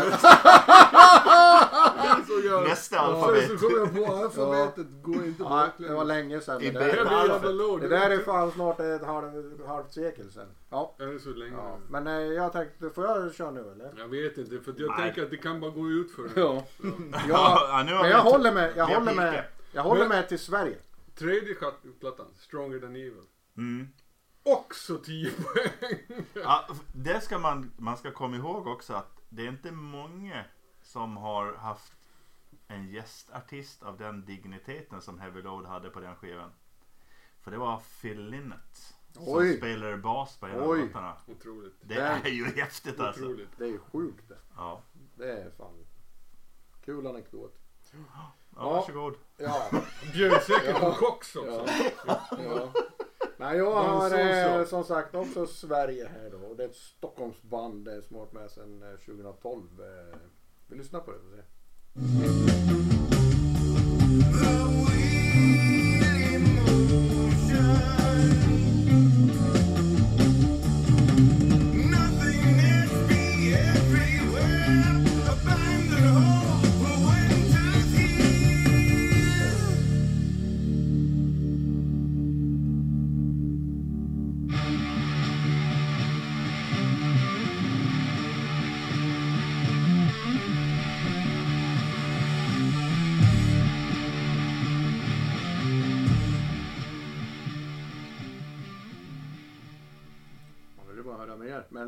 Så 2.27 2.47
jag- 2.47 2.65
Nästa 2.69 2.99
alfabet. 2.99 3.49
så 3.49 3.57
kom 3.69 3.71
jag 3.97 4.07
på 4.07 4.15
alfabetet, 4.15 4.87
går 5.03 5.15
inte 5.25 5.43
Ja, 5.43 5.49
baklänges. 5.49 5.91
det 5.91 5.95
var 5.97 6.05
länge 6.05 6.41
sedan. 6.41 6.63
I 6.63 6.71
Det 6.71 6.79
Det 6.79 6.85
där, 6.85 7.81
det 7.81 7.89
där 7.89 8.11
är 8.11 8.19
fan 8.19 8.51
snart 8.53 8.81
ett 8.81 9.05
halv, 9.05 9.67
halvt 9.67 9.93
sekel 9.93 10.31
sedan. 10.31 10.47
Ja. 10.71 10.95
Är 10.99 11.07
det 11.07 11.19
så 11.21 11.29
länge? 11.31 11.57
ja. 11.57 11.79
Men 11.91 12.07
eh, 12.07 12.13
jag 12.13 12.53
tänkte, 12.53 12.91
får 12.91 13.05
jag 13.05 13.35
köra 13.35 13.51
nu 13.51 13.61
eller? 13.73 13.93
Jag 13.99 14.09
vet 14.09 14.39
inte, 14.39 14.59
för 14.61 14.75
jag 14.79 14.89
Nej. 14.91 14.99
tänker 15.07 15.23
att 15.23 15.31
det 15.31 15.37
kan 15.37 15.61
bara 15.61 15.71
gå 15.71 15.89
ut 15.89 16.13
för 16.13 16.23
Ja. 16.41 16.65
ja. 16.85 17.15
ja. 17.29 17.83
Men 17.85 17.89
jag 17.89 18.05
inte- 18.05 18.17
håller 18.17 18.53
med, 18.53 18.73
jag 18.77 18.87
håller 18.87 19.15
med, 19.15 19.45
jag 19.73 19.83
håller 19.83 20.09
med 20.09 20.29
till 20.29 20.39
Sverige. 20.39 20.77
Tredje 21.19 21.55
plattan, 22.01 22.27
Stronger 22.39 22.79
than 22.81 22.91
Evil. 22.97 23.23
Mm. 23.57 23.89
Också 24.53 24.99
10 24.99 25.31
poäng. 25.31 26.25
Ja, 26.35 26.69
det 26.95 27.21
ska 27.21 27.39
man, 27.39 27.73
man 27.77 27.97
ska 27.97 28.11
komma 28.13 28.37
ihåg 28.37 28.67
också 28.67 28.95
att 28.95 29.21
det 29.29 29.43
är 29.45 29.49
inte 29.49 29.73
många 29.73 30.45
som 30.83 31.17
har 31.17 31.55
haft 31.55 31.93
en 32.69 32.89
gästartist 32.89 33.83
av 33.83 33.99
den 33.99 34.25
digniteten 34.25 35.03
som 35.03 35.21
Heavy 35.21 35.43
Load 35.43 35.67
hade 35.67 35.91
på 35.91 36.01
den 36.01 36.17
skivan. 36.17 36.51
För 37.41 37.51
det 37.51 37.59
var 37.59 37.83
Phil 38.01 38.53
som 39.13 39.23
Oj. 39.27 39.57
spelade 39.57 39.97
bas 39.97 40.37
på 40.37 40.47
av 40.47 40.69
Oj. 40.71 40.81
låtarna. 40.83 41.17
Otroligt. 41.27 41.75
Det 41.81 41.95
är 42.01 42.29
ju 42.29 42.45
häftigt 42.45 43.01
alltså. 43.01 43.23
Otroligt. 43.25 43.49
Det 43.57 43.65
är 43.65 43.69
ju 43.69 43.79
sjukt 43.79 44.29
det. 44.29 44.39
Ja, 44.57 44.83
Det 45.17 45.33
är 45.33 45.51
fan 45.51 45.87
kul 46.85 47.07
anekdot. 47.07 47.55
ja, 47.93 48.33
Ja. 48.57 48.71
varsågod. 48.73 49.15
Ja. 49.37 49.71
Bjöd 50.13 50.43
säkert 50.43 50.77
Ja. 50.81 50.91
på 50.91 50.93
kox 50.93 51.37
också. 51.37 51.67
ja. 52.07 52.21
ja. 52.45 52.73
Nej, 53.41 53.57
jag 53.59 53.71
har 53.73 54.19
eh, 54.61 54.65
som 54.67 54.85
sagt 54.85 55.15
också 55.15 55.47
Sverige 55.47 56.09
här 56.09 56.31
då. 56.31 56.39
Och 56.47 56.57
det 56.57 56.65
är 56.65 56.69
ett 56.69 56.77
Stockholmsband 56.77 57.89
som 58.09 58.17
har 58.17 58.21
varit 58.25 58.33
med 58.33 58.51
sedan 58.51 58.83
eh, 58.83 58.99
2012. 58.99 59.63
Eh, 59.81 60.19
Vi 60.67 60.77
lyssnar 60.77 61.01
på 61.01 61.11
det 61.11 61.19
och 61.19 61.25
se. 61.31 61.43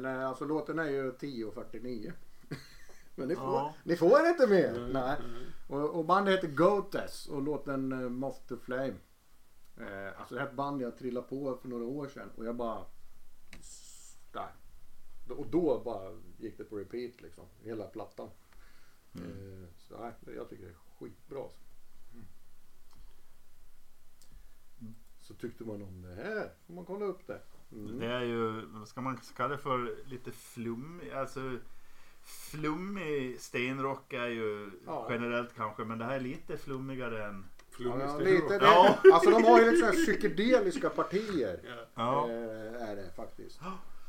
Men 0.01 0.21
eh, 0.21 0.29
alltså 0.29 0.45
låten 0.45 0.79
är 0.79 0.89
ju 0.89 1.13
10.49. 1.13 2.13
Men 3.15 3.29
ni 3.29 3.37
får, 3.37 3.45
Ja. 3.45 3.75
ni 3.85 3.97
får 3.97 4.27
inte 4.27 4.47
mer. 4.47 4.73
Nej, 4.93 4.93
Nej. 4.93 5.47
Och, 5.69 5.91
och 5.99 6.05
bandet 6.05 6.35
heter 6.35 6.49
Goates 6.55 7.27
och 7.27 7.43
låten 7.43 7.93
uh, 7.93 8.09
Moth 8.09 8.47
to 8.47 8.57
Flame. 8.57 8.95
Eh, 9.77 10.21
alltså 10.21 10.35
det 10.35 10.41
här 10.41 10.47
är 10.47 10.51
ett 10.51 10.57
band 10.57 10.83
jag 10.83 10.99
trillade 10.99 11.27
på 11.29 11.57
för 11.57 11.69
några 11.69 11.85
år 11.85 12.09
sedan 12.09 12.31
och 12.37 12.45
jag 12.45 12.57
bara... 12.57 12.85
Där. 14.33 14.55
Och 15.29 15.47
då 15.47 15.83
bara 15.85 16.19
gick 16.39 16.59
det 16.59 16.65
på 16.65 16.77
repeat 16.79 17.21
liksom. 17.21 17.45
Hela 17.63 17.85
plattan. 17.85 18.31
Eh, 19.15 19.69
så 19.79 19.99
nej, 20.01 20.13
jag 20.37 20.49
tycker 20.49 20.65
det 20.65 20.71
är 20.71 20.77
skitbra. 20.99 21.43
alltså. 21.43 21.61
Så 25.21 25.35
tyckte 25.35 25.65
man 25.65 25.83
om 25.83 26.03
det 26.03 26.15
här 26.15 26.53
får 26.67 26.75
man 26.75 26.85
kolla 26.85 27.05
upp 27.05 27.27
det. 27.27 27.41
Mm. 27.73 27.99
Det 27.99 28.07
är 28.07 28.21
ju, 28.23 28.67
vad 28.67 28.89
ska 28.89 29.01
man 29.01 29.19
kalla 29.37 29.49
det 29.57 29.59
för, 29.63 29.97
lite 30.07 30.31
flummig, 30.33 31.11
alltså 31.11 31.41
flummig 32.23 33.41
stenrock 33.41 34.13
är 34.13 34.27
ju 34.27 34.71
Ja. 34.87 35.07
generellt 35.11 35.55
kanske, 35.57 35.85
men 35.85 35.99
det 35.99 36.05
här 36.05 36.17
är 36.17 36.21
lite 36.21 36.57
flummigare 36.57 37.25
än 37.27 37.45
flummig 37.71 38.05
Ja, 38.05 38.19
lite, 38.19 38.59
det, 38.59 38.65
Ja. 38.65 38.99
Alltså 39.13 39.31
de 39.31 39.45
har 39.45 39.59
ju 39.61 39.65
lite 39.65 39.77
sådana 39.77 39.93
psykedeliska 39.95 40.91
partier. 40.91 41.61
Ja. 41.95 42.29
Eh, 42.31 42.89
är 42.91 42.97
det 42.97 43.11
faktiskt. 43.17 43.61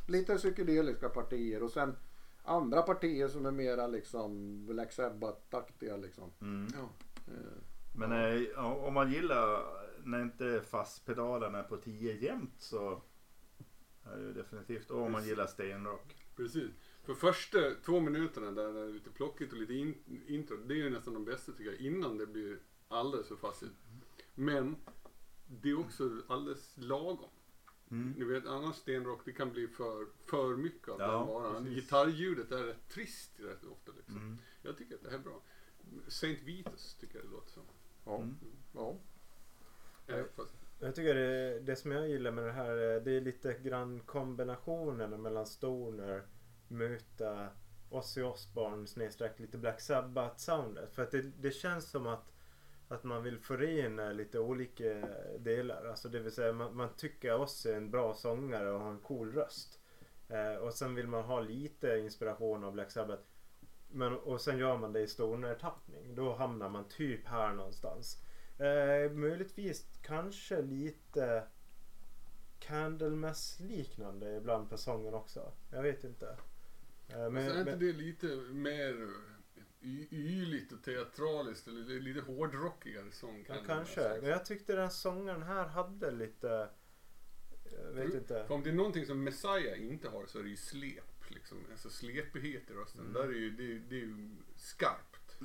Lite 0.08 0.36
psykedeliska 0.38 1.10
partier 1.10 1.64
och 1.64 1.72
sen 1.72 1.96
andra 2.44 2.82
partier 2.82 3.28
som 3.28 3.46
är 3.46 3.52
mera 3.52 3.88
liksom 3.88 4.62
Black 4.66 4.92
Sabbath-aktiga 4.92 5.98
liksom. 5.98 6.32
Mm. 6.42 6.68
Ja. 6.74 6.90
Eh, 7.34 7.58
Men 7.96 8.12
eh, 8.12 8.66
om 8.86 8.94
man 8.94 9.12
gillar 9.12 9.64
när 10.04 10.22
inte 10.22 10.62
fastpedalerna 10.70 11.60
är 11.60 11.64
på 11.64 11.78
10 11.78 12.16
jämt 12.16 12.54
så 12.58 13.02
är 14.06 14.18
det 14.18 14.24
ju 14.24 14.34
definitivt. 14.34 14.92
Och 14.92 15.02
om 15.02 15.12
man 15.12 15.26
gillar 15.26 15.48
stenrock. 15.48 16.16
Precis. 16.36 16.72
För 17.04 17.14
första 17.14 17.58
två 17.86 18.00
minuterna 18.00 18.52
där 18.52 18.74
det 18.74 18.80
är 18.80 18.88
lite 18.88 19.10
plockigt 19.10 19.54
och 19.54 19.60
lite 19.60 19.74
in, 19.74 19.96
intro, 20.28 20.58
det 20.58 20.74
är 20.74 20.78
ju 20.78 20.90
nästan 20.90 21.14
de 21.14 21.26
bästa 21.26 21.52
tycker 21.52 21.72
jag. 21.72 21.82
Innan 21.82 22.18
det 22.18 22.26
blir 22.28 22.60
alldeles 22.88 23.28
för 23.28 23.36
fastigt. 23.36 23.72
Men 24.36 24.76
det 25.48 25.70
är 25.70 25.80
också 25.80 26.22
alldeles 26.28 26.74
lagom. 26.78 27.30
Mm. 27.92 28.12
Ni 28.18 28.26
vet 28.26 28.46
annars 28.46 28.76
stenrock 28.76 29.26
det 29.26 29.32
kan 29.34 29.52
bli 29.52 29.68
för, 29.68 30.08
för 30.26 30.56
mycket 30.56 30.90
av 30.90 31.00
Ja, 31.00 31.08
den 31.18 31.28
varan. 31.28 31.64
precis. 31.64 31.84
Gitarrljudet 31.84 32.52
är 32.52 32.64
rätt 32.64 32.90
trist 32.90 33.32
rätt 33.40 33.64
ofta 33.64 33.92
liksom. 33.98 34.18
Mm. 34.18 34.38
Jag 34.62 34.78
tycker 34.78 34.96
att 34.96 35.04
det 35.04 35.10
här 35.10 35.18
är 35.18 35.24
bra. 35.24 35.42
Saint 36.08 36.42
Vitus 36.44 36.96
tycker 37.00 37.16
jag 37.16 37.26
det 37.26 37.32
låter 37.32 37.52
som. 37.52 37.64
ja. 38.06 38.16
Mm. 38.16 38.36
ja. 38.74 38.98
Eh, 40.08 40.26
fast, 40.36 40.56
jag 40.84 40.96
tycker 40.96 41.16
det, 41.16 41.60
det 41.60 41.76
som 41.76 41.92
jag 41.92 42.10
gillar 42.10 42.32
med 42.32 42.44
det 42.44 42.52
här 42.52 42.76
det 43.00 43.12
är 43.12 43.22
lite 43.22 43.54
grann 43.54 44.00
kombinationen 44.00 45.22
mellan 45.22 45.46
Stoner, 45.46 46.24
Muta, 46.68 47.48
Ozzy 47.90 48.22
Osbourne 48.22 48.88
snedstreck 48.88 49.40
lite 49.40 49.58
Black 49.58 49.82
Sabbath 49.82 50.38
soundet. 50.38 50.94
För 50.94 51.04
att 51.04 51.12
det, 51.12 51.22
det 51.22 51.52
känns 51.52 51.90
som 51.90 52.08
att, 52.08 52.34
att 52.88 53.04
man 53.04 53.24
vill 53.24 53.40
förena 53.40 54.08
eh, 54.08 54.14
lite 54.14 54.40
olika 54.40 55.08
delar. 55.40 55.86
Alltså 55.86 56.10
det 56.10 56.20
vill 56.20 56.32
säga 56.32 56.54
man, 56.54 56.76
man 56.76 56.90
tycker 56.98 57.42
Ozzy 57.42 57.70
är 57.70 57.78
en 57.78 57.92
bra 57.92 58.14
sångare 58.14 58.72
och 58.72 58.80
har 58.80 58.92
en 58.92 59.00
cool 59.00 59.34
röst. 59.34 59.80
Eh, 60.30 60.56
och 60.56 60.74
sen 60.74 60.96
vill 60.96 61.08
man 61.08 61.24
ha 61.24 61.40
lite 61.40 61.98
inspiration 61.98 62.64
av 62.64 62.74
Black 62.74 62.92
Sabbath. 62.92 63.24
Men, 63.92 64.14
och 64.14 64.42
sen 64.42 64.58
gör 64.58 64.78
man 64.78 64.94
det 64.94 65.02
i 65.02 65.08
Stoner-tappning. 65.08 66.16
Då 66.16 66.34
hamnar 66.34 66.70
man 66.70 66.88
typ 66.88 67.28
här 67.28 67.54
någonstans. 67.54 68.24
Eh, 68.62 69.12
möjligtvis 69.12 69.86
kanske 70.02 70.62
lite 70.62 71.44
Candlemass 72.60 73.60
liknande 73.60 74.36
ibland 74.38 74.70
på 74.70 74.78
sången 74.78 75.14
också. 75.14 75.52
Jag 75.72 75.84
vet 75.84 76.04
inte. 76.04 76.38
Eh, 77.08 77.18
men, 77.18 77.34
men, 77.34 77.46
är 77.46 77.60
inte 77.60 77.72
men, 77.72 77.80
det 77.80 77.94
lite 77.94 78.28
mer 78.52 79.10
yligt 80.12 80.72
och 80.72 80.84
teatraliskt 80.84 81.68
eller 81.68 82.00
lite- 82.00 82.22
hårdrockigare 82.22 83.12
sång? 83.12 83.46
ja, 83.48 83.56
kanske. 83.68 84.18
Men 84.22 84.30
jag 84.30 84.46
tyckte 84.46 84.76
den 84.76 84.92
sången 84.92 85.44
här 85.44 85.68
hade 85.68 86.12
lite... 86.12 86.70
Jag 87.72 87.92
vet 87.92 88.06
Mm. 88.06 88.18
inte. 88.18 88.46
För 88.48 88.54
om 88.56 88.64
det 88.64 88.70
är 88.70 88.74
någonting 88.74 89.06
som 89.06 89.24
Messiah 89.24 89.82
inte 89.84 90.10
har 90.10 90.26
så 90.26 90.40
är 90.40 90.44
det 90.44 90.50
ju 90.50 90.56
slep. 90.58 91.04
Liksom. 91.28 91.58
Alltså 91.72 91.90
slepighet 91.90 92.70
i 92.70 92.74
rösten. 92.74 93.02
Mm. 93.02 93.14
Där 93.14 93.24
är 93.24 93.34
ju, 93.40 93.50
det, 93.50 93.80
det 93.90 93.96
är 93.96 94.00
ju 94.00 94.30
skarpt. 94.56 95.38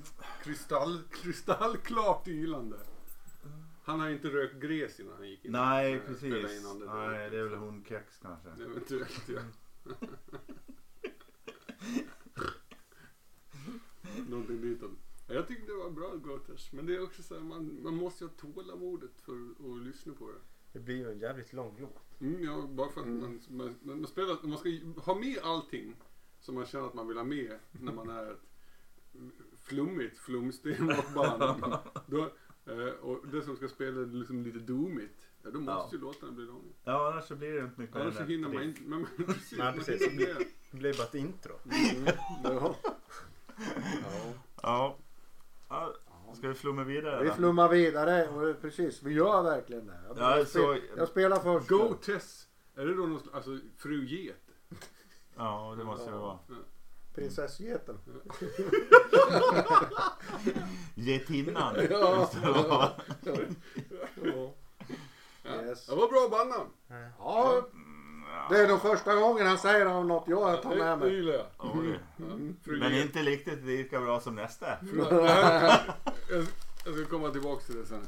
Kristall, 0.45 1.03
kristallklart 1.23 2.29
ylande. 2.29 2.77
Han 3.87 4.01
har 4.01 4.09
inte 4.09 4.29
rökt 4.29 4.55
gräs 4.61 5.01
innan 5.01 5.15
han 5.17 5.29
gick 5.29 5.45
in. 5.45 5.53
Nej 5.53 5.93
Eh, 5.93 6.15
spelade 6.15 6.43
precis. 6.43 6.61
in 6.61 6.67
under 6.71 6.87
Nej 6.87 7.31
det 7.31 7.39
är 7.39 7.45
väl 7.45 7.59
hundkex 7.59 8.19
kanske. 8.23 8.49
Eventuellt 8.51 9.29
ja. 9.29 9.41
Någonting 14.29 14.61
ditåt. 14.61 14.91
Ja, 15.29 15.35
Jag 15.35 15.49
tyckte 15.49 15.73
det 15.73 15.79
var 15.79 15.91
bra 15.91 16.15
Goters. 16.17 16.73
Men 16.73 16.87
det 16.87 16.97
är 16.97 17.03
också 17.03 17.23
så 17.23 17.35
här, 17.35 17.43
man, 17.43 17.83
man 17.83 17.95
måste 17.97 18.25
ju 18.25 18.29
ha 18.31 18.37
tålamodet 18.37 19.21
för 19.21 19.33
att 19.75 19.83
lyssna 19.87 20.13
på 20.13 20.27
det. 20.31 20.39
Det 20.73 20.79
blir 20.79 20.97
ju 20.97 21.11
en 21.13 21.19
jävligt 21.19 21.53
lång 21.53 21.77
låt. 21.81 22.21
Mm, 22.21 22.43
ja, 22.45 22.67
bara 22.67 22.89
för 22.91 23.01
att 23.01 23.07
Mm. 23.07 23.21
man, 23.21 23.41
man, 23.83 23.99
man, 24.01 24.07
spelar, 24.07 24.39
man 24.43 24.59
ska 24.59 24.71
ha 25.01 25.15
med 25.15 25.39
allting 25.43 25.97
som 26.41 26.55
man 26.55 26.67
känner 26.67 26.87
att 26.87 26.95
man 26.95 27.09
vill 27.09 27.17
ha 27.17 27.25
med 27.25 27.59
när 27.73 27.93
man 27.93 28.11
är 28.11 28.31
ett 28.33 28.41
flummigt 29.57 30.19
flumstenrockband. 30.19 31.75
Då, 32.07 32.23
eh, 32.23 32.29
och 33.01 33.27
det 33.33 33.43
som 33.43 33.57
ska 33.57 33.69
spela 33.69 34.01
liksom 34.01 34.43
lite 34.45 34.59
doomigt, 34.59 35.29
ja, 35.43 35.51
då 35.51 35.59
måste 35.61 35.73
Ja. 35.73 35.89
ju 35.93 35.99
låtarna 35.99 36.33
bli 36.33 36.45
långa. 36.45 36.61
Ja 36.85 37.13
annars 37.13 37.25
så 37.25 37.37
blir 37.37 37.53
det 37.53 37.61
inte 37.61 37.81
mycket 37.81 37.97
Annars 37.97 38.15
så 38.17 38.23
hinner 38.23 38.49
man 38.49 38.63
inte... 38.63 38.81
Men, 38.83 39.07
men, 39.17 39.27
precis, 39.27 39.59
Nej, 39.59 39.67
man 39.67 39.75
precis. 39.85 40.09
hinner. 40.11 40.39
Det 40.71 40.77
blir 40.77 40.95
bara 40.97 41.03
ett 41.07 41.15
intro. 41.15 41.53
Mm. 41.65 42.07
ja. 42.45 42.77
ja. 44.63 44.97
Ja. 45.69 45.95
Ska 46.35 46.49
vi 46.49 46.55
flumma 46.55 46.85
vidare? 46.85 47.25
Vi 47.25 47.31
flummar 47.31 47.69
vidare 47.69 48.29
och 48.29 48.61
precis, 48.61 49.03
vi 49.03 49.13
gör 49.13 49.43
verkligen 49.43 49.87
det. 49.87 50.01
Jag, 50.09 50.19
Ja, 50.41 50.45
så- 50.45 50.79
jag 50.97 51.09
spelar 51.09 51.37
först. 51.41 51.69
Go 51.69 51.95
Tess! 51.95 52.49
Är 52.75 52.87
det 52.87 52.95
då 52.95 53.07
någon, 53.07 53.21
alltså 53.33 53.59
fru 53.77 54.05
Get? 54.05 54.37
Ja 55.37 55.75
det 55.79 55.85
måste 55.85 56.11
det 56.11 56.17
vara. 56.17 56.39
Ja. 57.17 57.23
Prinsessgeten. 57.23 57.99
Getinnan. 60.95 61.75
Ja. 61.77 61.81
Det, 61.81 61.99
var. 61.99 62.29
Ja. 62.45 62.93
Ja. 64.23 64.53
Yes. 65.65 65.87
Det 65.87 65.95
var 65.95 66.09
bra 66.09 66.29
bandnamn. 66.31 66.71
Ja, 67.19 67.63
det 68.51 68.59
är 68.59 68.69
nog 68.69 68.83
första 68.83 69.15
gången 69.15 69.47
han 69.47 69.59
säger 69.59 69.87
om 69.87 70.09
något 70.09 70.25
jag 70.29 70.63
tar 70.63 70.75
med 70.75 70.99
mig. 70.99 71.45
Fru 72.65 72.79
Men 72.79 72.95
inte 72.95 73.19
riktigt 73.19 73.65
lika 73.65 74.01
bra 74.01 74.21
som 74.21 74.35
nästa. 74.35 74.67
Jag 74.97 75.13
jag 76.85 76.95
ska 76.95 77.05
komma 77.11 77.31
tillbaka 77.31 77.65
till 77.65 77.77
det 77.77 77.87
sen. 77.87 78.07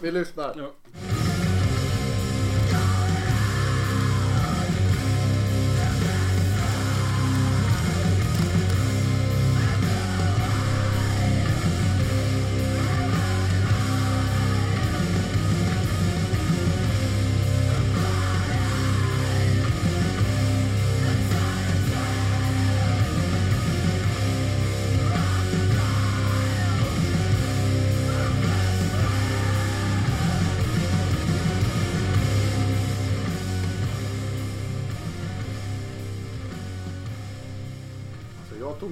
Vi 0.00 0.10
lyssnar. 0.10 0.54
Ja. 0.56 0.70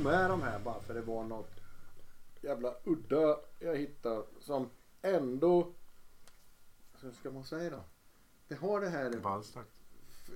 Med 0.03 0.31
de 0.31 0.43
här 0.43 0.59
bara 0.59 0.81
för 0.81 0.95
det 0.95 1.03
var 1.03 1.25
något 1.25 1.61
jävla 2.41 2.75
udda 2.85 3.37
jag 3.59 3.77
hittade 3.77 4.25
som 4.41 4.71
ändå, 5.03 5.75
hur 7.01 7.13
ska 7.13 7.31
man 7.31 7.45
säga 7.45 7.71
då? 7.71 7.85
Det 8.49 8.55
har 8.55 8.81
det 8.81 8.89
här, 8.89 9.17
Valstakt. 9.17 9.81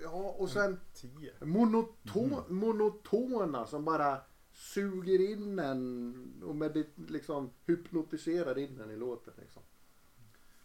ja 0.02 0.34
och 0.38 0.50
sen 0.50 0.80
10. 0.94 1.32
monoton, 1.40 2.42
monotona 2.48 3.66
som 3.66 3.84
bara 3.84 4.20
suger 4.52 5.30
in 5.30 5.58
en 5.58 6.42
och 6.46 6.56
medit, 6.56 6.92
liksom 6.96 7.50
hypnotiserar 7.66 8.58
in 8.58 8.80
en 8.80 8.90
i 8.90 8.96
låten 8.96 9.34
liksom. 9.36 9.62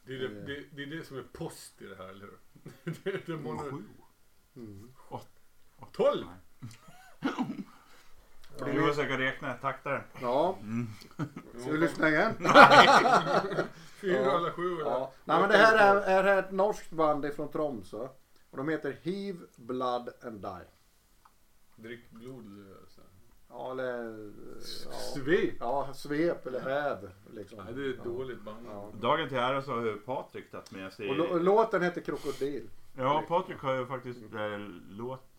Det, 0.03 0.15
är 0.15 0.19
det, 0.19 0.45
det, 0.45 0.65
det 0.71 0.83
är 0.83 0.87
det 0.97 1.05
som 1.05 1.17
är 1.17 1.23
post 1.23 1.81
i 1.81 1.85
det 1.85 1.95
här, 1.95 2.09
eller 2.09 2.25
hur? 2.25 2.39
det, 3.03 3.25
det 3.25 3.37
mono... 3.37 3.83
Mm. 4.55 4.91
12! 8.57 8.73
Du 8.73 8.81
måste 8.81 8.95
försöka 8.95 9.17
räkna 9.17 9.53
takter. 9.53 10.05
Ja, 10.21 10.57
ska 11.61 11.71
vi 11.71 11.77
lyssna 11.77 12.09
igen? 12.09 12.33
Fyra 14.01 14.21
Ja. 14.21 14.37
eller 14.37 14.51
sju 14.51 14.73
eller? 14.75 14.91
Ja. 14.91 15.11
Nej 15.25 15.39
men 15.39 15.49
det 15.49 15.57
här 15.57 15.77
är, 15.77 16.25
är 16.25 16.39
ett 16.39 16.51
norskt 16.51 16.91
band 16.91 17.25
ifrån 17.25 17.51
Tromsö. 17.51 18.07
Och 18.51 18.57
de 18.57 18.69
heter 18.69 18.97
Heave, 19.03 19.39
Blood 19.55 20.09
and 20.23 20.41
Die. 20.41 20.65
Drick 21.75 22.11
blod. 22.11 22.45
Så. 22.87 23.01
här. 23.01 23.09
Ja, 23.49 23.71
eller... 23.71 24.31
Ja, 24.85 24.91
Svep! 24.91 25.53
ja 25.59 25.93
svep 25.93 26.45
eller 26.47 26.59
häv. 26.59 27.09
Liksom. 27.33 27.59
Nej, 27.65 27.73
det 27.73 27.85
är 27.85 27.89
ett 27.89 27.95
ja. 27.97 28.03
dåligt 28.03 28.41
band. 28.41 28.67
Ja. 28.67 28.91
Dagen 29.01 29.29
till 29.29 29.37
ära 29.37 29.61
så 29.61 29.71
har 29.71 29.85
ju 29.85 29.97
Patrik 29.97 30.51
tagit 30.51 30.71
med 30.71 30.93
sig... 30.93 31.09
Och 31.09 31.41
låten 31.41 31.81
heter 31.81 32.01
Krokodil. 32.01 32.69
Ja, 32.97 33.23
Patrik 33.27 33.57
har 33.59 33.73
ju 33.75 33.85
faktiskt 33.85 34.19
äh, 34.33 34.57
låt... 34.89 35.38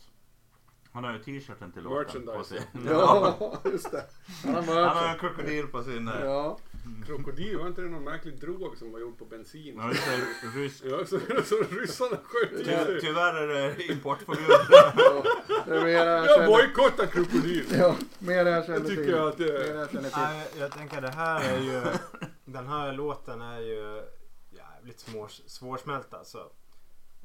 Han 0.93 1.05
har 1.05 1.13
ju 1.13 1.19
t-shirten 1.19 1.73
till 1.73 1.83
låten 1.83 2.27
på 2.27 2.45
sig. 2.45 2.61
Ja, 2.89 3.61
just 3.65 3.91
det. 3.91 4.05
Han 4.45 4.55
har 4.69 4.83
Han 4.83 4.97
har 4.97 5.09
en 5.13 5.19
krokodil 5.19 5.67
på 5.67 5.83
sin... 5.83 6.09
äh, 6.09 6.15
Ja. 6.25 6.59
Krokodil, 7.07 7.59
var 7.59 7.67
inte 7.67 7.81
det 7.83 7.89
någon 7.89 8.05
märklig 8.05 8.41
drog 8.41 8.77
som 8.77 8.93
var 8.93 8.99
gjord 9.01 9.19
på 9.19 9.25
bensin? 9.25 9.75
Ja, 9.79 9.89
just 9.89 10.05
det, 10.07 10.61
rysk. 10.61 10.83
Ja, 10.85 10.99
så, 11.07 11.19
så 11.45 11.57
ryssarna 11.75 12.17
sköt 12.25 12.53
i 12.53 12.65
Ty, 12.65 12.71
sig. 12.71 13.01
tyvärr 13.01 13.35
är 13.35 13.47
det 13.49 13.85
importförbud. 13.93 14.47
ja. 14.97 15.23
Mer 15.67 15.89
jag 15.89 16.27
Jag 16.27 16.47
bojkottar 16.47 17.07
krokodil! 17.07 17.65
ja, 17.79 17.95
mer 18.19 18.33
jag 18.45 18.47
Jag 18.49 18.65
känner 18.67 18.81
tycker 18.89 19.05
till. 19.05 19.15
att 19.19 19.39
Mer 19.39 19.47
det... 19.47 19.67
jag 19.75 19.91
känner 19.91 20.09
till. 20.11 20.19
Nej, 20.19 20.49
jag 20.59 20.73
tänker 20.73 21.01
det 21.01 21.11
här 21.11 21.41
är 21.55 21.61
ju 21.61 21.83
den 22.45 22.67
här 22.67 22.93
låten 22.93 23.41
är 23.41 23.61
ju 23.61 24.03
jävligt 24.51 25.01
svår, 25.01 25.29
svårsmält 25.47 26.15
alltså. 26.15 26.39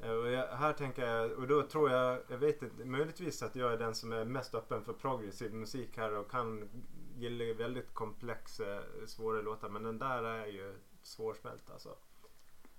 Eh, 0.00 0.10
Och 0.10 0.30
jag, 0.30 0.46
här 0.46 0.72
tänker 0.72 1.06
jag, 1.06 1.30
och 1.32 1.46
då 1.46 1.62
tror 1.62 1.90
jag, 1.90 2.18
jag 2.28 2.38
vet 2.38 2.62
inte, 2.62 2.84
möjligtvis 2.84 3.42
att 3.42 3.56
jag 3.56 3.72
är 3.72 3.78
den 3.78 3.94
som 3.94 4.12
är 4.12 4.24
mest 4.24 4.54
öppen 4.54 4.84
för 4.84 4.92
progressiv 4.92 5.54
musik 5.54 5.96
här 5.96 6.12
och 6.18 6.30
kan 6.30 6.68
gilla 7.16 7.54
väldigt 7.54 7.94
komplexa, 7.94 8.82
svåra 9.06 9.40
låtar. 9.40 9.68
Men 9.68 9.82
den 9.82 9.98
där 9.98 10.22
är 10.24 10.46
ju 10.46 10.74
svårsmält 11.02 11.70
alltså. 11.70 11.96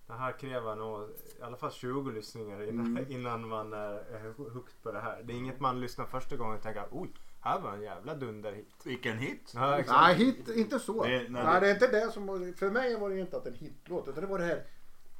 Det 0.07 0.13
här 0.13 0.31
kräver 0.31 0.75
nog 0.75 1.09
i 1.39 1.41
alla 1.41 1.57
fall 1.57 1.71
20 1.71 2.11
lyssningar 2.11 2.63
innan, 2.63 2.85
Mm. 2.85 3.05
innan 3.11 3.47
man 3.47 3.73
är, 3.73 4.33
hooked 4.37 4.83
på 4.83 4.91
det 4.91 4.99
här. 4.99 5.23
Det 5.23 5.33
är 5.33 5.37
inget 5.37 5.59
man 5.59 5.79
lyssnar 5.81 6.05
första 6.05 6.35
gången 6.35 6.55
och 6.57 6.61
tänker 6.63 6.85
oj, 6.91 7.13
här 7.41 7.59
var 7.59 7.73
en 7.73 7.81
jävla 7.81 8.15
dunderhit. 8.15 8.75
Vilken 8.85 9.17
hit! 9.17 9.51
Ja. 9.55 9.83
Nej, 9.87 10.15
hit, 10.15 10.49
inte 10.49 10.79
så. 10.79 11.03
Det- 11.03 11.09
nej, 11.09 11.43
nej, 11.43 11.61
det... 11.61 11.67
är 11.69 11.73
inte 11.73 11.87
det 11.87 12.11
som 12.11 12.53
För 12.57 12.71
mig 12.71 12.99
var 12.99 13.09
det 13.09 13.19
inte 13.19 13.37
att 13.37 13.45
en 13.45 13.53
hitlåt 13.55 14.07
utan 14.07 14.21
det 14.23 14.29
var 14.29 14.39
det 14.39 14.45
här, 14.45 14.63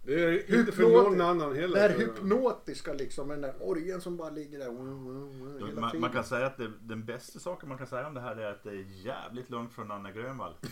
Det 0.07 0.23
är 0.23 0.59
inte 0.59 0.71
för 0.71 0.83
någon 0.83 1.21
annan 1.21 1.53
det 1.53 1.59
heller. 1.61 1.79
här 1.79 1.89
tror 1.89 2.01
jag. 2.01 2.07
hypnotiska 2.07 2.93
liksom. 2.93 3.27
med 3.27 3.37
Den 3.37 3.41
där 3.51 3.55
orgeln 3.59 4.01
som 4.01 4.17
bara 4.17 4.29
ligger 4.29 4.59
där. 4.59 4.67
mm, 4.69 4.81
mm, 4.87 5.41
mm, 5.41 5.67
hela 5.67 5.81
Man, 5.81 5.91
tiden. 5.91 6.01
man 6.01 6.11
kan 6.11 6.23
säga 6.23 6.45
att 6.45 6.57
det, 6.57 6.71
den 6.81 7.05
bästa 7.05 7.39
saken 7.39 7.69
man 7.69 7.77
kan 7.77 7.87
säga 7.87 8.07
om 8.07 8.13
det 8.13 8.21
här 8.21 8.35
är 8.35 8.51
att 8.51 8.63
det 8.63 8.69
är 8.69 8.85
jävligt 9.05 9.49
långt 9.49 9.73
från 9.73 9.91
Anna 9.91 10.11
Grönvall. 10.11 10.53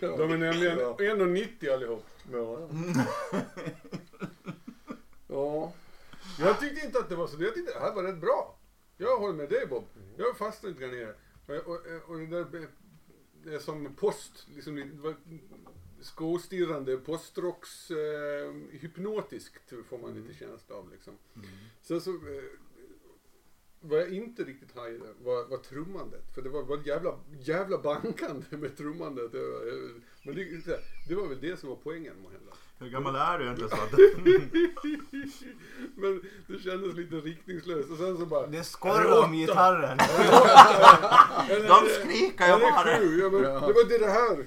De 0.00 0.32
är 0.32 0.36
nämligen 0.38 0.78
Ja. 0.78 0.96
1,90 0.98 1.72
allihop. 1.74 2.04
Ja, 2.32 2.58
ja. 2.60 2.68
ja. 5.28 5.72
Jag 6.38 6.60
tyckte 6.60 6.86
inte 6.86 6.98
att 6.98 7.08
det 7.08 7.16
var 7.16 7.26
så. 7.26 7.42
Jag 7.42 7.54
tyckte 7.54 7.72
det 7.72 7.80
här 7.80 7.94
var 7.94 8.02
rätt 8.02 8.20
bra. 8.20 8.58
Jag 8.96 9.18
håller 9.18 9.34
med 9.34 9.48
dig 9.48 9.66
Bob. 9.66 9.84
Jag 10.16 10.36
fastnade 10.38 10.74
lite 10.74 10.84
grann 10.86 10.94
i 10.94 11.04
det. 11.04 11.14
Och, 11.46 11.68
och, 11.68 11.80
och 12.10 12.18
det 12.18 12.26
där 12.26 12.68
det 13.44 13.54
är 13.54 13.58
som 13.58 13.94
post, 13.94 14.46
liksom 14.54 14.76
skostirrande 16.04 16.96
postrocks 16.96 17.90
eh, 17.90 18.52
hypnotiskt 18.70 19.72
får 19.88 19.98
man 19.98 20.14
lite 20.14 20.34
känsla 20.34 20.76
av 20.76 20.90
liksom. 20.90 21.18
Sen 21.82 22.00
så 22.00 22.10
eh, 22.10 22.44
vad 23.80 24.00
jag 24.00 24.12
inte 24.12 24.44
riktigt 24.44 24.72
hajade 24.72 25.14
var, 25.22 25.44
var 25.44 25.58
trummandet. 25.58 26.34
För 26.34 26.42
det 26.42 26.48
var, 26.48 26.62
var 26.62 26.80
jävla, 26.86 27.18
jävla 27.40 27.78
bankande 27.78 28.46
med 28.56 28.76
trummandet. 28.76 29.32
Det 29.32 29.38
var, 29.38 29.66
eh, 29.66 29.90
Men 30.22 30.34
det, 30.34 30.80
det 31.08 31.14
var 31.14 31.28
väl 31.28 31.40
det 31.40 31.56
som 31.56 31.68
var 31.68 31.76
poängen 31.76 32.20
måhända. 32.22 32.52
Hur 32.78 32.88
gammal 32.88 33.16
är 33.16 33.38
du 33.38 33.56
så 33.68 33.74
att... 33.74 33.92
Men 35.96 36.22
det 36.46 36.58
kändes 36.58 36.96
lite 36.96 37.14
riktningslöst 37.14 37.90
och 37.90 37.98
sen 37.98 38.18
så 38.18 38.26
bara... 38.26 38.46
Det 38.46 38.64
skorrar 38.64 39.24
om 39.24 39.32
gitarren. 39.32 39.98
De 41.68 41.88
skriker 42.00 42.46
ju 42.46 42.60
bara! 42.60 42.98
sju. 42.98 43.20
Ja, 43.20 43.30
men. 43.30 43.42
Det 43.42 43.72
var 43.72 43.82
inte 43.82 43.98
det 43.98 44.10
här. 44.10 44.46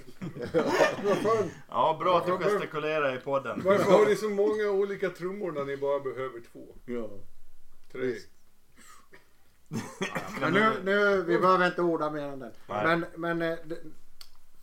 Vad 1.05 1.17
fan, 1.17 1.51
Ja, 1.69 1.97
bra 1.99 2.17
att 2.17 2.25
du 2.25 2.37
gestikulerar 2.37 3.15
i 3.15 3.19
podden. 3.19 3.61
varför 3.65 3.91
har 3.91 4.05
ni 4.05 4.15
så 4.15 4.29
många 4.29 4.69
olika 4.69 5.09
trummor 5.09 5.51
när 5.51 5.65
ni 5.65 5.77
bara 5.77 5.99
behöver 5.99 6.41
två? 6.51 6.75
ja. 6.85 7.09
Tre? 7.91 8.15
Men 10.41 10.53
nu, 10.53 10.71
nu, 10.83 11.21
vi 11.21 11.39
behöver 11.39 11.65
inte 11.67 11.81
orda 11.81 12.09
mer 12.09 12.23
än 12.23 12.39
det. 12.39 12.51
Men, 12.67 13.05
men 13.15 13.41
eh, 13.41 13.57
det, 13.65 13.77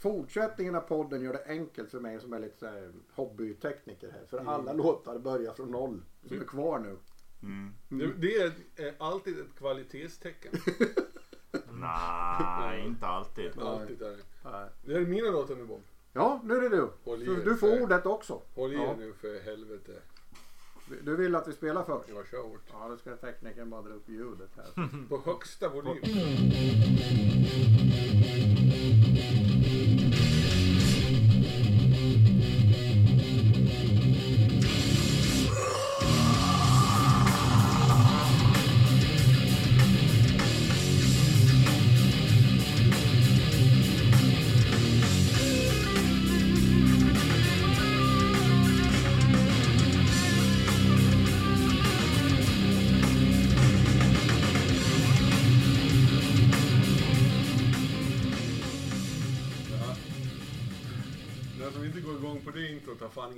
fortsättningen 0.04 0.74
av 0.74 0.80
podden 0.80 1.22
gör 1.22 1.32
det 1.32 1.44
enkelt 1.46 1.90
för 1.90 2.00
mig 2.00 2.20
som 2.20 2.32
är 2.32 2.38
lite 2.38 2.58
så 2.58 2.66
här 2.66 2.92
hobbytekniker 3.14 4.10
här. 4.12 4.26
För 4.30 4.38
alla 4.38 4.72
låtar 4.72 5.18
börjar 5.18 5.52
från 5.54 5.70
noll. 5.70 6.02
Som 6.28 6.40
är 6.40 6.44
kvar 6.44 6.78
nu. 6.78 6.96
Mm. 7.42 7.72
Det, 7.88 8.06
det 8.06 8.36
är 8.36 8.52
eh, 8.76 8.92
alltid 8.98 9.38
ett 9.38 9.54
kvalitetstecken. 9.58 10.52
Nej, 11.72 12.86
inte 12.86 13.06
alltid. 13.06 13.58
Alltid 13.58 14.02
är 14.02 14.10
det. 14.10 14.68
Det 14.84 14.94
är 14.94 15.00
mina 15.06 15.30
låtar 15.30 15.54
nu 15.54 15.64
Bob. 15.64 15.82
Ja, 16.12 16.40
nu 16.44 16.54
är 16.56 16.60
det 16.60 16.68
du. 16.68 16.88
Håll 17.04 17.22
i 17.22 17.26
Så 17.26 17.32
er 17.32 17.44
du 17.44 17.56
får 17.56 17.68
för- 17.70 17.82
ordet 17.82 18.06
också. 18.06 18.42
Håll 18.54 18.72
i 18.72 18.76
Ja. 18.76 18.90
er 18.92 18.96
nu 18.96 19.12
för 19.12 19.40
helvete. 19.44 19.92
Du 21.02 21.16
vill 21.16 21.34
att 21.34 21.48
vi 21.48 21.52
spelar 21.52 21.84
först? 21.84 22.08
Jag 22.08 22.26
kör 22.26 22.42
hårt. 22.42 22.62
Ja, 22.72 22.88
då 22.88 22.96
ska 22.96 23.16
teknikern 23.16 23.70
bara 23.70 23.82
dra 23.82 23.90
upp 23.94 24.08
ljudet 24.08 24.50
här. 24.56 24.88
På 25.08 25.22
högsta 25.24 25.68
volym. 25.68 26.02
Ja. 29.74 30.23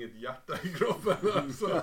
inget 0.07 0.23
hjärta 0.23 0.55
i 0.63 0.69
kroppen 0.69 1.17
alltså. 1.35 1.83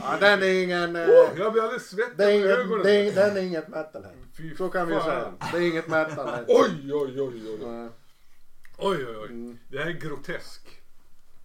ja, 0.00 0.16
den 0.20 0.42
är 0.42 0.62
ingen... 0.62 0.96
Oh, 0.96 1.38
jag 1.38 1.52
blir 1.52 1.62
alldeles 1.62 1.90
svettig 1.90 2.24
över 2.24 2.58
ögonen. 2.58 2.82
Det, 2.82 3.10
den 3.10 3.36
är 3.36 3.40
inget 3.40 3.68
metal 3.68 4.04
här. 4.04 4.14
Fy 4.36 4.56
Så 4.56 4.68
kan 4.68 4.88
fan. 4.88 4.96
vi 4.96 5.02
säga. 5.04 5.32
Det 5.52 5.58
är 5.58 5.70
inget 5.70 5.88
metal 5.88 6.28
här. 6.28 6.44
oj, 6.48 6.94
oj, 6.94 7.20
oj, 7.20 7.42
oj. 7.48 7.90
Oj, 8.78 9.06
oj, 9.06 9.16
oj. 9.16 9.28
Mm. 9.28 9.58
Det 9.68 9.78
här 9.78 9.86
är 9.86 9.92
grotesk. 9.92 10.80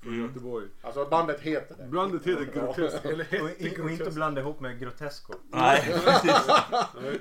Mm. 0.05 0.21
Göteborg. 0.21 0.67
Alltså 0.81 1.05
bandet 1.05 1.39
heter 1.39 1.75
det. 1.77 1.83
Bandet 1.87 2.27
heter 2.27 2.45
Grotesk. 2.45 3.05
Eller 3.05 3.23
hette 3.23 3.43
och, 3.43 3.49
grotesk. 3.49 3.79
och 3.79 3.91
inte 3.91 4.11
blanda 4.11 4.41
ihop 4.41 4.59
med 4.59 4.79
Grotesco. 4.79 5.33
Nej, 5.49 5.81
precis. 6.05 6.47
Nej, 7.01 7.19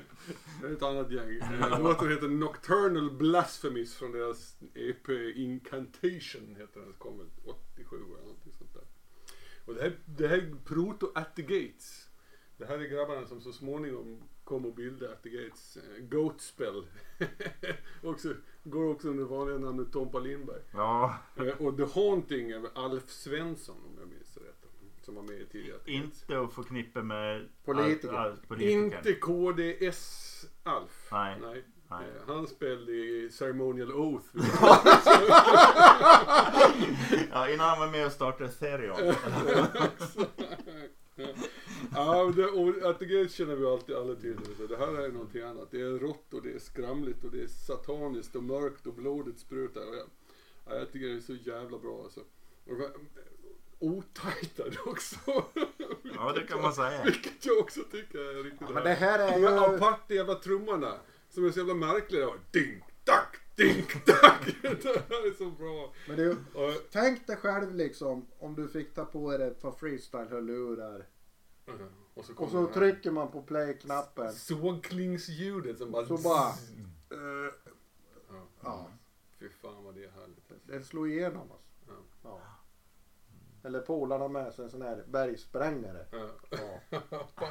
det 0.61 0.67
är 0.67 0.73
ett 0.73 0.83
annat 0.83 1.11
gäng. 1.11 1.39
Eh, 1.41 1.83
låten 1.83 2.11
heter 2.11 2.27
Nocturnal 2.27 3.11
Blasphemies 3.11 3.95
från 3.95 4.11
deras 4.11 4.55
EP 4.73 5.09
Incantation. 5.35 6.55
Heter 6.59 6.79
den. 6.79 6.93
Kom 6.97 7.31
80 7.45 7.64
97 7.77 7.95
eller 7.95 8.05
någonting 8.07 8.53
sånt 8.53 8.73
där. 8.73 8.83
Och 9.65 9.73
det 9.73 9.81
här, 9.81 9.97
det 10.05 10.27
här 10.27 10.37
är 10.37 10.55
Proto 10.65 11.11
at 11.15 11.35
the 11.35 11.41
Gates. 11.41 12.09
Det 12.57 12.65
här 12.65 12.79
är 12.79 12.87
grabbarna 12.87 13.27
som 13.27 13.41
så 13.41 13.53
småningom 13.53 14.21
kom 14.43 14.65
och 14.65 14.73
bildade 14.73 15.13
at 15.13 15.23
the 15.23 15.29
Gates 15.29 15.77
eh, 15.77 15.83
uh, 15.83 16.07
Goatspell. 16.09 16.87
också, 18.03 18.33
går 18.63 18.85
också 18.85 19.09
under 19.09 19.23
vanliga 19.23 19.57
namnet 19.57 19.91
Tompa 19.91 20.19
Lindberg. 20.19 20.61
Ja. 20.71 21.15
Uh, 21.39 21.61
och 21.61 21.77
The 21.77 21.83
Haunting 21.83 22.51
är 22.51 22.69
Alf 22.75 23.09
Svensson 23.09 23.75
om 23.75 23.97
jag 23.99 24.07
minns 24.07 24.37
rätt. 24.37 24.65
Som 25.01 25.15
var 25.15 25.23
med 25.23 25.41
i 25.41 25.45
tidigare. 25.45 25.79
Inte 25.85 26.39
att 26.39 26.53
förknippa 26.53 27.03
med... 27.03 27.49
Politiker. 27.65 28.13
Al, 28.13 28.31
al, 28.31 28.37
politiker. 28.47 28.97
Inte 28.97 29.13
KDS-Alf. 29.13 31.09
Nej. 31.11 31.39
Nej. 31.41 31.63
Nej. 31.99 32.07
Eh, 32.27 32.35
Han 32.35 32.47
spelade 32.47 32.91
i 32.91 33.29
Ceremonial 33.31 33.91
Oath. 33.91 34.25
Ja, 37.31 37.49
innan 37.49 37.69
han 37.69 37.79
var 37.79 37.87
med 37.91 38.05
och 38.05 38.11
startade 38.11 38.49
Therion. 38.49 38.97
ja, 41.95 42.33
det, 42.35 42.45
och 42.45 42.89
At 42.89 42.99
the 42.99 43.05
Gates 43.05 43.33
känner 43.33 43.55
vi 43.55 43.65
alltid 43.65 43.95
alla 43.95 44.15
till. 44.15 44.37
Så 44.57 44.67
det 44.67 44.77
här 44.77 45.01
är 45.01 45.09
någonting 45.09 45.41
annat. 45.41 45.71
Det 45.71 45.81
är 45.81 45.99
rått 45.99 46.33
och 46.33 46.41
det 46.41 46.51
är 46.51 46.59
skramligt 46.59 47.23
och 47.23 47.31
det 47.31 47.43
är 47.43 47.47
sataniskt 47.47 48.35
och 48.35 48.43
mörkt 48.43 48.87
och 48.87 48.93
blodet 48.93 49.39
sprutar. 49.39 49.81
Och 49.81 49.95
jag, 49.95 50.07
ja, 50.65 50.75
jag 50.75 50.91
tycker 50.91 51.07
det 51.07 51.15
är 51.15 51.19
så 51.19 51.33
jävla 51.35 51.77
bra 51.77 52.03
alltså. 52.03 52.19
Och, 52.65 52.77
Otajtad 53.79 54.73
också. 54.85 55.15
Ja, 56.15 56.33
det 56.35 56.41
kan 56.41 56.61
man 56.61 56.73
säga. 56.73 57.03
Vilket 57.05 57.45
jag 57.45 57.57
också 57.57 57.79
tycker 57.91 58.19
är 58.19 58.43
riktigt 58.43 58.61
Ja, 58.61 58.73
men 58.73 58.83
det 58.83 58.93
här 58.93 59.19
är 59.19 59.39
De 59.39 59.47
här 59.47 59.71
ju... 59.71 59.75
aparta 59.75 60.13
jävla 60.13 60.35
trummorna. 60.35 60.93
Som 61.35 61.45
är 61.45 61.51
så 61.51 61.59
jävla 61.59 61.73
märkliga. 61.73 62.27
Ding, 62.51 62.81
tack, 63.03 63.37
ding, 63.55 63.85
tack. 64.05 64.55
Det 64.61 65.03
här 65.09 65.27
är 65.27 65.37
så 65.37 65.49
bra. 65.51 65.93
Men 66.07 66.17
du, 66.17 66.31
Och, 66.31 66.73
tänk 66.91 67.27
dig 67.27 67.37
själv 67.37 67.75
liksom 67.75 68.27
om 68.39 68.55
du 68.55 68.67
fick 68.67 68.93
ta 68.93 69.05
på 69.05 69.37
dig 69.37 69.47
ett 69.47 69.61
par 69.61 69.71
freestyle-hörlurar. 69.71 71.05
och 72.13 72.25
så, 72.25 72.33
Och 72.35 72.49
så 72.51 72.67
trycker 72.67 73.11
man 73.11 73.31
på 73.31 73.41
play-knappen. 73.41 74.33
Sågklingsljudet 74.33 75.77
som 75.77 75.91
bara... 75.91 76.05
Så 76.05 76.17
bara... 76.17 76.53
Ja. 77.09 77.51
Ja, 78.63 78.87
Fy 79.39 79.49
fan 79.49 79.83
vad 79.83 79.95
det 79.95 80.03
är 80.03 80.11
härligt. 80.11 80.51
alltså. 80.51 80.67
det 80.71 80.83
slår 80.83 81.07
igenom 81.07 81.51
alltså. 81.51 81.64
Ja. 83.65 83.69
Ja. 83.71 83.77
Eller 83.77 83.79
polarna 83.79 84.27
med 84.27 84.53
sig 84.53 84.65
en 84.65 84.71
sån 84.71 84.81
här 84.81 85.03
bergsprängare. 85.07 86.05
Ja. 86.11 86.27
Ja. 86.49 86.97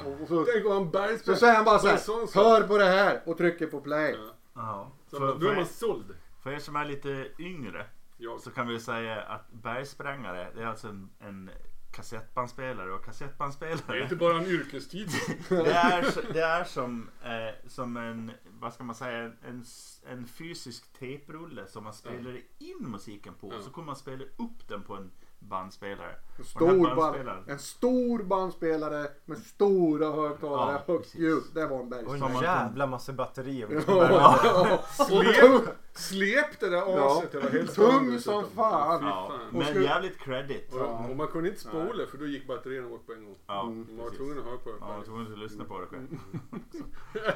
Och, 0.05 0.21
och 0.21 0.27
så, 0.27 0.45
Tänk 0.53 0.65
om 0.65 0.91
han 0.93 1.17
så 1.19 1.35
säger 1.35 1.55
han 1.55 1.65
bara 1.65 1.79
så 1.79 1.87
här. 1.87 1.97
sån 1.97 2.27
sak? 2.27 2.43
Hör 2.43 2.67
på 2.67 2.77
det 2.77 2.85
här 2.85 3.21
och 3.25 3.37
trycker 3.37 3.67
på 3.67 3.81
play. 3.81 4.11
Ja. 4.11 4.33
Ja. 4.55 4.91
Så 5.07 5.17
För, 5.17 5.39
då 5.39 5.47
är 5.47 5.55
man 5.55 5.65
för, 5.65 5.73
såld. 5.73 6.15
för 6.43 6.51
er 6.51 6.59
som 6.59 6.75
är 6.75 6.85
lite 6.85 7.27
yngre 7.39 7.85
Jag. 8.17 8.41
så 8.41 8.51
kan 8.51 8.67
vi 8.67 8.79
säga 8.79 9.21
att 9.21 9.51
bergsprängare 9.51 10.51
det 10.55 10.61
är 10.61 10.65
alltså 10.67 10.87
en, 10.87 11.09
en 11.19 11.49
kassettbandspelare 11.95 12.91
och 12.91 12.99
Det 12.99 13.03
är 13.03 13.05
kassettbandspelare 13.05 14.03
inte 14.03 14.15
bara 14.15 14.37
en 14.37 14.45
yrkestid. 14.45 15.09
det 15.49 15.71
är, 15.71 16.33
det 16.33 16.41
är 16.41 16.63
som, 16.63 17.09
eh, 17.23 17.69
som 17.69 17.97
en, 17.97 18.31
vad 18.59 18.73
ska 18.73 18.83
man 18.83 18.95
säga, 18.95 19.31
en, 19.47 19.65
en 20.07 20.27
fysisk 20.27 20.93
tejprulle 20.99 21.67
som 21.67 21.83
man 21.83 21.93
spelade 21.93 22.41
in 22.57 22.77
musiken 22.91 23.33
på. 23.33 23.53
Ja. 23.53 23.61
Så 23.61 23.69
kunde 23.69 23.85
man 23.85 23.95
spela 23.95 24.23
upp 24.23 24.67
den 24.67 24.83
på 24.83 24.95
en 24.95 25.11
bandspelare. 25.39 26.15
En 26.37 26.41
Och 26.41 26.45
stor, 26.47 26.67
här 26.67 26.95
band, 26.95 27.15
bandspelaren- 27.15 27.43
en 27.51 27.59
stor 27.59 28.23
bandspelare 28.23 29.07
med 29.25 29.37
stora 29.37 30.11
högtalare, 30.11 30.81
Ja, 30.87 30.93
högt 30.93 31.15
ljud. 31.15 31.43
Det 31.53 31.67
var 31.67 31.75
en 31.77 31.81
Och 31.81 31.87
bergstad. 31.87 32.17
Som 32.17 32.27
en 32.27 32.33
man- 32.33 32.43
jävla 32.43 32.87
massa 32.87 33.13
batterier. 33.13 33.83
Ja. 33.87 34.79
Släp 35.93 36.59
det 36.59 36.69
där 36.69 36.77
Ja. 36.77 37.17
aset 37.19 37.35
över 37.35 37.49
helt 37.51 37.75
Tung 37.75 38.19
som 38.19 38.43
fan. 38.43 39.03
Ja, 39.03 39.27
fan. 39.29 39.47
Och 39.47 39.53
men 39.53 39.65
skulle- 39.65 39.85
jävligt 39.85 40.17
credit. 40.19 40.73
Och, 40.73 41.09
och 41.09 41.15
man 41.15 41.27
kunde 41.27 41.49
inte 41.49 41.61
spola 41.61 42.05
för 42.11 42.17
då 42.17 42.25
gick 42.25 42.47
batterierna 42.47 42.89
bort 42.89 43.05
på 43.05 43.13
en 43.13 43.25
gång. 43.25 43.35
Ja, 43.47 43.61
Mm. 43.63 43.87
Man 43.95 44.05
var 44.05 44.11
tvungen 44.11 44.39
att 44.39 44.45
höra 44.45 44.57
på 44.57 44.69
det. 44.69 44.75
Ja, 44.79 44.87
jag 44.89 44.97
var 44.97 45.03
tvungen 45.03 45.33
att 45.33 45.39
lyssna 45.39 45.63
på 45.63 45.79
det 45.79 45.85
själv. 45.85 46.07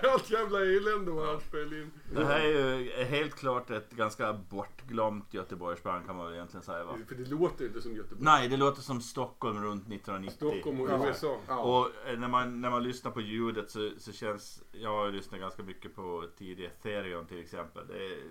Allt 0.13 0.29
jävla 0.31 0.59
elände 0.61 1.11
man 1.11 1.27
hade 1.27 1.39
spelat 1.41 1.71
in. 1.73 1.91
Det 2.15 2.25
här 2.25 2.39
är 2.39 2.77
ju 2.77 2.91
helt 3.03 3.35
klart 3.35 3.69
ett 3.71 3.91
ganska 3.91 4.33
bortglömt 4.33 5.33
Göteborgsband 5.33 6.05
kan 6.05 6.15
man 6.15 6.25
väl 6.25 6.35
egentligen 6.35 6.63
säga 6.63 6.83
va? 6.83 6.97
För 7.07 7.15
det 7.15 7.29
låter 7.29 7.65
inte 7.65 7.81
som 7.89 7.97
Göteborg. 7.97 8.23
Nej, 8.23 8.47
det 8.49 8.57
låter 8.57 8.81
som 8.81 9.01
Stockholm 9.01 9.63
runt 9.63 9.81
1990. 9.81 10.35
Stockholm 10.35 10.81
och. 10.81 11.07
USA. 11.07 11.37
Ja. 11.47 11.59
Och 11.59 12.07
eh, 12.07 12.19
när 12.19 12.27
man, 12.27 12.61
när 12.61 12.69
man 12.69 12.83
lyssnar 12.83 13.11
på 13.11 13.21
ljudet 13.21 13.69
så, 13.71 13.91
så 13.97 14.11
känns, 14.11 14.63
jag 14.71 14.89
har 14.89 15.11
lyssnat 15.11 15.39
ganska 15.39 15.63
mycket 15.63 15.95
på 15.95 16.25
tidiga 16.37 16.67
Ethereum 16.67 17.25
till 17.25 17.39
exempel. 17.39 17.87
Det, 17.87 18.05
är- 18.05 18.23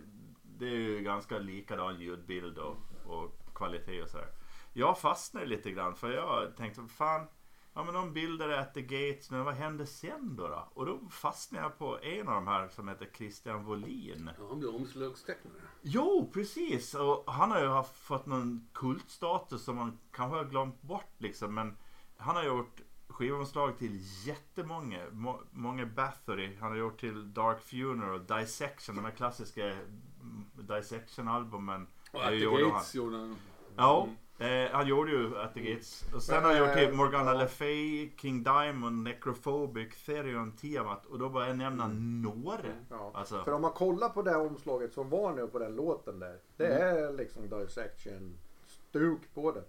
det 0.58 0.66
är 0.66 0.70
ju 0.76 1.00
ganska 1.00 1.38
likadan 1.38 2.00
ljudbild 2.00 2.58
och, 2.58 2.76
och 3.06 3.54
kvalitet 3.54 4.02
och 4.02 4.08
sådär. 4.08 4.28
Jag 4.72 4.98
fastnade 5.00 5.46
lite 5.46 5.70
grann 5.70 5.94
för 5.94 6.10
jag 6.12 6.56
tänkte, 6.56 6.80
fan, 6.88 7.26
ja 7.74 7.84
men 7.84 7.94
de 7.94 8.12
bilder 8.12 8.48
at 8.48 8.74
the 8.74 8.82
gates, 8.82 9.30
men 9.30 9.44
vad 9.44 9.54
hände 9.54 9.86
sen 9.86 10.36
då, 10.36 10.48
då? 10.48 10.68
Och 10.74 10.86
då 10.86 11.00
fastnade 11.10 11.64
jag 11.64 11.78
på 11.78 11.98
en 12.02 12.28
av 12.28 12.34
de 12.34 12.46
här 12.46 12.68
som 12.68 12.88
heter 12.88 13.08
Christian 13.16 13.64
Wåhlin. 13.64 14.30
Ja, 14.38 14.48
han 14.48 14.58
blir 14.58 14.74
omslagstecknare. 14.74 15.54
Jo, 15.82 16.30
precis. 16.34 16.94
Och 16.94 17.32
han 17.32 17.50
har 17.50 17.60
ju 17.60 17.66
haft, 17.66 17.96
fått 17.96 18.26
någon 18.26 18.68
kultstatus 18.72 19.64
som 19.64 19.76
man 19.76 19.98
kanske 20.12 20.36
har 20.36 20.44
glömt 20.44 20.82
bort 20.82 21.14
liksom. 21.18 21.54
Men 21.54 21.76
han 22.16 22.36
har 22.36 22.44
gjort 22.44 22.80
skivomslag 23.08 23.78
till 23.78 24.00
jättemånga. 24.26 25.10
Må, 25.12 25.40
många 25.50 25.86
Bathory. 25.86 26.56
Han 26.60 26.70
har 26.70 26.78
gjort 26.78 27.00
till 27.00 27.34
Dark 27.34 27.60
Funeral, 27.60 28.26
Dissection, 28.26 28.96
de 28.96 29.04
här 29.04 29.12
klassiska 29.12 29.64
mm, 29.66 30.44
Dissection-albumen. 30.54 31.86
Och 32.12 32.24
At 32.24 32.30
the. 32.30 32.44
Gates 32.44 32.94
gjorde 32.94 33.16
han. 33.16 33.36
Ja, 33.76 34.08
eh, 34.38 34.70
han 34.72 34.86
gjorde 34.86 35.10
ju 35.10 35.38
At 35.38 35.54
the 35.54 35.60
Gates. 35.60 36.04
Och 36.14 36.22
sen 36.22 36.44
har 36.44 36.52
han 36.54 36.58
gjort 36.58 36.76
till 36.76 36.92
Morgana 36.92 37.32
Ja. 37.32 37.38
Le 37.38 37.46
Fay, 37.46 38.10
King 38.16 38.42
Diamond, 38.42 39.02
Necrophobic, 39.02 40.04
Therion, 40.04 40.52
Tiamat. 40.52 41.06
Och 41.06 41.18
då 41.18 41.28
bara 41.28 41.46
jag 41.46 41.56
nämna 41.56 41.88
några. 42.32 42.58
Ja. 42.90 43.10
Alltså, 43.14 43.44
För 43.44 43.52
om 43.52 43.62
man 43.62 43.72
kollar 43.72 44.08
på 44.08 44.22
det 44.22 44.36
omslaget 44.36 44.92
som 44.92 45.10
var 45.10 45.32
nu 45.34 45.46
på 45.46 45.58
den 45.58 45.76
låten 45.76 46.18
där. 46.18 46.38
Det 46.56 46.66
är 46.66 47.12
liksom 47.12 47.48
dissection 47.48 48.36
stuk 48.66 49.34
på 49.34 49.52
det. 49.52 49.62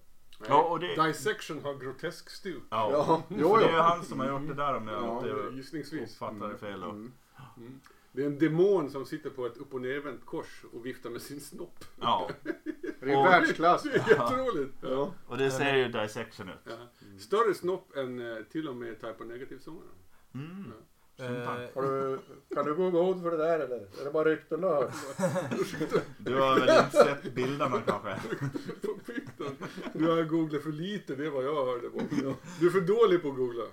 Ja, 0.48 0.64
och 0.64 0.80
det- 0.80 1.08
Dissection 1.08 1.64
har 1.64 1.74
grotesk 1.74 2.30
stuk. 2.30 2.64
ja. 2.70 2.90
Ja, 2.92 3.22
jo, 3.28 3.56
det 3.58 3.64
är 3.66 3.70
ju 3.72 3.78
han 3.78 4.04
som 4.04 4.20
har 4.20 4.30
gjort 4.30 4.48
det 4.48 4.54
där 4.54 4.76
om 4.76 4.88
jag 4.88 5.04
Ja, 5.04 5.18
inte 5.20 5.56
Gissningsvis. 5.56 6.12
uppfattar 6.14 6.50
det 6.50 6.58
fel. 6.58 6.82
Då. 6.82 6.90
Mm. 6.90 7.12
Det 8.12 8.22
är 8.22 8.26
en 8.26 8.40
demon 8.40 8.90
som 8.92 9.06
sitter 9.06 9.30
på 9.30 9.46
ett 9.46 9.58
upp 9.58 9.74
och 9.74 9.82
nervänt 9.82 10.26
kors 10.26 10.66
och 10.74 10.86
viftar 10.86 11.10
med 11.10 11.22
sin 11.22 11.42
snopp. 11.42 11.86
Ja, 12.00 12.30
Det 13.00 13.12
är 13.12 13.18
Och- 13.18 13.26
världsklass. 13.26 13.84
Det 13.84 13.90
är 13.90 14.10
jätteroligt. 14.10 14.74
Ja. 14.82 15.14
och 15.28 15.38
det 15.38 15.52
ser 15.52 15.76
ju 15.76 15.88
dissection 15.88 16.50
ut. 16.50 16.56
Ja. 16.64 16.78
Större 17.20 17.54
snopp 17.54 17.96
än 17.98 18.20
eh, 18.38 18.44
till 18.44 18.68
och 18.70 18.76
med 18.76 18.96
Type 18.96 19.16
of 19.20 19.26
Negative-sångaren. 19.28 19.96
Mm. 20.34 20.66
Eh, 20.66 20.84
Har 21.76 21.82
du, 21.82 22.20
kan 22.56 22.66
du 22.66 22.76
gå 22.76 22.90
god 22.90 23.22
för 23.24 23.32
det 23.32 23.38
där 23.38 23.60
eller? 23.60 23.76
Är 24.02 24.04
det 24.06 24.12
bara 24.12 24.24
rykten 24.30 24.62
du 24.62 24.68
har 24.68 24.76
hört? 24.76 24.94
Du 26.18 26.36
har 26.36 26.60
väl 26.60 26.84
inte 26.86 26.98
sett 26.98 27.34
bilderna 27.34 27.82
kanske? 27.88 28.16
Du 29.94 30.10
har 30.12 30.24
googlat 30.24 30.64
för 30.64 30.72
lite, 30.72 31.16
det 31.16 31.26
är 31.26 31.30
vad 31.30 31.44
jag 31.46 31.66
hörde. 31.66 31.90
På. 31.90 32.00
Du 32.60 32.68
är 32.68 32.72
för 32.72 32.82
dålig 32.82 33.22
på 33.22 33.30
att 33.30 33.36
googla. 33.36 33.64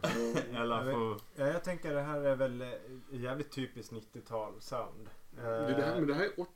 Eller 0.55 0.85
för... 0.93 1.17
Ja, 1.35 1.47
jag 1.47 1.65
tänker 1.65 1.95
det 1.95 2.01
här 2.03 2.21
är 2.21 2.37
väl 2.37 2.63
eh, 2.63 2.69
jävligt 3.11 3.51
typiskt 3.53 3.93
90-tal 3.93 4.53
sound. 4.61 5.09
Eh, 5.39 5.43
Det, 5.45 5.83
här, 5.83 5.95
men 5.99 6.07
det 6.07 6.15
här 6.15 6.25
är 6.25 6.41
80. 6.41 6.51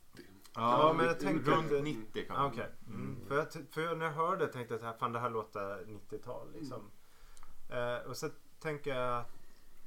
Ja, 0.54 0.94
men 0.96 1.06
jag 1.06 1.20
tänkte 1.20 1.50
runt 1.50 1.72
att- 1.72 1.82
90 1.84 2.24
ah, 2.28 2.34
kanske. 2.34 2.60
Okej. 2.62 2.72
Mm. 2.86 3.16
För, 3.28 3.36
jag, 3.36 3.50
t- 3.50 3.58
för 3.70 3.96
när 3.96 4.04
jag 4.06 4.12
hörde 4.12 4.46
tänkte 4.46 4.74
jag 4.74 4.76
att 4.76 4.80
det 4.80 4.86
här- 4.86 4.96
fan 4.98 5.12
det 5.12 5.18
här 5.18 5.30
låter 5.30 5.60
90-tal 5.84 6.46
liksom. 6.54 6.90
Eh, 7.70 8.08
och 8.10 8.16
så 8.16 8.28
tänker 8.62 8.94
jag 8.94 9.18
att 9.20 9.32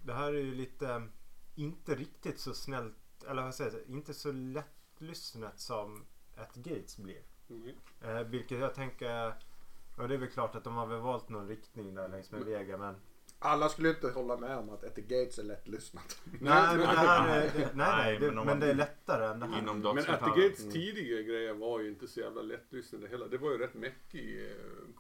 det 0.03 0.13
här 0.13 0.33
är 0.33 0.41
ju 0.41 0.55
lite 0.55 1.07
inte 1.55 1.95
riktigt 1.95 2.39
så 2.39 2.53
snällt 2.53 3.23
eller 3.27 3.43
vad 3.43 3.55
säger 3.55 3.71
jag, 3.71 3.81
inte 3.87 4.13
så 4.13 4.31
lättlyssnat 4.31 5.59
som 5.59 6.05
ett 6.37 6.55
Gates 6.55 6.97
blir. 6.97 7.21
Mm. 7.49 7.75
Eh, 8.01 8.23
vilket 8.23 8.59
jag 8.59 8.73
tänker 8.73 9.33
och 9.97 10.07
det 10.07 10.13
är 10.13 10.17
väl 10.17 10.29
klart 10.29 10.55
att 10.55 10.63
de 10.63 10.75
har 10.75 10.85
väl 10.85 10.99
valt 11.01 11.29
någon 11.29 11.47
riktning 11.47 11.95
där 11.95 12.07
längs 12.07 12.31
med 12.31 12.41
vägen 12.45 12.79
men 12.79 12.95
Alla 13.39 13.69
skulle 13.69 13.89
inte 13.89 14.09
hålla 14.09 14.37
med 14.37 14.57
om 14.57 14.69
att 14.69 14.83
At 14.83 14.95
the 14.95 15.01
Gates 15.01 15.39
är 15.39 15.43
lättlyssnat. 15.43 16.21
Nej, 16.23 16.77
men 16.77 16.79
det 16.79 16.85
här 16.85 17.29
är, 17.29 17.41
det, 17.41 17.71
nej, 17.73 17.95
Nej, 17.95 18.19
det, 18.19 18.31
men 18.31 18.45
men 18.45 18.59
det 18.59 18.69
är 18.69 18.73
lättare 18.73 19.25
än 19.25 19.39
det 19.39 19.45
här. 19.45 19.59
Inom 19.59 19.79
Men 19.79 19.95
the 19.95 20.01
dödsmetallen. 20.01 20.41
Gates 20.41 20.59
Mm. 20.59 20.73
tidiga 20.73 21.21
grejer 21.21 21.53
var 21.53 21.79
ju 21.79 21.89
inte 21.89 22.07
så 22.07 22.19
jävla 22.19 22.41
lättlyssnade 22.41 23.07
heller. 23.07 23.27
Det 23.27 23.37
var 23.37 23.51
ju 23.51 23.57
rätt 23.57 23.73
mäckig, 23.73 24.51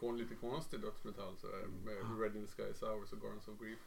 eh, 0.01 0.13
lite 0.13 0.35
konstig 0.35 0.81
dödsmetall 0.81 1.37
sådär. 1.37 1.67
Med 1.85 2.19
Red 2.21 2.35
in 2.35 2.47
the 2.47 2.51
Sky 2.51 2.69
is 2.69 2.83
Ours 2.83 3.13
och 3.13 3.21
Gardens 3.21 3.47
of 3.47 3.59
Grief. 3.59 3.79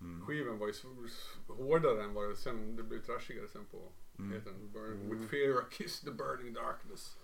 Mm. 0.00 0.26
Skivan 0.26 0.58
var 0.58 0.66
ju 0.66 0.72
hårdare 1.48 2.02
än 2.04 2.14
vad 2.14 2.28
det 2.28 2.36
sen, 2.36 2.76
det 2.76 2.82
blev 2.82 3.02
trashigare 3.02 3.48
sen 3.48 3.64
på 3.70 3.92
Mm. 4.18 4.32
heter 4.32 4.50
den, 4.50 4.72
Burn, 4.72 4.92
Mm. 4.92 5.10
With 5.18 5.30
Fear 5.30 5.60
I 5.60 5.74
Kiss 5.74 6.00
the 6.00 6.10
Burning 6.10 6.52
Darkness. 6.54 7.16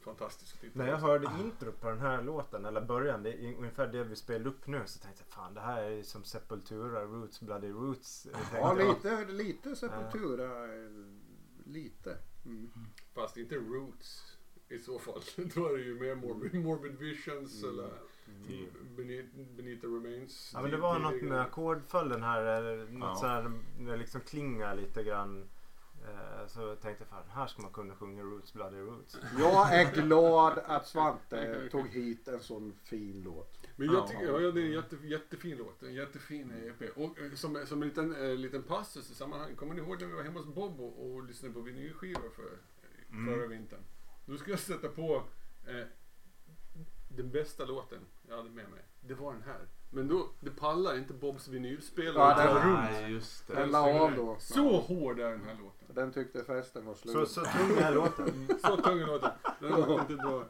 Fantastisk 0.00 0.60
titel. 0.60 0.70
När 0.78 0.88
jag 0.88 0.96
hörde 0.98 1.28
intro 1.40 1.72
på 1.72 1.88
den 1.88 1.98
här 1.98 2.22
låten, 2.22 2.64
eller 2.64 2.80
början, 2.80 3.22
det 3.22 3.32
är 3.32 3.54
ungefär 3.54 3.86
det 3.86 4.04
vi 4.04 4.16
spelar 4.16 4.46
upp 4.46 4.66
nu, 4.66 4.82
så 4.86 4.98
tänkte 4.98 5.22
jag 5.26 5.34
fan 5.34 5.54
det 5.54 5.60
här 5.60 5.82
är 5.82 6.02
som 6.02 6.24
Sepultura, 6.24 7.04
Roots, 7.04 7.40
Bloody 7.40 7.68
Roots. 7.70 8.26
Ja, 8.52 8.72
lite, 8.74 9.24
lite 9.24 9.76
Sepultura. 9.76 10.74
eh, 10.74 10.90
Lite. 11.66 12.18
Mm. 12.46 12.70
Fast 13.14 13.36
inte 13.36 13.54
Roots 13.54 14.36
i 14.68 14.78
så 14.78 14.98
fall. 14.98 15.22
Då 15.54 15.66
är 15.68 15.76
det 15.76 15.82
ju 15.84 16.00
mer 16.00 16.14
Morbid, 16.14 16.54
morbid 16.64 16.98
Visions 16.98 17.62
Mm. 17.64 17.74
eller 17.78 17.90
Beneath, 18.96 19.28
Beneath 19.56 19.80
the 19.80 19.86
Remains. 19.86 20.50
Ja 20.54 20.62
men 20.62 20.70
det 20.70 20.76
var 20.76 20.98
något 20.98 21.22
med 21.22 21.40
ackordföljden 21.40 22.22
här, 22.22 22.76
något 22.92 23.00
Ja. 23.00 23.16
så 23.16 23.26
här, 23.26 23.52
när 23.78 23.92
det 23.92 23.96
liksom 23.98 24.20
klingar 24.20 24.74
lite 24.76 25.02
grann. 25.04 25.48
Eh, 26.08 26.46
Så 26.46 26.60
jag 26.60 26.80
tänkte 26.80 27.04
fan 27.04 27.22
här 27.28 27.46
ska 27.46 27.62
man 27.62 27.72
kunna 27.72 27.94
sjunga 27.94 28.22
Roots, 28.22 28.52
Bloody 28.52 28.78
Roots. 28.80 29.16
Jag 29.38 29.74
är 29.80 29.92
glad 30.02 30.58
att 30.66 30.86
Svante 30.86 31.68
tog 31.70 31.88
hit 31.88 32.28
en 32.28 32.40
sån 32.40 32.72
fin 32.84 33.22
låt. 33.22 33.58
Men 33.76 33.86
jag 33.86 33.96
Ja. 33.96 34.06
tycker, 34.06 34.40
ja, 34.40 34.50
det 34.50 34.60
är 34.60 34.64
en 34.64 34.72
jätte, 34.72 34.96
jättefin 35.02 35.58
låt. 35.58 35.82
En 35.82 35.94
jättefin 35.94 36.52
EP. 36.80 36.90
Och 36.96 37.18
eh, 37.18 37.32
som, 37.34 37.66
som 37.66 37.82
en 37.82 37.88
liten, 37.88 38.14
eh, 38.24 38.36
liten 38.36 38.62
passus 38.62 39.10
i 39.10 39.14
sammanhanget. 39.14 39.56
Kommer 39.58 39.74
ni 39.74 39.80
ihåg 39.80 40.00
när 40.00 40.06
vi 40.06 40.12
var 40.14 40.22
hemma 40.22 40.40
hos 40.40 40.54
Bob 40.54 40.80
och, 40.80 41.06
och 41.14 41.24
lyssnade 41.24 41.54
på 41.54 41.60
vinylskivor 41.60 42.30
för, 42.36 42.50
Mm. 43.12 43.34
förra 43.34 43.46
vintern? 43.46 43.80
Då 44.26 44.36
skulle 44.36 44.52
jag 44.52 44.60
sätta 44.60 44.88
på 44.88 45.22
eh, 45.66 45.86
den 47.16 47.30
bästa 47.30 47.64
låten 47.64 48.06
jag 48.28 48.36
hade 48.36 48.50
med 48.50 48.68
mig. 48.70 48.80
Det 49.00 49.14
var 49.14 49.32
den 49.32 49.42
här. 49.42 49.68
Men 49.94 50.08
då, 50.08 50.28
det 50.40 50.50
pallar 50.50 50.96
inte 50.96 51.12
Bobs 51.12 51.48
vinylspelare. 51.48 52.14
Ja, 52.14 52.32
att 52.54 52.62
den-. 52.62 52.72
Nej, 52.72 53.12
just 53.12 53.46
det. 53.46 53.54
Den 53.54 53.70
la 53.70 54.00
av 54.00 54.16
då. 54.16 54.36
Så 54.38 54.78
hård 54.78 55.20
är 55.20 55.30
den 55.30 55.44
här 55.44 55.56
låten. 55.62 55.88
Den 55.94 56.12
tyckte 56.12 56.44
festen 56.44 56.86
var 56.86 56.94
slut. 56.94 57.28
så 57.28 57.40
tung 57.40 57.78
är 57.78 57.94
låten. 57.94 58.48
Så 58.64 58.76
tung 58.76 59.00
är 59.00 59.06
låten. 59.06 59.30
Den 59.60 59.70
var 59.72 60.00
inte 60.00 60.14
bra. 60.16 60.44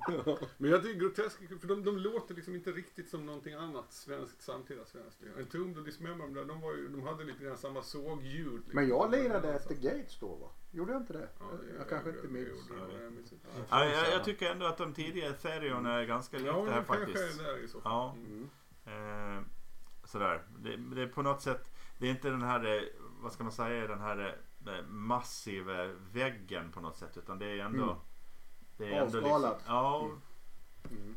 Men 0.58 0.70
jag 0.70 0.82
tycker 0.82 1.00
grotesk, 1.00 1.60
för 1.60 1.68
de, 1.68 1.84
de 1.84 1.98
låter 1.98 2.34
liksom 2.34 2.54
inte 2.54 2.70
riktigt 2.70 3.08
som 3.10 3.26
någonting 3.26 3.54
annat 3.54 3.92
svenskt, 3.92 4.42
samtida 4.42 4.84
svenskt. 4.84 5.22
En 5.38 5.46
Tomb 5.46 5.78
och 5.78 5.84
Dismember, 5.84 6.26
de, 6.26 6.48
de, 6.48 6.60
var 6.60 6.72
ju, 6.74 6.88
de 6.88 7.02
hade 7.02 7.24
lite 7.24 7.44
grann 7.44 7.56
samma 7.56 7.82
sågljud. 7.82 8.52
Liksom. 8.54 8.70
Men 8.74 8.88
jag 8.88 9.10
lirade 9.10 9.58
the 9.58 9.74
Gates 9.74 10.18
då 10.20 10.26
va? 10.28 10.48
Gjorde 10.70 10.92
jag 10.92 11.00
inte 11.02 11.12
det? 11.12 11.28
Ja, 11.40 11.44
det- 11.62 11.78
jag 11.78 11.88
kanske 11.88 12.08
inte 12.10 12.20
jag- 12.22 12.32
minns. 12.32 12.70
jag 12.94 13.02
jag 13.04 13.12
minns 13.12 13.32
inte. 13.32 13.46
Ja, 13.70 13.84
jag, 13.84 14.12
jag 14.12 14.24
tycker 14.24 14.50
ändå 14.50 14.66
att 14.66 14.76
de 14.78 14.94
tidiga 14.94 15.28
Ethereum 15.30 15.86
är 15.86 16.04
ganska 16.04 16.36
lika 16.38 16.48
Ja, 16.50 16.64
här 16.64 16.66
det 16.66 16.72
kanske 16.86 17.06
faktiskt. 17.06 17.40
är 17.40 17.44
där 17.44 17.64
i 17.64 17.68
så 17.68 17.80
fall. 17.80 17.92
Ja. 17.92 18.14
Mm. 18.26 18.50
Mm. 18.86 19.36
Eh, 19.38 19.42
sådär. 20.04 20.42
Det, 20.58 20.76
det 20.76 21.02
är 21.02 21.06
på 21.06 21.22
något 21.22 21.42
sätt, 21.42 21.64
det 21.98 22.06
är 22.06 22.10
inte 22.10 22.28
den 22.30 22.42
här, 22.42 22.76
eh, 22.76 22.82
vad 23.20 23.32
ska 23.32 23.42
man 23.42 23.52
säga, 23.52 23.86
den 23.86 24.00
här 24.00 24.36
eh, 24.66 24.82
massiva 24.86 25.86
väggen 26.12 26.72
på 26.72 26.80
något 26.80 26.96
sätt. 26.96 27.16
Utan 27.16 27.38
det 27.38 27.46
är 27.46 27.58
ändå... 27.58 27.82
Mm. 27.82 27.96
Det 28.76 28.94
är 28.94 29.02
ändå 29.02 29.18
Avskalat. 29.18 29.62
ja, 29.66 30.10
Mm. 30.90 31.16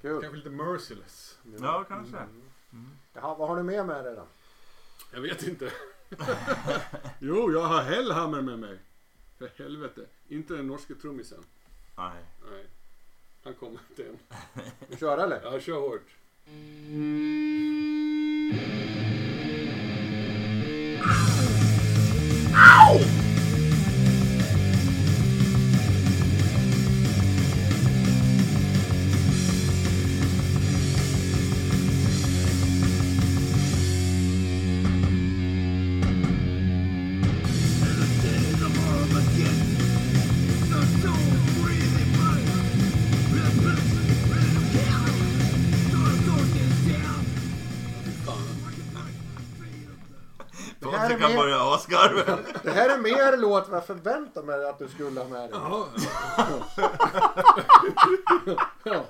Kul. 0.00 0.20
Kanske 0.20 0.36
lite 0.36 0.50
merciless. 0.50 1.38
ja, 1.60 1.84
kanske. 1.88 2.16
Mm. 2.16 2.42
Mm. 2.72 2.90
Jaha, 3.12 3.34
vad 3.34 3.48
har 3.48 3.56
du 3.56 3.62
med 3.62 3.86
med 3.86 4.04
dig 4.04 4.14
då? 4.16 4.26
Jag 5.12 5.20
vet 5.20 5.42
inte. 5.42 5.72
jo, 7.18 7.52
jag 7.52 7.62
har 7.66 7.82
Hellhammer 7.82 8.42
med 8.42 8.58
mig. 8.58 8.78
För 9.38 9.50
helvete. 9.56 10.06
Inte 10.28 10.54
den 10.54 10.66
norske 10.66 10.94
trummisen. 10.94 11.44
Nej. 11.96 12.24
Nej. 12.50 12.66
Han 13.44 13.54
kommer 13.54 13.78
inte 13.90 14.04
än. 14.08 14.18
Vi 14.88 14.96
kör 14.96 15.18
eller? 15.18 15.40
Ja, 15.42 15.60
kör 15.60 15.80
hårt. 15.80 16.16
Ow! 22.56 23.23
Här 51.04 51.14
är 51.14 51.28
mer- 51.28 51.36
börja 51.36 51.74
asgarva. 51.74 52.38
Det 52.62 52.70
här 52.70 52.88
är 52.88 52.98
mer 52.98 53.36
låt 53.36 53.68
vad 53.68 53.76
jag 53.76 53.86
förväntar 53.86 54.42
mig 54.42 54.68
att 54.68 54.78
du 54.78 54.88
skulle 54.88 55.20
ha 55.20 55.28
med 55.28 55.50
dig. 55.50 55.50
Ja. 55.52 55.88
Ja. 58.84 59.06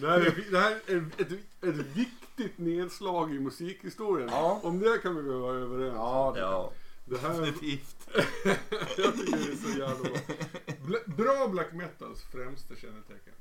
Det 0.00 0.06
här 0.08 0.20
är, 0.20 0.50
det 0.50 0.58
här 0.58 0.80
är 0.86 1.10
ett, 1.18 1.32
ett 1.64 1.86
viktigt 1.96 2.58
nedslag 2.58 3.34
i 3.34 3.38
musikhistorien. 3.40 4.28
Ja. 4.28 4.60
Om 4.62 4.78
det 4.78 4.98
kan 4.98 5.16
vi 5.16 5.22
väl 5.22 5.38
vara 5.40 5.56
överens. 5.56 5.94
Ja, 5.96 6.34
Ja, 6.38 6.72
Det 7.04 7.18
här, 7.18 7.28
definitivt. 7.40 8.08
jag 8.96 9.14
tycker 9.14 9.36
det 9.36 9.52
är 9.52 9.72
så 9.72 9.78
jävla 9.78 10.10
bra. 10.84 10.98
Bra 11.06 11.48
black 11.48 11.72
metals 11.72 12.22
främsta 12.32 12.74
kännetecken. 12.76 13.34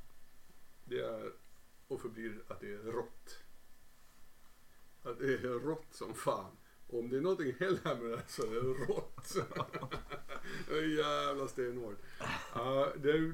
Det 0.85 0.99
är 0.99 1.31
och 1.87 2.01
förblir 2.01 2.33
att 2.47 2.59
det 2.59 2.73
är 2.73 2.91
rått. 2.91 3.37
Att 5.03 5.19
det 5.19 5.25
är 5.33 5.59
rått 5.59 5.87
som 5.91 6.13
fan. 6.13 6.51
Om 6.91 7.09
det 7.09 7.17
är 7.17 7.21
någonting 7.21 7.53
Hellhammer 7.59 8.21
så 8.27 8.43
är 8.43 8.49
det 8.49 8.93
rått. 8.93 9.35
det 10.67 10.73
är 10.77 10.97
jävla 11.27 11.47
stenhårt. 11.47 11.97
Ja, 12.55 12.87
det, 12.97 13.31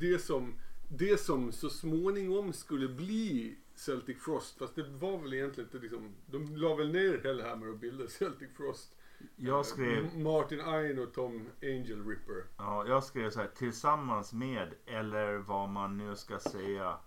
det, 0.00 0.18
som, 0.18 0.54
det 0.90 1.20
som 1.20 1.52
så 1.52 1.70
småningom 1.70 2.52
skulle 2.52 2.88
bli 2.88 3.56
Celtic 3.74 4.18
Frost. 4.22 4.58
Fast 4.58 4.74
det 4.74 4.82
var 4.88 5.18
väl 5.18 5.34
egentligen 5.34 5.68
inte 5.68 5.78
liksom. 5.78 6.14
De 6.26 6.56
la 6.56 6.74
väl 6.74 6.92
ner 6.92 7.20
Hellhammer 7.24 7.68
och 7.70 7.78
bildade 7.78 8.10
Celtic 8.10 8.48
Frost. 8.56 8.92
Jag 9.36 9.66
skrev, 9.66 10.04
M- 10.14 10.22
Martin 10.22 10.60
Ein 10.60 10.98
och 10.98 11.14
Tom 11.14 11.48
Angel 11.62 12.06
Ripper. 12.08 12.44
ja, 12.58 12.86
jag 12.88 13.04
skrev 13.04 13.30
så 13.30 13.40
här 13.40 13.50
tillsammans 13.54 14.32
med 14.32 14.68
eller 14.86 15.36
vad 15.36 15.68
man 15.68 15.96
nu 15.98 16.16
ska 16.16 16.38
säga 16.38 16.98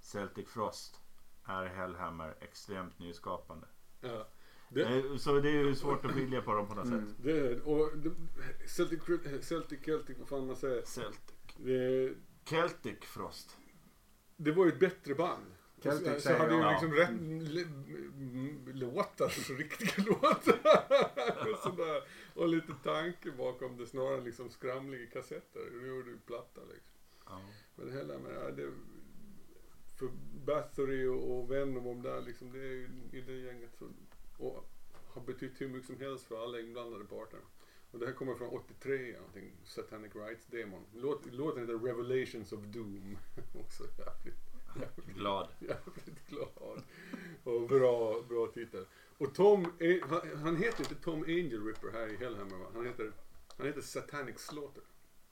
Celtic 0.00 0.48
Frost 0.48 1.00
är 1.44 1.66
Hellhammer 1.66 2.34
extremt 2.40 2.98
nyskapande. 2.98 3.66
Ja. 4.00 4.28
Det, 4.70 4.82
Eh, 4.82 5.16
Så 5.16 5.40
det 5.40 5.48
är 5.48 5.52
ju 5.64 5.74
svårt 5.74 6.04
att 6.04 6.10
skilja 6.12 6.42
på 6.42 6.54
dem 6.54 6.68
på 6.68 6.74
något 6.74 6.86
Mm, 6.86 7.06
sätt. 7.08 7.16
det 7.22 7.38
är 7.38 7.68
och 7.68 7.98
det, 7.98 8.10
Celtic, 8.68 9.00
Celtic 9.42 9.84
Celtic, 9.84 10.18
vad 10.18 10.28
fan 10.28 10.46
man 10.46 10.56
säger. 10.56 10.82
Celtic. 10.82 11.20
Det, 11.56 12.14
Celtic 12.44 12.98
Frost. 13.04 13.56
det 14.36 14.52
var 14.52 14.64
ju 14.66 14.72
ett 14.72 14.80
bättre 14.80 15.14
band. 15.14 15.44
Celtic 15.82 16.14
så, 16.14 16.20
så 16.20 16.32
hade 16.36 16.54
ju 16.54 16.60
jag. 16.60 16.70
liksom 16.72 16.92
rätt 16.92 18.76
låtar, 18.76 19.28
så 19.28 19.52
riktiga 19.54 20.04
låtar. 20.06 20.58
och, 21.52 21.58
sådär. 21.62 22.02
och 22.34 22.48
lite 22.48 22.72
tanke 22.84 23.30
bakom 23.30 23.76
det 23.76 23.86
snarare 23.86 24.18
än 24.18 24.24
liksom 24.24 24.50
skramliga 24.50 25.06
kassetter. 25.10 25.62
Nu 25.80 25.88
gjorde 25.88 26.10
ju 26.10 26.18
platta 26.26 26.60
liksom. 26.60 26.92
Ja. 27.26 27.40
Men 27.76 27.92
hela 27.92 28.18
med 28.18 28.32
ja, 28.34 28.50
det, 28.50 28.72
för 29.98 30.08
Bathory 30.46 31.06
och, 31.06 31.38
och 31.38 31.50
Venom 31.50 31.86
om 31.86 32.02
där 32.02 32.20
liksom, 32.20 32.52
det 32.52 32.58
är 32.58 32.62
ju 32.72 32.88
i 33.12 33.20
det 33.20 33.32
gänget 33.32 33.70
så, 33.78 33.84
och 34.38 34.70
har 35.08 35.22
betytt 35.22 35.60
hur 35.60 35.68
mycket 35.68 35.86
som 35.86 36.00
helst 36.00 36.24
för 36.26 36.42
alla 36.44 36.60
inblandade 36.60 37.04
parter. 37.04 37.40
Och 37.90 37.98
det 37.98 38.06
här 38.06 38.12
kommer 38.12 38.34
från 38.34 38.48
83, 38.48 39.12
någonting, 39.16 39.52
Satanic 39.64 40.14
Rights 40.14 40.46
Demon. 40.46 40.84
Låt, 40.94 41.26
låten 41.32 41.60
heter 41.60 41.78
Revelations 41.78 42.52
of 42.52 42.60
Doom. 42.60 43.18
Också 43.60 43.84
jävligt, 43.84 44.38
jävligt, 44.80 45.16
Glad. 45.16 45.48
jävligt 45.58 46.26
glad. 46.28 46.82
Och 47.44 47.68
bra, 47.68 48.22
bra 48.28 48.46
titel. 48.46 48.86
Och 49.18 49.34
Tom, 49.34 49.72
han, 50.02 50.38
han 50.42 50.56
heter 50.56 50.80
inte 50.80 50.94
Tom 50.94 51.22
Angel 51.22 51.64
Ripper 51.66 51.90
här 51.92 52.08
i 52.08 52.16
Hellhammer 52.16 52.56
va? 52.56 52.66
Han 52.74 52.86
heter, 52.86 53.12
han 53.56 53.66
heter 53.66 53.80
Satanic 53.80 54.38
Slaughter. 54.38 54.82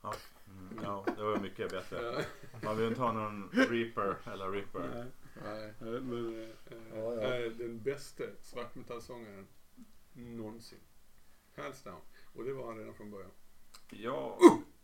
Ja. 0.03 0.15
Mm, 0.49 0.79
ja, 0.83 1.05
det 1.17 1.23
var 1.23 1.39
mycket 1.39 1.71
bättre. 1.71 2.25
Man 2.65 2.77
vill 2.77 2.87
inte 2.87 3.01
ha 3.01 3.13
någon 3.13 3.51
Reaper 3.53 4.17
eller 4.33 4.51
Ripper. 4.51 4.91
Nej. 4.95 5.05
Nej. 5.45 5.73
Nej, 5.81 6.01
Men 6.01 6.43
eh, 6.43 6.49
Ja, 6.95 7.15
ja. 7.15 7.21
är 7.21 7.51
den 7.51 7.83
bästa 7.83 8.25
svartmetallsångaren 8.43 9.47
någonsin. 10.13 10.79
Hands 11.57 11.83
down. 11.83 12.01
Och 12.35 12.45
det 12.45 12.53
var 12.53 12.67
han 12.67 12.79
redan 12.79 12.95
från 12.95 13.11
början. 13.11 13.31
Ja, 13.91 14.39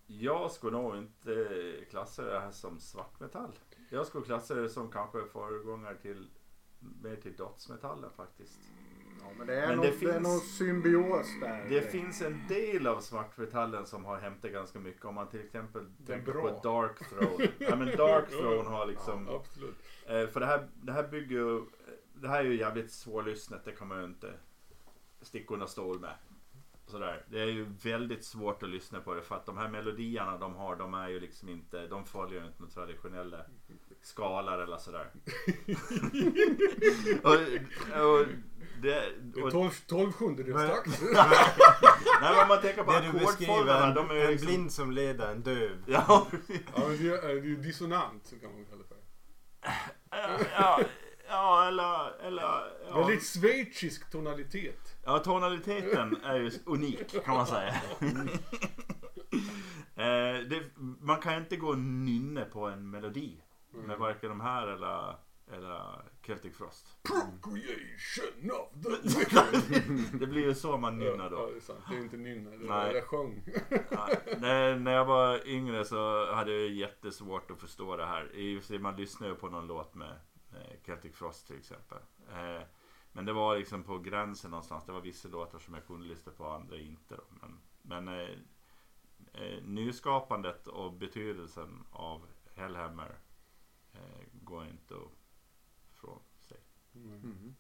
jag 0.07 0.53
skulle 0.53 0.77
nog 0.79 0.97
inte 0.97 1.47
klassa 1.91 2.23
det 2.25 2.41
här 2.41 2.51
som 2.51 2.81
svartmetall. 2.81 3.59
Jag 3.91 4.07
skulle 4.07 4.25
klassa 4.25 4.55
det 4.55 4.69
som 4.69 4.91
kanske 4.91 5.25
föregångare 5.33 5.97
till 5.97 6.31
mer 7.03 7.17
till 7.17 7.37
dödsmetallen 7.37 8.11
faktiskt. 8.17 8.59
Ja, 9.21 9.27
men 9.39 9.47
det 9.47 9.55
är, 9.61 9.67
Men 9.69 9.77
nog, 9.77 9.85
det 9.87 9.91
det, 9.91 10.07
är 10.07 10.13
finns- 10.13 10.29
nog 10.29 10.41
symbios 10.43 11.27
där. 11.41 11.67
Det 11.69 11.81
finns 11.81 12.23
en 12.23 12.47
del 12.49 12.87
av 12.87 13.01
svartmetallen 13.01 13.87
som 13.87 14.05
har 14.05 14.19
hämtat 14.19 14.51
ganska 14.53 14.79
mycket. 14.79 15.05
Om 15.05 15.15
man 15.15 15.29
till 15.29 15.41
exempel 15.45 15.87
tänker 16.07 16.33
bra. 16.33 16.43
på 16.43 16.69
Dark 16.69 17.09
Throne. 17.09 17.49
ja 17.59 17.77
men 17.77 17.97
Dark 17.97 18.29
Throne 18.31 18.69
har 18.69 18.87
liksom 18.87 19.27
Ja, 19.27 19.37
absolut. 19.37 19.77
Eh, 19.79 19.82
för 20.07 20.41
det 20.41 20.47
här, 20.47 20.69
det 20.75 20.93
här 20.93 21.09
bygger 21.09 21.37
ju... 21.37 21.65
Det 22.15 22.29
här 22.29 22.41
är 22.41 22.45
ju 22.45 22.59
jävligt 22.59 22.93
svårlyssnat. 22.93 23.65
Det 23.65 23.73
kan 23.73 23.89
man 23.89 23.99
ju 23.99 24.05
inte 24.05 24.33
sticka 25.21 25.55
under 25.55 25.67
stol 25.67 26.01
med. 26.01 26.15
Sådär. 26.87 27.25
Det 27.31 27.41
är 27.41 27.47
ju 27.47 27.65
väldigt 27.83 28.25
svårt 28.25 28.63
att 28.63 28.69
lyssna 28.69 29.01
på 29.01 29.15
det 29.15 29.23
för 29.23 29.37
att 29.37 29.47
de 29.47 29.59
här 29.59 29.69
melodierna 29.69 30.39
de 30.39 30.55
har 30.55 30.77
de 30.77 30.95
är 30.95 31.09
ju 31.09 31.21
liksom 31.21 31.49
inte, 31.49 31.87
de 31.87 32.05
följer 32.07 32.41
ju 32.41 32.47
inte 32.47 32.63
några 32.63 32.75
traditionella 32.75 33.45
skalor 34.03 34.63
eller 34.63 34.77
sådär. 34.77 35.07
och, 37.23 37.33
och 38.03 38.27
det, 38.83 39.13
Det 39.23 39.41
är 39.41 39.45
och, 39.45 39.51
12, 39.51 39.71
12 39.87 40.13
sjundedels 40.13 40.57
nej, 40.57 42.33
men 42.33 42.43
om 42.43 42.49
man 42.49 42.61
tänker 42.61 42.85
på 42.85 43.19
beskriver, 43.19 43.95
de 43.95 44.11
är 44.11 44.15
en 44.15 44.31
liksom... 44.31 44.47
blind 44.47 44.73
som 44.73 44.91
leder 44.91 45.33
en 45.33 45.43
döv. 45.43 45.85
Ja, 45.87 46.27
Ja, 46.75 46.89
men 46.89 46.97
det 46.99 47.09
är, 47.09 47.35
det 47.35 47.53
är 47.53 47.57
dissonant 47.57 48.27
så 48.27 48.39
kan 48.39 48.53
man 48.53 48.65
kalla 48.65 48.83
det. 48.89 48.92
Ja, 50.57 50.81
ja, 51.29 51.69
eller... 51.69 52.27
eller 52.27 52.43
ja. 52.43 52.99
Väldigt 52.99 53.25
schweizisk 53.27 54.11
tonalitet. 54.11 54.97
Ja, 55.05 55.19
tonaliteten 55.19 56.17
är 56.25 56.37
ju 56.37 56.51
unik 56.67 57.25
kan 57.25 57.35
man 57.35 57.47
säga. 57.47 57.75
eh, 59.97 60.47
det, 60.49 60.63
man 61.01 61.21
kan 61.21 61.35
inte 61.35 61.57
gå 61.57 61.69
och 61.69 61.79
nynna 61.79 62.45
på 62.45 62.67
en 62.67 62.91
melodi 62.91 63.43
med 63.87 63.99
varken 63.99 64.29
de 64.29 64.41
här 64.41 64.67
eller, 64.67 65.17
eller 65.47 66.03
Celtic 66.27 66.57
Frost. 66.57 66.97
Procreation 67.03 68.51
of 68.51 68.83
the. 68.83 70.19
Det 70.19 70.27
blir 70.27 70.43
ju 70.43 70.55
så 70.55 70.77
man 70.77 71.01
Ja, 71.01 71.11
nynnar 71.11 71.25
ja, 71.25 71.31
då. 71.31 71.47
det 71.51 71.57
är 71.57 71.61
sant. 71.61 71.85
Det 71.89 71.97
är 71.97 72.01
inte 72.01 72.17
nynna. 72.17 72.51
Det 72.51 72.57
Nej. 72.57 72.91
är 72.91 72.95
jag 72.95 73.05
sjöng. 73.05 73.45
Ja, 73.91 74.09
när, 74.39 74.93
jag 74.93 75.05
var 75.05 75.49
yngre 75.49 75.85
så 75.85 76.33
hade 76.35 76.53
jag 76.53 76.71
jättesvårt 76.71 77.51
att 77.51 77.61
förstå 77.61 77.97
det 77.97 78.07
här. 78.07 78.35
I 78.35 78.59
och 78.59 78.63
för 78.63 78.67
sig, 78.67 78.79
man 78.79 78.97
lyssnar 78.97 79.29
ju 79.29 79.35
på 79.35 79.49
någon 79.49 79.67
låt 79.67 79.95
med 79.95 80.13
eh, 80.53 80.81
Celtic 80.87 81.15
Frost 81.17 81.47
till 81.47 81.59
exempel. 81.59 81.99
Eh, 82.33 82.63
men 83.13 83.25
det 83.25 83.33
var 83.33 83.57
liksom 83.57 83.83
på 83.83 83.99
gränsen 83.99 84.51
någonstans. 84.51 84.85
Det 84.87 84.93
var 84.93 85.01
vissa 85.01 85.29
låtar 85.29 85.59
som 85.59 85.75
jag 85.75 85.87
kunde 85.87 86.07
lyssna 86.07 86.33
på, 86.33 86.47
andra 86.47 86.77
inte. 86.77 87.17
Då. 87.17 87.23
Men, 87.41 87.59
men 87.83 88.09
eh, 88.21 88.31
eh, 89.33 89.63
nyskapandet 89.65 90.67
och 90.67 90.93
betydelsen 90.93 91.85
av 91.91 92.27
Hellhammer 92.55 93.19
eh, 93.93 94.25
går 94.33 94.67
inte 94.67 94.95
att 94.95 95.22
Mm. 96.95 97.55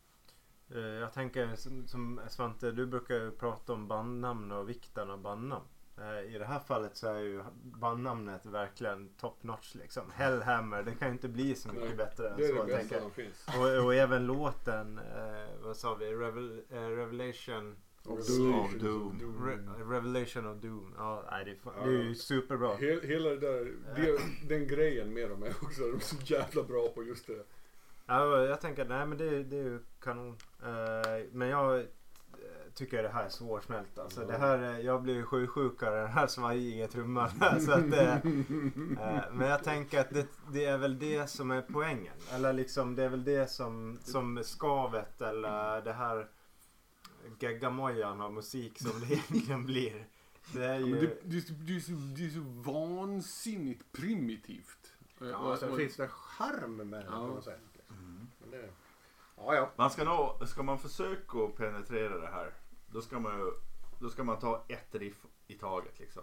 Eh, 0.71 0.81
Jag 0.81 1.13
tänker 1.13 1.55
som, 1.57 1.87
som 1.87 2.21
Svante, 2.29 2.71
du 2.73 2.87
brukar 2.87 3.15
ju 3.15 3.31
prata 3.31 3.73
om 3.73 3.89
bandnamn 3.89 4.53
och 4.53 4.69
vikten 4.69 5.11
av 5.11 5.19
bandnamn. 5.21 5.65
Eh, 5.99 6.35
I 6.35 6.39
det 6.39 6.45
här 6.45 6.61
fallet 6.61 6.97
så 6.97 7.07
är 7.15 7.19
ju 7.21 7.43
bandnamnet 7.65 8.47
verkligen 8.47 9.09
top 9.09 9.43
notch 9.43 9.75
liksom. 9.75 10.11
Hellhammer, 10.15 10.83
det 10.83 10.95
kan 10.95 11.09
ju 11.09 11.13
inte 11.13 11.29
bli 11.29 11.55
så 11.55 11.69
mycket 11.69 11.85
Nej, 11.89 11.97
bättre 11.97 12.31
än 12.31 12.37
Det 12.37 12.45
är 12.45 12.49
så. 12.49 12.55
det 12.55 12.67
bästa 12.67 12.79
tänker. 12.79 13.01
som 13.01 13.11
finns. 13.11 13.47
Och, 13.59 13.85
och 13.85 13.95
även 13.95 14.27
låten, 14.27 14.99
eh, 14.99 15.63
vad 15.63 15.77
sa 15.77 15.95
vi, 15.95 16.07
Revel, 16.15 16.63
eh, 16.71 16.81
Revelation 16.81 17.77
Of 18.05 18.27
Doom. 18.29 18.79
Doom. 18.79 19.47
Re, 19.47 19.57
Revelation 19.95 20.47
of 20.47 20.57
Doom. 20.63 20.95
Ja, 20.99 21.25
nej, 21.31 21.45
det, 21.45 21.51
är 21.51 21.85
det 21.85 21.97
är 21.99 22.03
ju 22.03 22.15
superbra. 22.15 22.75
Hel, 22.77 23.01
hela 23.01 23.29
det 23.31 23.37
där, 23.37 23.73
det, 23.97 24.19
den 24.49 24.67
grejen 24.69 25.15
med 25.15 25.31
dem 25.31 25.43
är 25.43 25.55
också, 25.63 25.81
de 25.83 25.97
är 25.97 26.01
så 26.01 26.17
jävla 26.25 26.63
bra 26.63 26.89
på 26.89 27.03
just 27.03 27.27
det. 27.27 27.45
Ja, 28.07 28.45
jag 28.45 28.61
tänker, 28.61 28.85
nej 28.85 29.07
men 29.07 29.19
det, 29.19 29.43
det 29.45 29.57
är 29.57 29.63
ju 29.63 29.81
kanon. 30.01 30.37
Eh, 30.63 31.25
men 31.33 31.49
jag 31.49 31.79
eh, 31.79 31.85
tycker 32.75 33.03
det 33.03 33.09
här 33.09 33.25
är 33.25 33.29
svårsmält. 33.29 33.99
Alltså, 33.99 34.21
Ja. 34.21 34.27
det 34.27 34.39
här, 34.39 34.59
är- 34.59 34.79
jag 34.79 35.03
blir 35.03 35.23
sjuksjuk 35.23 35.83
av 35.83 35.93
den 35.95 36.09
här 36.09 36.27
svajiga 36.27 36.89
trumman. 36.89 37.31
så 37.61 37.73
att, 37.73 37.93
eh, 37.93 38.13
eh, 38.17 39.23
men 39.33 39.49
jag 39.49 39.65
tänker 39.65 40.01
att 40.01 40.11
det, 40.11 40.27
det 40.53 40.65
är 40.65 40.79
väl 40.79 40.99
det 40.99 41.27
som 41.31 41.51
är 41.51 41.63
poängen. 41.63 42.15
Eller 42.33 42.53
liksom 42.53 42.95
det 42.95 43.03
är 43.05 43.09
väl 43.09 43.25
det 43.25 43.51
som, 43.51 43.99
som 44.05 44.41
skavet 44.45 45.21
eller 45.21 45.81
det 45.83 45.93
här 45.93 46.29
geggamojan 47.41 48.21
av 48.21 48.33
musik 48.33 48.79
som 48.79 49.01
det 49.01 49.07
egentligen 49.15 49.67
blir. 49.67 50.07
Det 50.53 50.65
är 50.65 50.73
Ja, 50.81 50.87
ju... 50.87 50.95
men 50.95 51.01
det, 51.01 51.17
det, 51.25 51.37
är 51.37 51.41
så, 51.41 51.53
det, 51.53 51.77
är 51.77 51.81
så, 51.81 51.93
det 51.93 52.25
är 52.27 52.31
så 52.31 52.71
vansinnigt 52.71 53.93
primitivt. 53.93 54.93
Ja, 55.19 55.37
Och- 55.37 55.59
sen 55.59 55.71
och- 55.71 55.77
finns 55.77 55.97
det 55.97 56.09
charm 56.09 56.77
med 56.77 56.87
det 56.87 57.07
Ja. 57.07 57.11
på 57.13 57.27
något 57.27 57.45
sätt. 57.45 57.61
Det, 58.53 58.69
ja, 59.37 59.55
ja. 59.55 59.71
Man 59.77 59.91
ska 59.91 60.05
nog, 60.05 60.49
ska 60.49 60.63
man 60.63 60.79
försöka 60.79 61.39
att 61.39 61.57
penetrera 61.57 62.19
det 62.19 62.27
här. 62.27 62.53
Då 62.87 63.01
ska 63.03 63.19
man 63.21 63.39
ju, 63.39 63.53
då 64.01 64.11
ska 64.11 64.25
man 64.25 64.39
ta 64.39 64.65
ett 64.69 64.95
riff 64.95 65.27
i 65.47 65.55
taget 65.55 65.99
liksom. 65.99 66.23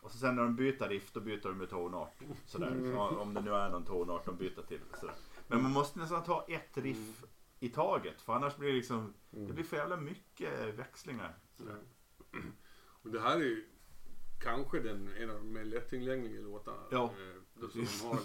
Och 0.00 0.10
så 0.10 0.18
sen 0.18 0.36
när 0.36 0.42
de 0.42 0.56
byter 0.56 0.88
riff 0.88 1.12
då 1.12 1.20
byter 1.20 1.42
de 1.48 1.60
ju 1.60 1.66
tonart. 1.66 2.14
Sådär. 2.46 2.66
Mm. 2.66 2.96
Om 2.98 3.34
det 3.34 3.40
nu 3.40 3.54
är 3.54 3.68
någon 3.70 3.84
tonart 3.84 4.24
de 4.24 4.36
byter 4.36 4.62
till. 4.68 4.80
Sådär. 5.00 5.14
Men 5.48 5.62
man 5.62 5.70
måste 5.72 5.98
nästan 5.98 6.22
ta 6.24 6.44
ett 6.48 6.76
riff 6.78 7.24
i 7.60 7.68
taget. 7.68 8.20
För 8.20 8.32
annars 8.32 8.56
blir 8.56 8.68
det 8.68 8.74
liksom, 8.76 9.14
det 9.30 9.36
Mm. 9.40 9.54
blir 9.54 9.64
för 9.64 9.76
jävla 9.76 9.96
mycket 9.96 10.74
växlingar. 10.74 11.34
Ja. 11.56 11.64
Och 13.02 13.10
det 13.10 13.20
här 13.20 13.36
är 13.36 13.44
ju 13.44 13.68
kanske 14.42 14.80
den, 14.80 15.08
en 15.16 15.30
av 15.30 15.36
de 15.36 15.52
mer 15.52 15.64
lättillgängliga 15.64 16.40
låtarna. 16.40 16.82
Ja. 16.90 17.12
Som 17.68 18.08
har. 18.10 18.18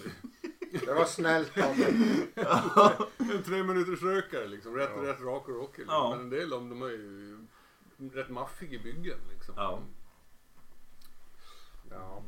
Det 0.86 0.93
var 0.93 1.05
snällt 1.05 1.57
av 1.57 1.77
dig. 1.77 1.93
en 3.38 3.43
tre 3.43 3.63
minuters 3.63 4.01
rökare 4.03 4.47
liksom. 4.47 4.75
Rätt, 4.75 4.89
Ja. 4.95 5.03
rätt 5.03 5.21
rak 5.21 5.47
och 5.47 5.55
rockig. 5.55 5.79
Liksom. 5.79 5.95
Ja. 5.95 6.09
Men 6.09 6.19
en 6.19 6.29
del 6.29 6.53
av 6.53 6.69
dem 6.69 6.81
är 6.81 6.88
ju 6.89 7.38
rätt 7.97 8.29
maffiga 8.29 8.73
i 8.73 8.79
byggen 8.79 9.17
liksom. 9.33 9.53
Ja. 9.57 9.79
Ja. 11.91 12.23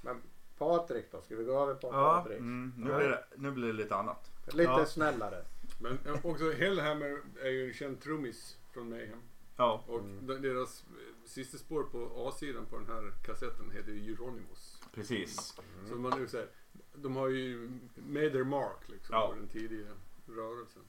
Men 0.00 0.22
Patrik 0.58 1.06
då? 1.12 1.22
Ska 1.22 1.36
vi 1.36 1.44
gå 1.44 1.62
över 1.62 1.74
på 1.74 1.86
Ja. 1.92 2.20
Patrik? 2.22 2.38
Mm, 2.38 2.72
nu, 2.76 2.84
blir 2.96 3.08
det, 3.08 3.24
nu 3.36 3.50
blir 3.50 3.66
det 3.66 3.72
lite 3.72 3.96
annat. 3.96 4.30
Lite 4.46 4.62
Ja. 4.62 4.86
snällare. 4.86 5.44
Men 5.80 5.98
också 6.22 6.52
Hellhammer 6.52 7.20
är 7.42 7.50
ju 7.50 7.66
en 7.68 7.74
känd 7.74 8.00
trummis 8.00 8.56
från 8.72 8.88
Mayhem. 8.90 9.22
Ja. 9.56 9.84
Och 9.86 9.98
Mm. 10.00 10.26
de- 10.26 10.42
deras 10.42 10.84
sista 11.24 11.58
spår 11.58 11.82
på 11.82 12.28
A-sidan 12.28 12.66
på 12.66 12.78
den 12.78 12.86
här 12.86 13.12
kassetten 13.24 13.70
heter 13.70 13.92
ju 13.92 14.12
Euronymous. 14.12 14.82
Precis. 14.94 15.58
Så 15.88 15.94
man 15.94 16.20
nu 16.20 16.28
säger, 16.28 16.48
de 16.94 17.16
har 17.16 17.28
ju 17.28 17.70
made 17.96 18.30
their 18.30 18.44
mark 18.44 18.88
liksom 18.88 19.14
Ja. 19.14 19.28
på 19.28 19.34
den 19.34 19.48
tidiga 19.48 19.88
rörelsen. 20.26 20.82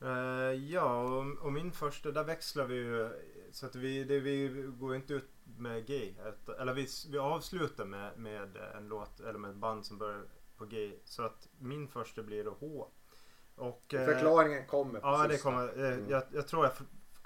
Eh, 0.00 0.64
ja, 0.72 1.02
och, 1.02 1.38
och 1.46 1.52
min 1.52 1.72
första, 1.72 2.10
där 2.10 2.24
växlar 2.24 2.64
vi 2.64 2.74
ju. 2.74 3.10
Så 3.50 3.66
att 3.66 3.74
vi, 3.76 4.04
det, 4.04 4.20
vi 4.20 4.48
går 4.78 4.94
inte 4.96 5.14
ut 5.14 5.30
med 5.58 5.86
G. 5.86 6.14
Ett, 6.28 6.48
eller 6.48 6.74
vi, 6.74 6.86
vi 7.10 7.18
avslutar 7.18 7.84
med, 7.84 8.18
med 8.18 8.56
en 8.56 8.88
låt, 8.88 9.20
eller 9.20 9.38
med 9.38 9.50
ett 9.50 9.56
band 9.56 9.86
som 9.86 9.98
börjar 9.98 10.22
på 10.56 10.64
G. 10.66 10.92
Så 11.04 11.22
att 11.22 11.48
min 11.58 11.88
första 11.88 12.22
blir 12.22 12.44
då 12.44 12.50
H. 12.60 12.88
Och, 13.54 13.94
eh, 13.94 14.04
Förklaringen 14.06 14.66
kommer 14.66 15.00
på 15.00 15.06
Ja, 15.06 15.26
det 15.28 15.38
kommer. 15.42 15.78
Eh, 15.84 15.92
Mm. 15.92 16.10
jag, 16.10 16.22
jag 16.32 16.48
tror 16.48 16.64
jag 16.64 16.72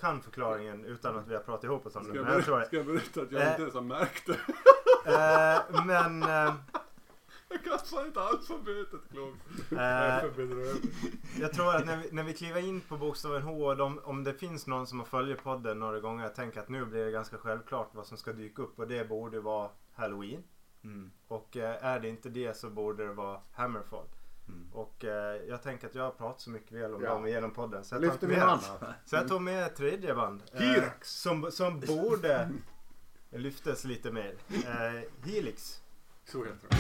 kan 0.01 0.23
förklaringen 0.23 0.85
utan 0.85 1.19
att 1.19 1.29
vi 1.29 1.35
har 1.35 1.43
pratat 1.43 1.65
ihop 1.65 1.87
oss 1.87 1.97
om 1.97 2.13
det. 2.13 2.23
Men 2.23 2.33
jag 2.33 2.45
tror 2.45 2.57
berätta, 2.57 2.59
jag, 2.59 2.67
ska 2.67 2.77
jag 2.77 2.87
berätta 2.87 3.21
att 3.23 3.33
jag 3.33 3.43
Eh. 3.43 3.49
inte 3.51 3.63
ens 3.63 3.75
har 3.75 3.81
märkt 3.81 4.27
det? 4.27 4.39
eh, 5.07 5.85
men 5.87 6.23
eh, 6.23 6.55
Jag 7.53 7.65
kan 7.65 7.79
fan 7.79 8.07
inte 8.07 8.21
alfabetet. 8.21 9.01
Jag 9.11 9.29
eh. 9.79 10.25
Jag 11.41 11.53
tror 11.53 11.77
att 11.77 11.87
när 11.87 11.97
vi, 11.97 12.09
när 12.13 12.23
vi 12.23 12.33
kliver 12.35 12.61
in 12.61 12.81
på 12.81 12.97
bokstaven 12.97 13.43
H, 13.43 13.75
de, 13.75 13.99
om 13.99 14.25
det 14.25 14.35
finns 14.35 14.67
någon 14.67 14.87
som 14.87 14.99
har 14.99 15.07
följt 15.07 15.43
podden 15.43 15.79
några 15.79 16.01
gånger, 16.01 16.25
jag 16.25 16.35
tänker 16.35 16.61
att 16.61 16.69
nu 16.69 16.85
blir 16.85 17.05
det 17.05 17.11
ganska 17.11 17.39
självklart 17.39 17.91
vad 17.93 18.07
som 18.07 18.17
ska 18.17 18.33
dyka 18.33 18.63
upp 18.63 18.79
och 18.79 18.89
det 18.89 19.09
borde 19.09 19.41
vara 19.41 19.71
Halloween. 19.95 20.43
Mm. 20.85 21.11
Och 21.29 21.57
eh, 21.57 21.85
är 21.85 22.01
det 22.01 22.09
inte 22.09 22.29
det 22.29 22.57
så 22.57 22.71
borde 22.71 23.07
det 23.07 23.13
vara 23.13 23.41
Hammerfall. 23.53 24.07
Mm. 24.53 24.67
Och 24.73 25.05
eh, 25.05 25.37
jag 25.49 25.63
tänker 25.63 25.87
att 25.87 25.95
jag 25.95 26.03
har 26.03 26.11
pratat 26.11 26.41
så 26.41 26.51
mycket 26.51 26.73
väl 26.73 26.95
om 26.95 27.03
Ja. 27.03 27.11
dem 27.11 27.29
genom 27.29 27.51
podden. 27.51 27.85
Så 27.85 27.95
jag, 27.95 28.03
Lyfter 28.03 28.29
med, 28.29 28.43
annat? 28.43 28.81
så 29.07 29.17
jag 29.17 29.29
tog 29.29 29.43
med 29.43 29.67
ett 29.67 29.77
tredje 29.77 30.15
band. 30.15 30.43
eh, 30.53 30.61
Helix. 30.61 31.11
som, 31.11 31.51
som 31.53 31.81
borde 31.81 32.49
lyftas 33.31 33.85
lite 33.85 34.11
mer. 34.11 34.35
Eh, 34.49 35.01
Helix. 35.31 35.81
Så 36.25 36.39
heter 36.45 36.69
det. 36.71 36.77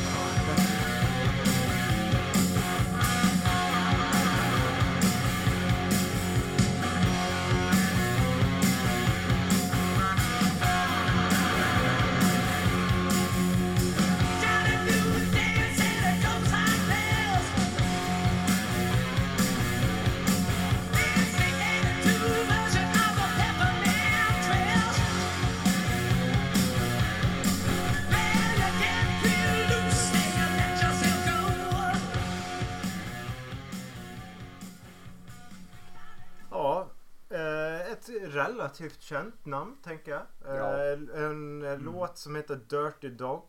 Relativt 38.71 39.01
känt 39.03 39.47
namn 39.47 39.77
tänker 39.83 40.13
jag. 40.13 40.23
Ja. 40.45 40.85
Eh, 40.85 41.25
en 41.25 41.63
eh, 41.63 41.79
låt 41.79 42.19
som 42.19 42.37
heter 42.37 42.57
Dirty 42.57 43.09
Dog. 43.09 43.43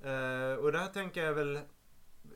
Eh, 0.00 0.54
och 0.54 0.72
där 0.72 0.86
tänker 0.92 1.24
jag 1.24 1.32
väl, 1.32 1.60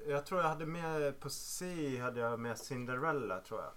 jag 0.06 0.26
tror 0.26 0.40
jag 0.40 0.48
hade 0.48 0.66
med 0.66 1.20
på 1.20 1.30
C 1.30 1.98
hade 2.00 2.20
jag 2.20 2.40
med 2.40 2.58
Cinderella 2.58 3.40
tror 3.40 3.60
jag. 3.60 3.70
Eh, 3.70 3.74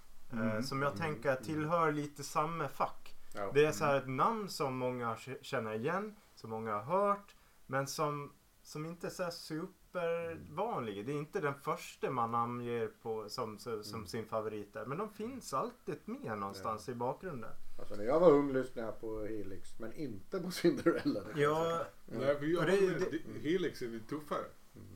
Mm. 0.50 0.62
som 0.62 0.82
jag 0.82 0.96
tänker 0.96 1.36
tillhör 1.36 1.92
lite 1.92 2.22
samma 2.24 2.68
fack. 2.68 3.14
Ja. 3.34 3.50
Det 3.54 3.64
är 3.66 3.72
så 3.72 3.84
här 3.84 3.96
ett 3.96 4.08
namn 4.08 4.48
som 4.48 4.76
många 4.76 5.16
känner 5.42 5.72
igen, 5.74 6.16
som 6.34 6.50
många 6.50 6.72
har 6.78 6.82
hört, 6.82 7.34
men 7.66 7.86
som, 7.86 8.32
som 8.62 8.86
inte 8.86 9.06
är 9.06 9.10
så 9.10 9.22
här 9.22 9.30
supervanlig. 9.30 11.06
Det 11.06 11.12
är 11.12 11.16
inte 11.16 11.40
den 11.40 11.54
första 11.54 12.10
man 12.10 12.30
namnger 12.30 12.90
på 13.02 13.28
som, 13.28 13.58
som, 13.58 13.84
som 13.84 14.06
sin 14.06 14.26
favorit 14.26 14.72
där. 14.72 14.86
Men 14.86 14.98
de 14.98 15.10
finns 15.10 15.54
alltid 15.54 15.98
med 16.04 16.38
någonstans 16.38 16.88
i 16.88 16.94
bakgrunden. 16.94 17.50
Alltså 17.78 17.94
när 17.94 18.04
jag 18.04 18.20
var 18.20 18.30
ung 18.30 18.52
lyssnade 18.52 18.88
jag 18.88 19.00
på 19.00 19.20
Helix 19.20 19.78
men 19.78 19.92
inte 19.92 20.40
på 20.40 20.50
Cinderella. 20.50 21.20
Ja, 21.36 21.86
Nej, 22.06 22.38
för 22.38 22.44
jag 22.46 22.60
Och 22.60 22.66
det- 22.66 23.10
det- 23.10 23.40
Helix 23.50 23.82
är 23.82 23.88
lite 23.88 24.08
tuffare. 24.08 24.44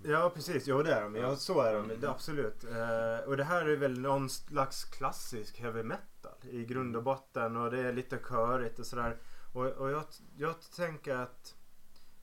ja 0.04 0.30
precis. 0.34 0.66
Jo 0.66 0.82
det 0.82 0.92
är 0.94 1.02
de. 1.02 1.14
Ja, 1.16 1.36
så 1.36 1.60
är 1.60 1.74
de. 1.74 1.88
Det, 2.00 2.10
absolut. 2.10 2.64
Eh, 2.64 3.28
och 3.28 3.36
det 3.36 3.44
här 3.44 3.66
är 3.68 3.76
väl 3.76 4.00
någon 4.00 4.30
slags 4.30 4.84
klassisk 4.84 5.58
heavy 5.60 5.82
metal 5.82 6.32
i 6.50 6.64
grund 6.64 6.96
och 6.96 7.02
botten. 7.02 7.56
Och 7.56 7.70
det 7.70 7.78
är 7.80 7.92
lite 7.92 8.18
körigt 8.28 8.78
och 8.78 8.86
sådär. 8.86 9.16
Och, 9.52 9.66
och 9.66 9.90
jag, 9.90 10.04
jag 10.36 10.54
tänker 10.76 11.14
att 11.16 11.54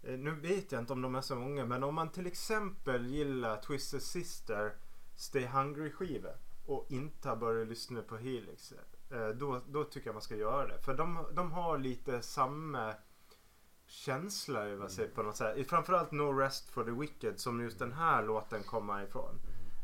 eh, 0.03 0.17
nu 0.19 0.31
vet 0.31 0.71
jag 0.71 0.81
inte 0.81 0.93
om 0.93 1.01
de 1.01 1.15
är 1.15 1.21
så 1.21 1.35
många 1.35 1.65
men 1.65 1.83
om 1.83 1.95
man 1.95 2.09
till 2.11 2.27
exempel 2.27 3.05
gillar 3.05 3.61
Twisted 3.61 4.01
Sister 4.01 4.71
Stay 5.15 5.45
Hungry 5.45 5.91
skiva 5.91 6.29
och 6.65 6.85
inte 6.89 7.29
har 7.29 7.35
börjat 7.35 7.67
lyssna 7.67 8.01
på 8.01 8.17
Helix. 8.17 8.73
Eh, 9.09 9.27
Då, 9.29 9.61
då 9.67 9.83
tycker 9.83 10.07
jag 10.07 10.13
man 10.15 10.21
ska 10.21 10.35
göra 10.35 10.67
det. 10.67 10.79
För 10.81 10.93
de, 10.93 11.25
de 11.33 11.51
har 11.51 11.77
lite 11.77 12.21
samma 12.21 12.93
känsla 13.85 14.65
över 14.65 14.87
sig 14.87 15.07
på 15.07 15.23
något 15.23 15.35
sätt. 15.37 15.67
Framförallt 15.69 16.11
No 16.11 16.23
Rest 16.39 16.69
for 16.69 16.83
the 16.83 16.91
Wicked 16.91 17.39
som 17.39 17.61
just 17.61 17.79
den 17.79 17.91
här 17.93 18.23
låten 18.23 18.63
kommer 18.63 19.03
ifrån. 19.03 19.39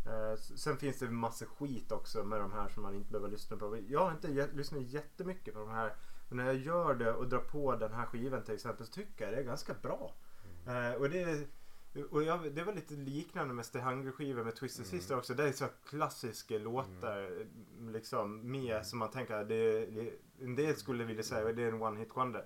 Eh, 0.08 0.40
Sen 0.40 0.78
finns 0.78 1.00
det 1.00 1.10
massa 1.10 1.46
skit 1.46 1.92
också 1.92 2.24
med 2.24 2.40
de 2.40 2.52
här 2.54 2.70
som 2.70 2.84
man 2.84 2.96
inte 2.96 3.12
behöver 3.12 3.30
lyssna 3.30 3.58
på. 3.58 3.78
Jag 3.88 4.00
har 4.06 4.12
inte 4.12 4.28
jä- 4.28 4.54
lyssnat 4.56 4.82
jättemycket 4.82 5.54
på 5.54 5.60
de 5.60 5.70
här. 5.70 5.96
Men 6.30 6.38
när 6.38 6.46
jag 6.46 6.56
gör 6.56 6.94
det 6.96 7.14
och 7.14 7.28
drar 7.30 7.40
på 7.40 7.76
den 7.76 7.94
här 7.94 8.06
skivan 8.06 8.44
till 8.44 8.54
exempel 8.56 8.86
så 8.86 8.92
tycker 8.92 9.26
jag 9.26 9.34
det 9.34 9.40
är 9.40 9.44
ganska 9.44 9.74
bra. 9.74 10.14
Eh, 10.68 11.02
och 11.02 11.10
det, 11.10 11.22
är- 11.22 11.48
och 12.04 12.24
jag, 12.24 12.54
det 12.54 12.64
var 12.64 12.74
lite 12.74 12.94
liknande 12.94 13.54
med 13.54 13.66
Stay 13.66 13.82
Hungry 13.82 14.12
skivan 14.12 14.46
med 14.46 14.56
Twisted 14.56 14.86
Sister 14.86 15.18
också. 15.18 15.34
Det 15.34 15.44
är 15.44 15.52
så 15.52 15.66
klassiska 15.90 16.58
låtar 16.58 17.24
eh, 17.24 17.92
liksom 17.92 18.52
med 18.52 18.86
som 18.86 19.00
man 19.00 19.12
tänker 19.12 19.34
att 19.34 19.48
det, 19.48 19.86
det, 19.86 20.14
en 20.42 20.56
del 20.56 20.76
skulle 20.76 21.04
vilja 21.04 21.24
säga 21.24 21.50
att 21.50 21.56
det 21.56 21.64
är 21.64 21.68
en 21.68 21.82
one 21.82 22.00
hit 22.00 22.12
wonder. 22.16 22.46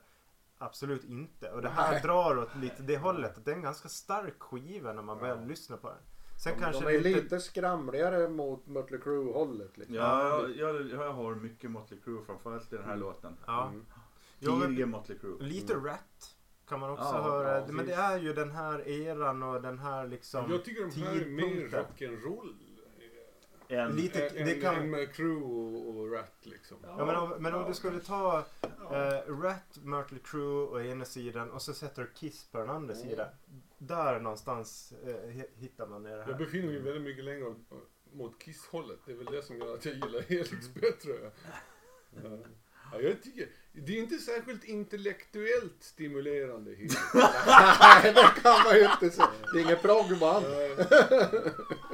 Absolut 0.57 1.03
inte. 1.03 1.51
Och 1.51 1.61
det 1.61 1.69
här 1.69 1.91
Nej. 1.91 2.01
drar 2.01 2.37
åt 2.37 2.55
lite 2.55 2.83
det 2.83 2.97
hållet. 2.97 3.37
Att 3.37 3.45
det 3.45 3.51
är 3.51 3.55
en 3.55 3.61
ganska 3.61 3.89
stark 3.89 4.39
skiva 4.39 4.93
när 4.93 5.01
man 5.01 5.17
Ja. 5.17 5.21
börjar 5.21 5.45
lyssna 5.45 5.77
på 5.77 5.87
den. 5.87 5.97
Sen 6.43 6.53
De, 6.53 6.59
kanske 6.63 6.85
de 6.85 6.95
är 6.95 7.01
lite... 7.01 7.21
lite 7.21 7.39
skramligare 7.39 8.29
mot 8.29 8.67
Mötley 8.67 8.99
Crüe 8.99 9.33
hållet. 9.33 9.77
Liksom. 9.77 9.95
Ja, 9.95 10.47
jag, 10.47 10.57
jag, 10.57 10.89
jag 10.89 11.13
har 11.13 11.35
mycket 11.35 11.71
Motley 11.71 11.99
Crue 11.99 12.25
framförallt 12.25 12.73
i 12.73 12.75
den 12.75 12.85
här 12.85 12.97
låten. 12.97 13.37
Ja. 13.45 13.67
Mm. 13.69 13.85
Tidiga 14.67 14.85
Motley 14.85 15.17
Crue. 15.17 15.37
Lite 15.43 15.73
Rat 15.73 16.35
kan 16.69 16.79
man 16.79 16.89
också 16.89 17.03
Ja, 17.03 17.21
höra. 17.21 17.59
ja, 17.59 17.65
men 17.69 17.85
det 17.85 17.93
är 17.93 18.19
ju 18.19 18.33
den 18.33 18.51
här 18.51 18.87
eran 18.87 19.43
och 19.43 19.61
den 19.61 19.79
här 19.79 20.07
liksom... 20.07 20.51
jag 20.51 20.63
tycker 20.65 20.81
de 20.81 21.01
här 21.01 21.15
är 21.21 21.25
mer 21.25 21.43
tidpunkten. 21.43 21.85
rock'n'roll. 22.09 22.55
En, 23.71 23.91
Lite- 23.91 24.27
Än- 24.27 24.45
det 24.45 24.53
än- 24.55 24.61
kan- 24.61 24.75
än 24.75 24.89
med 24.89 25.13
Crew 25.13 25.45
och, 25.45 25.95
och 25.97 26.11
Rat 26.11 26.37
liksom. 26.41 26.77
Ja, 26.83 27.05
men 27.05 27.15
om, 27.15 27.29
men 27.39 27.53
om 27.55 27.65
du 27.67 27.73
skulle 27.73 27.99
ta 27.99 28.37
eh, 28.91 29.41
Rat, 29.41 29.77
Mötley 29.83 30.19
Crüe 30.23 30.67
å 30.67 30.81
ena 30.81 31.05
sidan 31.05 31.51
och 31.51 31.61
så 31.61 31.73
sätter 31.73 32.01
du 32.01 32.09
Kiss 32.13 32.45
på 32.51 32.57
den 32.57 32.69
andra 32.69 32.95
sidan. 32.95 33.27
Där 33.77 34.19
någonstans 34.19 34.93
eh, 35.05 35.07
hi- 35.29 35.49
hittar 35.55 35.87
man 35.87 36.03
det 36.03 36.09
Jag 36.09 36.23
här. 36.23 36.33
befinner 36.33 36.67
mig 36.67 36.79
väldigt 36.79 37.03
mycket 37.03 37.23
längre 37.25 37.55
mot 38.13 38.39
Kiss-hållet. 38.41 38.99
Det 39.05 39.11
är 39.11 39.15
väl 39.15 39.25
det 39.25 39.41
som 39.43 39.57
gör 39.57 39.73
att 39.73 39.85
jag 39.85 39.93
gillar 39.95 40.21
Helix 40.21 40.73
bättre. 40.73 41.13
Ja. 42.91 42.97
Ja, 43.01 43.01
jag 43.01 43.23
tycker, 43.23 43.47
det 43.71 43.97
är 43.97 43.99
inte 43.99 44.17
särskilt 44.17 44.63
intellektuellt 44.63 45.75
stimulerande 45.79 46.75
Helix. 46.75 46.95
Nej, 47.13 48.13
det 48.13 48.41
kan 48.41 48.63
man 48.65 48.75
ju 48.75 48.85
inte 48.91 49.09
säga. 49.09 49.27
Det 49.53 49.59
är 49.59 49.63
inget 49.63 49.81
proggband. 49.81 50.45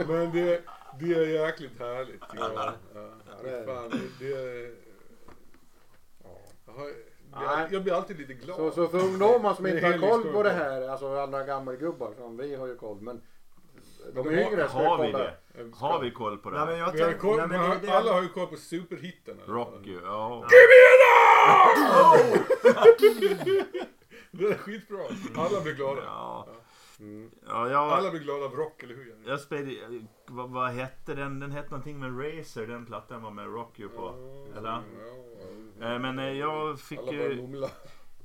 Men 0.08 0.32
det, 0.32 0.62
det 1.00 1.14
är 1.14 1.26
jäkligt 1.26 1.80
härligt 1.80 2.22
tycker 2.22 2.38
jag. 2.38 2.54
Ja, 2.54 2.74
det 3.44 3.66
fan, 3.66 3.90
det, 3.90 4.26
det 4.26 4.76
jag, 6.66 6.74
har, 6.74 6.92
jag, 7.32 7.74
jag 7.74 7.84
blir 7.84 7.94
alltid 7.94 8.20
lite 8.20 8.34
glad. 8.34 8.58
Så, 8.58 8.72
så 8.72 8.88
för 8.88 9.00
ungdomar 9.00 9.54
som 9.54 9.68
inte 9.68 9.86
har 9.86 9.98
koll 9.98 10.34
på 10.34 10.44
det 10.44 10.52
här, 10.52 10.88
alltså 10.88 11.16
alla 11.16 11.44
gammelgubbar 11.44 12.14
som 12.18 12.38
vi 12.38 12.56
har 12.56 12.68
ju 12.68 12.76
koll, 12.76 13.02
men 13.02 13.22
de 14.14 14.28
yngre 14.32 14.68
ska 14.70 14.78
Har 14.78 14.98
vi 15.06 15.12
kolla. 15.12 15.24
det? 15.24 15.34
Ska- 15.76 15.86
Har 15.88 16.00
vi 16.00 16.12
koll 16.12 16.38
på 16.38 16.50
det? 16.50 16.58
Nej, 16.58 16.66
men 16.68 16.78
jag 16.78 16.92
Vi 16.92 17.02
har 17.02 17.14
koll, 17.14 17.38
nej, 17.38 17.48
men 17.48 17.60
det, 17.60 17.68
har, 17.68 17.76
det, 17.82 17.92
alla 17.92 18.14
har 18.14 18.22
ju 18.22 18.28
koll 18.30 18.48
på 18.48 18.56
superhitten. 18.56 19.38
Rocky, 19.48 19.98
ja. 20.04 20.46
Det 24.32 24.46
är 24.46 24.58
skitbra. 24.58 25.00
Alla 25.38 25.62
blir 25.62 25.74
glada. 25.74 26.02
Ja, 26.06 26.48
Mm. 27.00 27.32
ja, 27.48 27.70
jag, 27.70 27.92
Alla 27.92 28.12
blir 28.12 28.20
glada 28.22 28.46
av 28.46 28.56
rock, 28.56 28.84
eller 28.84 28.96
hur? 28.96 29.06
Jenny? 29.10 29.28
jag 29.30 29.40
spelade, 29.40 30.06
vad, 30.28 30.50
vad 30.50 30.70
hette 30.72 31.14
den? 31.16 31.40
Den 31.40 31.52
hette 31.52 31.70
någonting 31.70 32.00
med 32.00 32.20
Razer, 32.40 32.68
den 32.68 32.86
plattan 32.86 33.22
var 33.24 33.32
med 33.32 33.46
Rocky 33.54 33.88
på. 33.88 34.14
Eller? 34.58 34.70
Ja, 34.70 34.82
ja. 35.80 35.86
Eh, 35.94 36.00
Men 36.00 36.20
eh, 36.20 36.32
jag 36.32 36.80
fick 36.80 37.00
Alla 37.00 37.12
bara 37.12 37.16
ju, 37.18 37.36
mumla. 37.42 37.68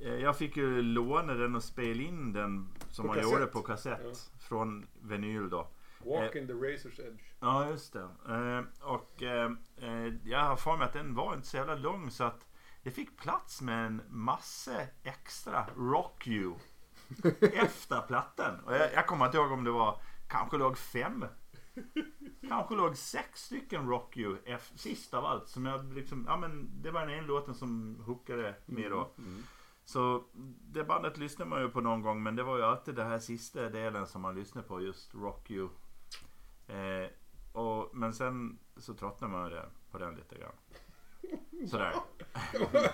Eh, 0.01 0.15
jag 0.15 0.37
fick 0.37 0.57
ju 0.57 0.81
låna 0.81 1.33
den 1.33 1.55
och 1.55 1.63
spela 1.63 2.01
in 2.03 2.33
den 2.33 2.67
som 2.89 3.03
På 3.03 3.07
man 3.07 3.15
kassett? 3.15 3.33
gjorde 3.33 3.45
på 3.45 3.61
kassett. 3.61 4.31
Från 4.39 4.87
vinyl 5.01 5.49
då. 5.49 5.67
Walk 6.05 6.35
in 6.35 6.47
the 6.47 6.53
razor's 6.53 6.99
edge. 7.07 7.21
Ja, 7.39 7.69
just 7.69 7.93
det. 7.93 7.99
Eh, 8.29 8.87
och 8.87 9.23
eh, 9.23 9.51
eh, 9.77 10.13
jag 10.23 10.39
har 10.39 10.55
för 10.55 10.77
mig 10.77 10.85
att 10.85 10.93
den 10.93 11.15
var 11.15 11.33
inte 11.35 11.47
så 11.47 11.57
jävla 11.57 11.75
lång 11.75 12.11
så 12.11 12.23
att 12.23 12.47
det 12.83 12.91
fick 12.91 13.17
plats 13.17 13.61
med 13.61 13.85
en 13.85 14.01
massa 14.09 14.81
extra 15.03 15.65
Rock 15.77 16.27
You 16.27 16.55
efter 17.41 18.01
plattan. 18.01 18.59
Och 18.59 18.73
jag, 18.73 18.93
jag 18.93 19.07
kommer 19.07 19.25
inte 19.25 19.37
ihåg 19.37 19.51
om 19.51 19.63
det 19.63 19.71
var, 19.71 20.01
kanske 20.27 20.57
låg 20.57 20.77
fem. 20.77 21.25
Kanske 22.47 22.75
låg 22.75 22.97
sex 22.97 23.45
stycken 23.45 23.89
Rock 23.89 24.17
You 24.17 24.37
sist 24.75 25.13
av 25.13 25.25
allt. 25.25 25.47
Som 25.49 25.65
jag 25.65 25.93
liksom, 25.93 26.25
ja 26.27 26.37
men 26.37 26.81
det 26.81 26.91
var 26.91 27.01
den 27.01 27.09
ena 27.09 27.27
låten 27.27 27.55
som 27.55 27.95
hookade 28.05 28.55
mig 28.65 28.89
då. 28.89 29.11
Så 29.85 30.23
det 30.71 30.83
bandet 30.83 31.17
lyssnar 31.17 31.45
man 31.45 31.61
ju 31.61 31.69
på 31.69 31.81
någon 31.81 32.01
gång 32.01 32.23
men 32.23 32.35
det 32.35 32.43
var 32.43 32.57
ju 32.57 32.63
alltid 32.63 32.95
den 32.95 33.07
här 33.07 33.19
sista 33.19 33.69
delen 33.69 34.07
som 34.07 34.21
man 34.21 34.35
lyssnade 34.35 34.67
på 34.67 34.81
just 34.81 35.13
Rock 35.13 35.51
You. 35.51 35.69
Eh, 36.67 37.09
och, 37.53 37.89
men 37.95 38.13
sen 38.13 38.59
så 38.77 38.93
tröttnade 38.93 39.33
man 39.33 39.49
ju 39.49 39.55
det- 39.55 39.69
på 39.91 39.97
den 39.97 40.15
lite 40.15 40.35
grann. 40.37 40.51
Sådär. 41.69 41.93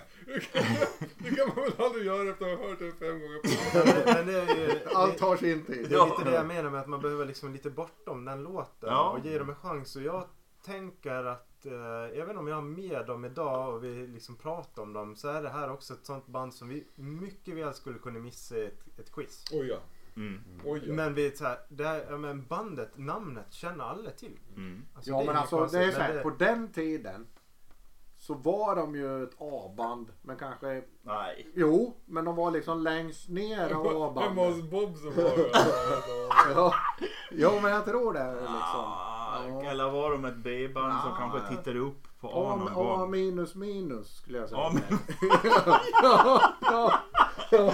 Det 1.18 1.36
kan 1.36 1.48
man 1.48 1.56
väl 1.64 1.74
aldrig 1.86 2.06
göra 2.06 2.30
efter 2.30 2.54
att 2.54 2.60
ha 2.60 2.68
hört 2.68 2.80
den 2.80 2.92
fem 2.94 3.20
gånger 3.20 3.40
på 3.40 3.48
men, 3.78 4.16
men 4.16 4.26
det 4.28 4.42
är 4.42 4.56
ju... 4.56 4.80
Allt 4.96 5.14
Det, 5.14 5.20
tar 5.20 5.36
sin 5.38 5.66
tid. 5.66 5.90
det 5.90 5.96
är 5.96 6.06
lite 6.06 6.24
det 6.24 6.36
jag 6.36 6.48
menar 6.48 6.70
med 6.70 6.80
att 6.82 6.88
man 6.88 7.02
behöver 7.02 7.26
liksom 7.26 7.54
lite 7.54 7.70
bortom 7.70 8.26
den 8.26 8.44
låten 8.44 8.90
Ja. 8.90 9.10
och 9.10 9.26
ge 9.26 9.38
dem 9.40 9.50
en 9.50 9.56
chans. 9.56 9.96
Och 9.96 10.02
jag 10.02 10.28
tänker 10.66 11.24
att, 11.26 11.57
jag 11.66 12.10
vet 12.12 12.28
inte 12.28 12.38
om 12.40 12.48
jag 12.48 12.56
har 12.56 12.62
med 12.62 13.06
dem 13.06 13.26
idag 13.26 13.74
och 13.74 13.84
vi 13.84 14.08
liksom 14.08 14.36
pratar 14.36 14.82
om 14.82 14.94
dem, 14.94 15.16
så 15.16 15.28
är 15.30 15.42
det 15.42 15.50
här 15.50 15.72
också 15.72 15.94
ett 15.94 16.06
sånt 16.06 16.28
band 16.28 16.54
som 16.54 16.70
vi 16.70 16.88
mycket 16.96 17.56
väl 17.56 17.74
skulle 17.74 18.00
kunna 18.00 18.20
missa 18.20 18.58
i 18.58 18.66
ett, 18.66 19.00
ett 19.00 19.12
quiz. 19.12 19.44
Oj 19.52 19.68
ja. 19.68 19.78
Mm. 20.16 20.42
Oj 20.66 20.82
ja. 20.88 20.94
Men 20.94 21.14
vi 21.14 21.32
så 21.36 21.44
här, 21.46 21.58
det 21.70 21.84
här, 21.88 22.18
men 22.18 22.46
bandet, 22.46 22.98
namnet 22.98 23.54
känner 23.54 23.84
alla 23.84 24.10
till. 24.12 24.40
Mm. 24.56 24.86
Alltså, 24.96 25.12
Ja 25.12 25.22
är 25.22 25.26
men 25.26 25.36
alltså 25.36 25.58
konstigt, 25.58 25.80
det 25.82 25.86
är 25.86 25.92
så 25.92 26.00
här, 26.00 26.14
det- 26.14 26.22
på 26.22 26.30
den 26.30 26.72
tiden 26.72 27.28
så 28.20 28.34
var 28.34 28.76
de 28.76 28.96
ju 28.96 29.24
ett 29.24 29.36
A-band 29.40 30.08
men 30.22 30.38
kanske 30.38 30.84
Nej. 31.02 31.48
Jo, 31.56 31.98
men 32.06 32.26
de 32.26 32.36
var 32.36 32.52
liksom 32.52 32.82
längst 32.82 33.30
ner 33.30 33.74
av 33.74 33.86
Hemma 33.86 33.90
hos 33.94 34.18
A-bandet. 34.58 34.72
Bob 34.72 34.98
som 34.98 35.08
var 35.16 35.38
det. 35.38 35.52
Ja. 36.56 36.74
Jo 37.32 37.50
men 37.62 37.72
jag 37.72 37.86
tror 37.86 38.14
det 38.14 38.34
liksom. 38.34 38.92
Ah, 39.38 39.48
Ja. 39.64 39.70
Eller 39.72 39.90
var 39.90 40.12
de 40.12 40.26
ett 40.26 40.36
B-band 40.38 41.02
som 41.02 41.12
Ah. 41.12 41.16
kanske 41.18 41.56
tittade 41.56 41.80
upp 41.80 42.08
på 42.22 42.28
A 42.28 42.54
A, 42.54 42.56
någon 42.56 42.68
A 42.68 42.74
gång? 42.98 43.12
minus 43.12 43.56
minus 43.56 44.18
skulle 44.18 44.38
jag 44.38 44.50
säga. 44.50 44.62
A 44.62 44.72
ja, 46.04 46.52
ja, 46.62 46.94
ja. 47.52 47.74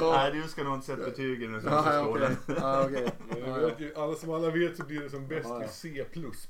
Nej, 0.00 0.32
du 0.32 0.42
ska 0.48 0.62
nog 0.64 0.74
inte 0.74 0.86
sätta 0.86 1.04
betygen 1.04 1.52
nu. 1.52 1.62
Ja, 1.66 1.94
ja, 1.94 2.04
skolan. 2.04 2.36
okej. 2.46 2.56
Ja, 2.60 2.82
okej. 2.84 3.10
Men 3.28 3.38
Ja, 3.40 3.46
jag 3.60 3.62
ja. 3.70 3.74
vet 3.78 3.98
alla 3.98 4.14
som 4.14 4.30
alla 4.34 4.50
vet 4.50 4.76
så 4.76 4.84
blir 4.84 5.00
det 5.00 5.10
som 5.10 5.28
bäst 5.28 5.48
Ja, 5.48 5.58
ja. 5.60 5.64
i 5.64 5.68
C++. 5.68 6.04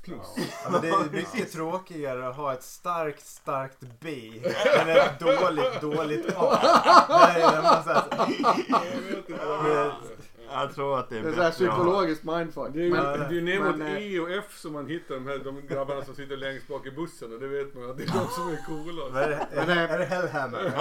Ja, 0.05 0.69
men 0.71 0.81
det 0.81 0.87
är 0.89 1.11
mycket 1.11 1.51
tråkigare 1.51 2.27
att 2.27 2.35
ha 2.35 2.53
ett 2.53 2.63
starkt, 2.63 3.25
starkt 3.27 3.77
B 3.99 4.31
än 4.79 4.89
ett 4.89 5.19
dåligt, 5.19 5.81
dåligt 5.81 6.33
A. 6.37 6.59
Det 7.35 7.41
är 7.41 7.83
så 7.83 7.89
här, 7.93 8.03
Jag 10.51 10.75
tror 10.75 10.99
att 10.99 11.09
det 11.09 11.17
är 11.17 11.23
Det 11.23 11.29
är 11.29 11.33
så 11.33 11.41
här 11.41 11.49
bättre 11.49 11.67
psykologiskt 11.67 12.23
mindfuck. 12.23 12.73
Det 12.73 12.79
är 12.79 12.83
ju 12.83 12.91
Men, 12.91 13.03
det 13.03 13.37
är 13.37 13.41
ner 13.41 13.59
mot 13.59 13.77
men, 13.77 13.87
eh, 13.87 14.13
E 14.13 14.19
och 14.19 14.31
F 14.31 14.57
som 14.57 14.73
man 14.73 14.87
hittar 14.87 15.15
de 15.15 15.27
här 15.27 15.37
de 15.37 15.67
grabbarna 15.67 16.05
som 16.05 16.15
sitter 16.15 16.37
längst 16.37 16.67
bak 16.67 16.87
i 16.87 16.91
bussen 16.91 17.33
och 17.33 17.39
det 17.39 17.47
vet 17.47 17.75
man 17.75 17.89
att 17.89 17.97
det 17.97 18.03
är 18.03 18.07
de 18.07 18.27
som 18.27 18.49
är 18.49 18.65
coola. 18.65 19.21
är, 19.23 19.29
det, 19.29 19.47
är, 19.51 19.67
det, 19.67 19.73
är 19.73 19.99
det 19.99 20.05
Hellhammer? 20.05 20.73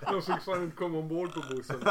De 0.12 0.22
fick 0.22 0.42
fan 0.44 0.62
inte 0.62 0.76
komma 0.76 0.98
ombord 0.98 1.34
på 1.34 1.40
bussen. 1.54 1.76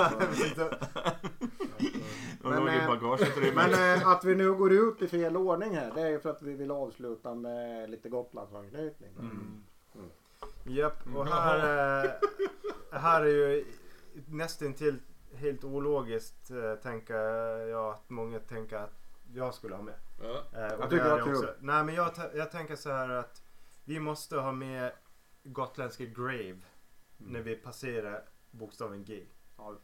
Men, 2.42 2.64
eh, 2.64 3.54
men 3.56 3.74
eh, 3.74 4.08
att 4.08 4.26
vi 4.26 4.36
nu 4.36 4.54
går 4.54 4.72
ut 4.72 5.02
i 5.02 5.08
fel 5.08 5.38
ordning 5.38 5.76
här 5.76 5.92
det 5.96 6.02
är 6.02 6.10
ju 6.10 6.20
för 6.20 6.30
att 6.30 6.42
vi 6.42 6.54
vill 6.54 6.72
avsluta 6.72 7.36
med 7.36 7.90
lite 7.90 8.10
Gotlandsanknytning. 8.10 9.10
Mm. 9.20 9.64
Japp, 10.64 11.16
och 11.16 11.28
här, 11.28 11.58
eh, 12.06 12.12
här 13.00 13.22
är 13.22 13.26
ju 13.26 13.66
nästintill 14.28 15.00
helt 15.36 15.64
ologiskt 15.64 16.52
eh, 16.52 16.76
tänker 16.76 17.16
jag 17.68 17.94
att 17.94 18.10
många 18.10 18.40
tänker 18.40 18.78
att 18.78 19.00
jag 19.34 19.54
skulle 19.54 19.76
ha 19.76 19.84
med. 19.84 19.96
Ja. 20.22 20.60
Eh, 20.60 20.74
och 20.74 20.84
Jag 20.84 20.90
tycker 20.90 21.06
är 21.06 21.10
det 21.10 21.16
var 21.16 21.26
kul. 21.26 21.36
också. 21.36 21.54
Nej 21.60 21.84
men 21.84 21.96
jag, 21.96 22.12
jag 22.36 22.52
tänker 22.52 22.76
så 22.76 22.90
här 22.92 23.10
att 23.10 23.42
vi 23.86 24.00
måste 24.00 24.38
ha 24.38 24.52
med 24.52 24.92
gotländska 25.44 26.06
Grave 26.06 26.60
när 27.18 27.42
vi 27.42 27.56
passerar 27.56 28.24
bokstaven 28.52 29.04
G. 29.06 29.26
Ja, 29.58 29.76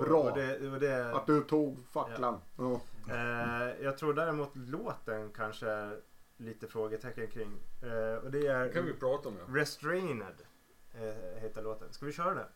Bra. 0.00 0.22
Och 0.22 0.36
det, 0.36 0.70
och 0.70 0.80
det, 0.80 1.14
Att 1.16 1.26
du 1.26 1.40
tog 1.42 1.86
facklan. 1.92 2.40
Ja. 2.58 2.80
eh, 3.10 3.84
jag 3.84 3.98
tror 3.98 4.14
däremot 4.14 4.50
låten 4.56 5.30
kanske 5.32 5.68
är 5.68 6.00
lite 6.36 6.66
frågetecken 6.66 7.26
kring. 7.26 7.58
Eh, 7.82 8.14
och 8.24 8.30
det 8.30 8.46
är 8.46 8.64
Det 8.64 8.72
kan 8.72 8.84
vi 8.84 8.92
prata 8.92 9.28
om 9.28 9.36
ja. 9.38 9.60
Restrained 9.60 10.42
eh, 10.94 11.40
heter 11.42 11.62
låten. 11.62 11.92
Ska 11.92 12.06
vi 12.06 12.12
köra 12.12 12.34
den? 12.34 12.46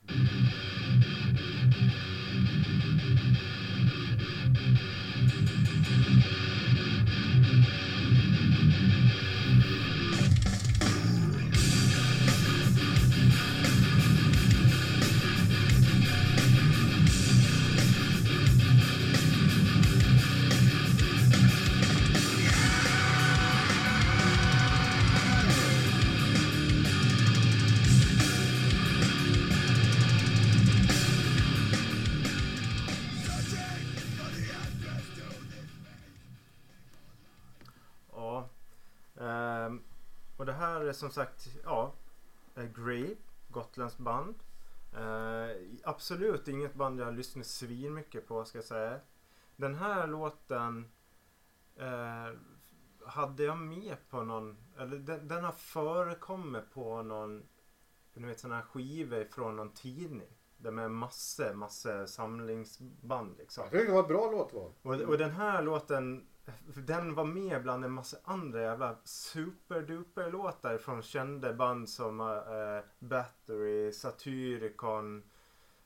Det 40.86 40.94
som 40.94 41.10
sagt, 41.10 41.48
ja, 41.64 41.92
eh, 42.54 42.64
Grave, 42.64 43.16
Gotlands 43.48 43.98
band. 43.98 44.34
Eh, 44.96 45.56
absolut 45.84 46.48
inget 46.48 46.74
band 46.74 47.00
jag 47.00 47.14
lyssnar 47.14 47.42
svin 47.42 47.94
mycket 47.94 48.28
på 48.28 48.44
ska 48.44 48.58
jag 48.58 48.64
säga. 48.64 49.00
Den 49.56 49.74
här 49.74 50.06
låten 50.06 50.88
eh, 51.76 52.38
hade 53.06 53.42
jag 53.42 53.58
med 53.58 53.96
på 54.10 54.22
någon, 54.22 54.56
eller 54.78 54.98
den, 54.98 55.28
den 55.28 55.44
har 55.44 55.52
förekommit 55.52 56.70
på 56.74 57.02
någon, 57.02 57.42
du 58.14 58.26
vet 58.26 58.40
sådana 58.40 58.56
här 58.56 58.66
skivor 58.66 59.24
från 59.24 59.56
någon 59.56 59.72
tidning. 59.72 60.36
Det 60.58 60.70
med 60.70 60.90
massor, 60.90 61.54
massor 61.54 62.06
samlingsband 62.06 63.36
liksom. 63.38 63.64
Jag 63.64 63.72
tycker 63.72 63.86
det 63.86 63.92
var 63.92 64.00
ett 64.00 64.08
bra 64.08 64.30
låtval. 64.30 64.72
Och, 64.82 64.94
och 64.94 65.18
den 65.18 65.30
här 65.30 65.62
låten, 65.62 66.26
den 66.74 67.14
var 67.14 67.24
med 67.24 67.62
bland 67.62 67.84
en 67.84 67.92
massa 67.92 68.16
andra 68.24 68.62
jävla 68.62 68.96
superduper 69.04 70.30
låtar 70.30 70.78
från 70.78 71.02
kända 71.02 71.52
band 71.52 71.88
som 71.88 72.20
uh, 72.20 72.80
Battery, 72.98 73.92
Satyricon, 73.92 75.22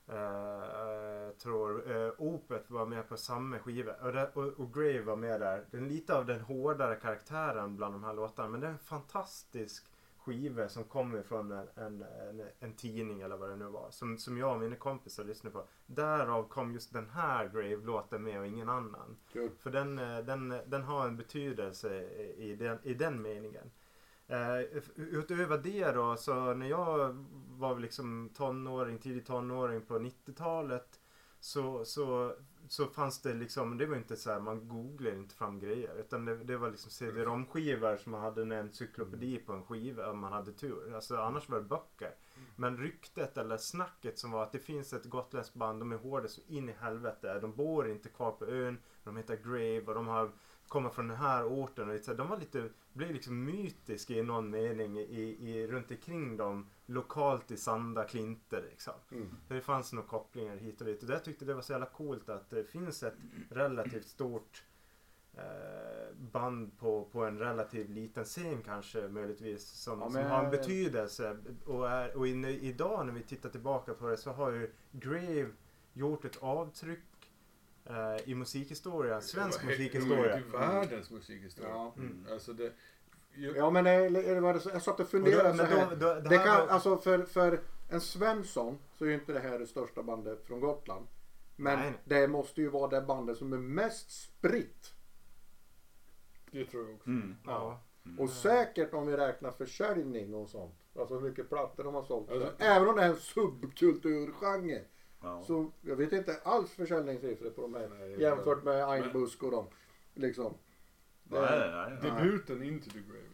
uh, 0.09 0.15
uh, 0.15 1.31
tror 1.37 1.91
uh, 1.91 2.13
Opeth 2.17 2.71
var 2.71 2.85
med 2.85 3.09
på 3.09 3.17
samma 3.17 3.59
skiva. 3.59 3.93
Och, 3.93 4.13
det, 4.13 4.31
och, 4.33 4.43
och 4.43 4.73
Grave 4.73 5.01
var 5.01 5.15
med 5.15 5.41
där. 5.41 5.65
Den 5.71 5.85
är 5.85 5.89
lite 5.89 6.17
av 6.17 6.25
den 6.25 6.41
hårdare 6.41 6.95
karaktären 6.95 7.75
bland 7.75 7.93
de 7.93 8.03
här 8.03 8.13
låtarna. 8.13 8.49
Men 8.49 8.61
det 8.61 8.67
är 8.67 8.71
en 8.71 8.79
fantastisk 8.79 9.85
skiva 10.31 10.69
som 10.69 10.83
kommer 10.83 11.23
från 11.23 11.51
en, 11.51 11.67
en, 11.75 12.01
en, 12.01 12.43
en 12.59 12.73
tidning 12.75 13.21
eller 13.21 13.37
vad 13.37 13.49
det 13.49 13.55
nu 13.55 13.65
var. 13.65 13.91
Som, 13.91 14.17
som 14.17 14.37
jag 14.37 14.53
och 14.53 14.59
mina 14.59 14.75
kompisar 14.75 15.23
lyssnade 15.23 15.53
på. 15.53 15.67
Därav 15.85 16.47
kom 16.47 16.73
just 16.73 16.93
den 16.93 17.09
här 17.09 17.49
Grave-låten 17.49 18.23
med 18.23 18.39
och 18.39 18.47
ingen 18.47 18.69
annan. 18.69 19.17
Kul. 19.31 19.51
För 19.59 19.71
den, 19.71 19.99
eh, 19.99 20.19
den, 20.19 20.49
den 20.65 20.83
har 20.83 21.07
en 21.07 21.17
betydelse 21.17 22.03
i 22.37 22.55
den, 22.55 22.79
i 22.83 22.93
den 22.93 23.21
meningen. 23.21 23.71
Eh, 24.27 24.59
utöver 24.95 25.57
det 25.57 25.91
då, 25.91 26.15
så 26.15 26.53
när 26.53 26.69
jag 26.69 27.25
var 27.49 27.79
liksom 27.79 28.29
tonåring, 28.33 28.99
tidig 28.99 29.25
tonåring 29.25 29.81
på 29.81 29.99
90-talet 29.99 30.99
så, 31.39 31.85
så 31.85 32.35
så 32.67 32.87
fanns 32.87 33.21
det 33.21 33.33
liksom, 33.33 33.77
det 33.77 33.85
var 33.85 33.95
inte 33.95 34.15
så 34.15 34.31
här, 34.31 34.39
man 34.39 34.67
googlade 34.67 35.17
inte 35.17 35.35
fram 35.35 35.59
grejer. 35.59 35.95
Utan 35.99 36.25
det, 36.25 36.35
det 36.35 36.57
var 36.57 36.69
liksom 36.69 36.91
CD-ROM-skivor 36.91 37.97
som 37.97 38.11
man 38.11 38.21
hade 38.21 38.41
en 38.41 38.51
encyklopedi 38.51 39.37
på 39.37 39.53
en 39.53 39.63
skiva 39.63 40.09
om 40.09 40.19
man 40.19 40.33
hade 40.33 40.51
tur. 40.51 40.95
Alltså 40.95 41.17
annars 41.17 41.49
var 41.49 41.57
det 41.57 41.63
böcker. 41.63 42.15
Men 42.55 42.77
ryktet 42.77 43.37
eller 43.37 43.57
snacket 43.57 44.19
som 44.19 44.31
var 44.31 44.43
att 44.43 44.51
det 44.51 44.59
finns 44.59 44.93
ett 44.93 45.05
gotländskt 45.05 45.55
band, 45.55 45.81
de 45.81 45.91
är 45.91 45.97
hårda 45.97 46.27
så 46.27 46.41
in 46.47 46.69
i 46.69 46.75
helvete. 46.79 47.39
De 47.39 47.55
bor 47.55 47.89
inte 47.89 48.09
kvar 48.09 48.31
på 48.31 48.45
ön, 48.45 48.77
de 49.03 49.17
heter 49.17 49.35
Grave 49.43 49.85
och 49.85 49.93
de 49.93 50.07
har 50.07 50.31
kommer 50.71 50.89
från 50.89 51.07
den 51.07 51.17
här 51.17 51.45
orten. 51.45 51.89
Och 51.89 51.99
så 52.03 52.11
här, 52.11 52.17
de 52.17 52.27
var 52.27 52.37
lite, 52.37 52.69
blev 52.93 53.11
liksom 53.11 53.45
mytiska 53.45 54.13
i 54.13 54.23
någon 54.23 54.49
mening 54.49 54.97
i, 54.97 55.37
i, 55.39 55.67
runt 55.67 55.91
omkring 55.91 56.37
dem. 56.37 56.69
Lokalt 56.85 57.51
i 57.51 57.57
Sanda 57.57 58.03
Klinter 58.03 58.61
liksom. 58.69 58.93
Mm. 59.11 59.29
Det 59.47 59.61
fanns 59.61 59.93
nog 59.93 60.07
kopplingar 60.07 60.55
hit 60.57 60.81
och 60.81 60.87
dit. 60.87 61.03
Och 61.03 61.09
jag 61.09 61.23
tyckte 61.23 61.45
det 61.45 61.53
var 61.53 61.61
så 61.61 61.71
jävla 61.71 61.85
coolt 61.85 62.29
att 62.29 62.49
det 62.49 62.63
finns 62.63 63.03
ett 63.03 63.15
relativt 63.49 64.05
stort 64.07 64.63
eh, 65.33 66.15
band 66.17 66.77
på, 66.77 67.05
på 67.11 67.25
en 67.25 67.39
relativt 67.39 67.89
liten 67.89 68.23
scen 68.23 68.61
kanske 68.65 69.07
möjligtvis. 69.07 69.67
Som, 69.69 69.99
Ja, 69.99 70.05
som 70.05 70.13
men- 70.13 70.31
har 70.31 70.43
en 70.43 70.51
betydelse. 70.51 71.37
Och, 71.65 71.89
är, 71.89 72.17
och 72.17 72.27
in, 72.27 72.45
idag 72.45 73.05
när 73.05 73.13
vi 73.13 73.23
tittar 73.23 73.49
tillbaka 73.49 73.93
på 73.93 74.07
det 74.07 74.17
så 74.17 74.31
har 74.31 74.51
ju 74.51 74.71
Grave 74.91 75.49
gjort 75.93 76.25
ett 76.25 76.37
avtryck 76.41 76.99
eh, 77.85 78.29
i 78.29 78.35
musikhistoria. 78.35 79.21
Svensk 79.21 79.59
Det 79.59 79.65
var- 79.65 79.71
musikhistoria. 79.71 80.23
det 80.23 80.29
var 80.51 80.61
ju 80.61 80.67
Världens 80.67 81.09
musikhistoria. 81.11 81.69
Ja. 81.69 81.93
Mm. 81.97 82.25
Alltså 82.31 82.53
det... 82.53 82.73
Jag, 83.35 83.57
Ja 83.57 83.69
men 83.69 83.87
är, 83.87 84.15
är 84.17 84.35
det 84.35 84.41
var 84.41 84.53
det 84.53 84.59
så, 84.59 84.69
jag 84.69 84.81
satt 84.81 84.93
och 84.93 84.99
Och 84.99 85.05
då- 85.05 85.09
funderade 85.11 85.49
så 85.49 85.55
men 85.63 85.65
här. 85.65 85.89
då- 85.89 85.95
då- 85.95 86.13
det 86.13 86.29
det 86.29 86.37
kan, 86.37 86.47
var- 86.59 86.67
alltså 86.67 86.97
för, 86.97 87.23
för 87.23 87.61
en 87.89 88.01
Svensson 88.01 88.77
så 88.97 89.05
är 89.05 89.09
ju 89.09 89.15
inte 89.15 89.33
det 89.33 89.39
här 89.39 89.59
det 89.59 89.67
största 89.67 90.03
bandet 90.03 90.43
från 90.47 90.59
Gotland. 90.59 91.07
Men 91.55 91.79
Nej, 91.79 91.93
det 92.05 92.27
måste 92.27 92.61
ju 92.61 92.67
vara 92.69 92.87
det 92.87 93.01
bandet 93.01 93.37
som 93.37 93.53
är 93.53 93.57
mest 93.57 94.11
spritt. 94.23 94.93
det 96.51 96.65
tror 96.65 96.85
jag 96.85 96.95
också. 96.95 97.07
Mm. 97.09 97.35
Ja. 97.45 97.81
Och 98.19 98.29
säkert 98.29 98.93
om 98.93 99.07
vi 99.07 99.17
räknar 99.17 99.51
försäljning 99.51 100.33
och 100.33 100.49
sånt. 100.49 100.75
Alltså 100.95 101.13
hur 101.13 101.21
mycket 101.29 101.49
plattor 101.49 101.83
de 101.83 101.93
har 101.95 102.03
sålt. 102.03 102.29
Alltså- 102.31 102.47
Så 102.57 102.63
även 102.63 102.87
om 102.87 102.95
det 102.95 103.03
är 103.03 103.09
en 103.09 103.15
subkulturgenre. 103.15 104.81
Ja. 105.21 105.43
Så 105.43 105.71
jag 105.81 105.95
vet 105.95 106.11
inte 106.11 106.39
alls 106.43 106.71
försäljningssiffror 106.71 107.49
på 107.49 107.61
de 107.61 107.73
här. 107.73 107.89
Nej, 107.99 108.21
jämfört 108.21 108.63
med 108.63 108.89
Einbusk 108.89 109.43
och 109.43 109.51
dem. 109.51 109.65
Liksom. 110.13 110.53
Nej, 111.23 111.41
nej, 111.41 111.71
nej. 111.71 111.97
nej. 112.01 112.11
Debuten 112.11 112.63
Into 112.63 112.89
the 112.89 112.99
Grave. 112.99 113.31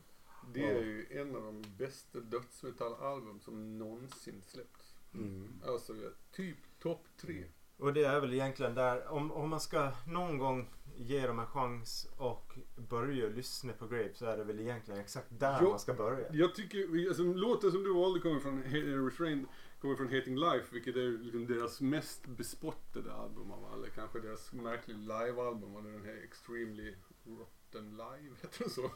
Det 0.53 0.59
Ja. 0.59 0.67
är 0.67 0.81
ju 0.83 1.05
en 1.11 1.35
av 1.35 1.41
de 1.43 1.63
bästa 1.77 2.19
dödsmetallalbum 2.19 3.39
som 3.39 3.77
någonsin 3.79 4.41
släppts. 4.41 4.95
Mm. 5.13 5.61
Alltså 5.67 5.93
typ 6.31 6.57
topp 6.79 7.05
tre. 7.21 7.43
Och 7.77 7.93
det 7.93 8.03
är 8.03 8.19
väl 8.19 8.33
egentligen 8.33 8.75
där, 8.75 9.07
om, 9.07 9.31
om 9.31 9.49
man 9.49 9.59
ska 9.59 9.91
någon 10.07 10.37
gång 10.37 10.69
ge 10.95 11.27
dem 11.27 11.39
en 11.39 11.45
chans 11.45 12.07
och 12.17 12.53
börja 12.89 13.27
lyssna 13.29 13.73
på 13.73 13.87
Grave 13.87 14.13
så 14.13 14.25
är 14.25 14.37
det 14.37 14.43
väl 14.43 14.59
egentligen 14.59 14.99
exakt 14.99 15.27
där 15.29 15.57
Jo. 15.61 15.69
man 15.69 15.79
ska 15.79 15.93
börja. 15.93 16.33
Jag 16.33 16.55
tycker, 16.55 17.07
alltså, 17.07 17.23
låten 17.23 17.71
som 17.71 17.83
du 17.83 17.93
valde 17.93 18.19
kommer 18.19 18.39
från 18.39 18.63
He- 18.63 19.05
Refrain, 19.05 19.47
kommer 19.79 19.95
från 19.95 20.13
Hating 20.13 20.35
Life, 20.39 20.65
vilket 20.73 20.95
är 20.95 21.17
liksom 21.23 21.47
deras 21.47 21.81
mest 21.81 22.27
bespottade 22.27 23.13
album 23.13 23.51
av 23.51 23.65
alla. 23.65 23.87
Kanske 23.87 24.19
deras 24.19 24.53
märkliga 24.53 24.97
livealbum 24.97 25.75
och 25.75 25.83
den 25.83 26.05
här 26.05 26.23
Extremely 26.23 26.95
Rotten 27.25 27.89
Live, 27.91 28.35
heter 28.41 28.59
den 28.59 28.69
så? 28.69 28.91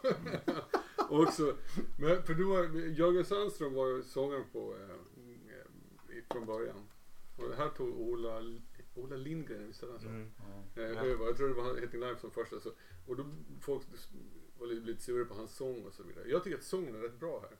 och 1.09 1.19
också, 1.23 1.57
men 1.99 2.23
för 2.23 2.33
du 2.33 2.43
var, 2.43 2.63
Jörgen 2.87 3.25
Sandström 3.25 3.73
var 3.73 3.87
ju 3.87 4.03
sångaren 4.03 4.43
på, 4.51 4.75
eh, 4.77 5.55
eh, 5.55 6.23
från 6.31 6.45
början. 6.45 6.87
Och 7.37 7.49
det 7.49 7.55
här 7.55 7.69
tog 7.69 7.99
Ola, 8.01 8.41
Ola 8.95 9.15
Lindgren, 9.15 9.67
visst 9.67 9.83
är 9.83 9.87
det 9.87 9.99
så? 9.99 10.07
Mm. 10.07 10.31
Eh, 10.75 10.83
Ja. 10.83 11.05
över. 11.05 11.25
Jag 11.25 11.37
tror 11.37 11.47
det 11.47 11.53
var 11.53 11.63
han- 11.63 11.79
Hating 11.79 11.99
Life 11.99 12.19
som 12.21 12.31
första. 12.31 12.59
Så, 12.59 12.71
och 13.07 13.15
då 13.17 13.25
folk 13.61 13.83
var 14.59 14.67
lite, 14.67 14.85
lite 14.85 15.01
sura 15.01 15.25
på 15.25 15.33
hans 15.33 15.55
sång 15.55 15.85
och 15.85 15.93
så 15.93 16.03
vidare. 16.03 16.29
Jag 16.29 16.43
tycker 16.43 16.57
att 16.57 16.63
sången 16.63 16.95
är 16.95 16.99
rätt 16.99 17.19
bra 17.19 17.39
här. 17.49 17.57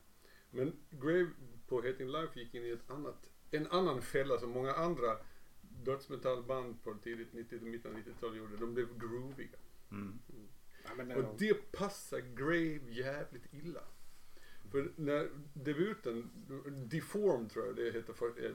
Men 0.52 0.74
Grave 0.90 1.28
på 1.72 1.82
Hating 1.82 2.08
Life 2.08 2.40
gick 2.40 2.54
in 2.54 2.66
i 2.66 2.70
ett 2.70 2.90
annat, 2.90 3.32
en 3.52 3.68
annan 3.68 4.02
fälla 4.02 4.40
som 4.40 4.50
många 4.50 4.74
andra 4.74 5.18
dödsmetallband 5.62 6.84
på 6.84 6.94
tidigt 6.94 7.34
90 7.34 7.62
mitten 7.62 7.92
av 7.92 7.98
90-talet 7.98 8.38
gjorde. 8.38 8.58
De 8.58 8.74
blev 8.74 9.00
grooviga. 9.00 9.60
Mm. 9.92 10.20
Ja, 10.84 10.90
men 10.98 11.08
det 11.08 11.14
är 11.14 11.18
Och 11.18 11.36
det 11.38 11.72
passar 11.72 12.20
Grave 12.20 12.92
jävligt 12.92 13.54
illa. 13.54 13.82
För 14.72 14.92
när 14.96 15.30
debuten, 15.54 16.30
Deformed 16.92 17.52
tror 17.52 17.66
jag 17.66 17.76
det 17.76 17.92
heter, 17.92 18.14
för, 18.14 18.46
eh, 18.46 18.52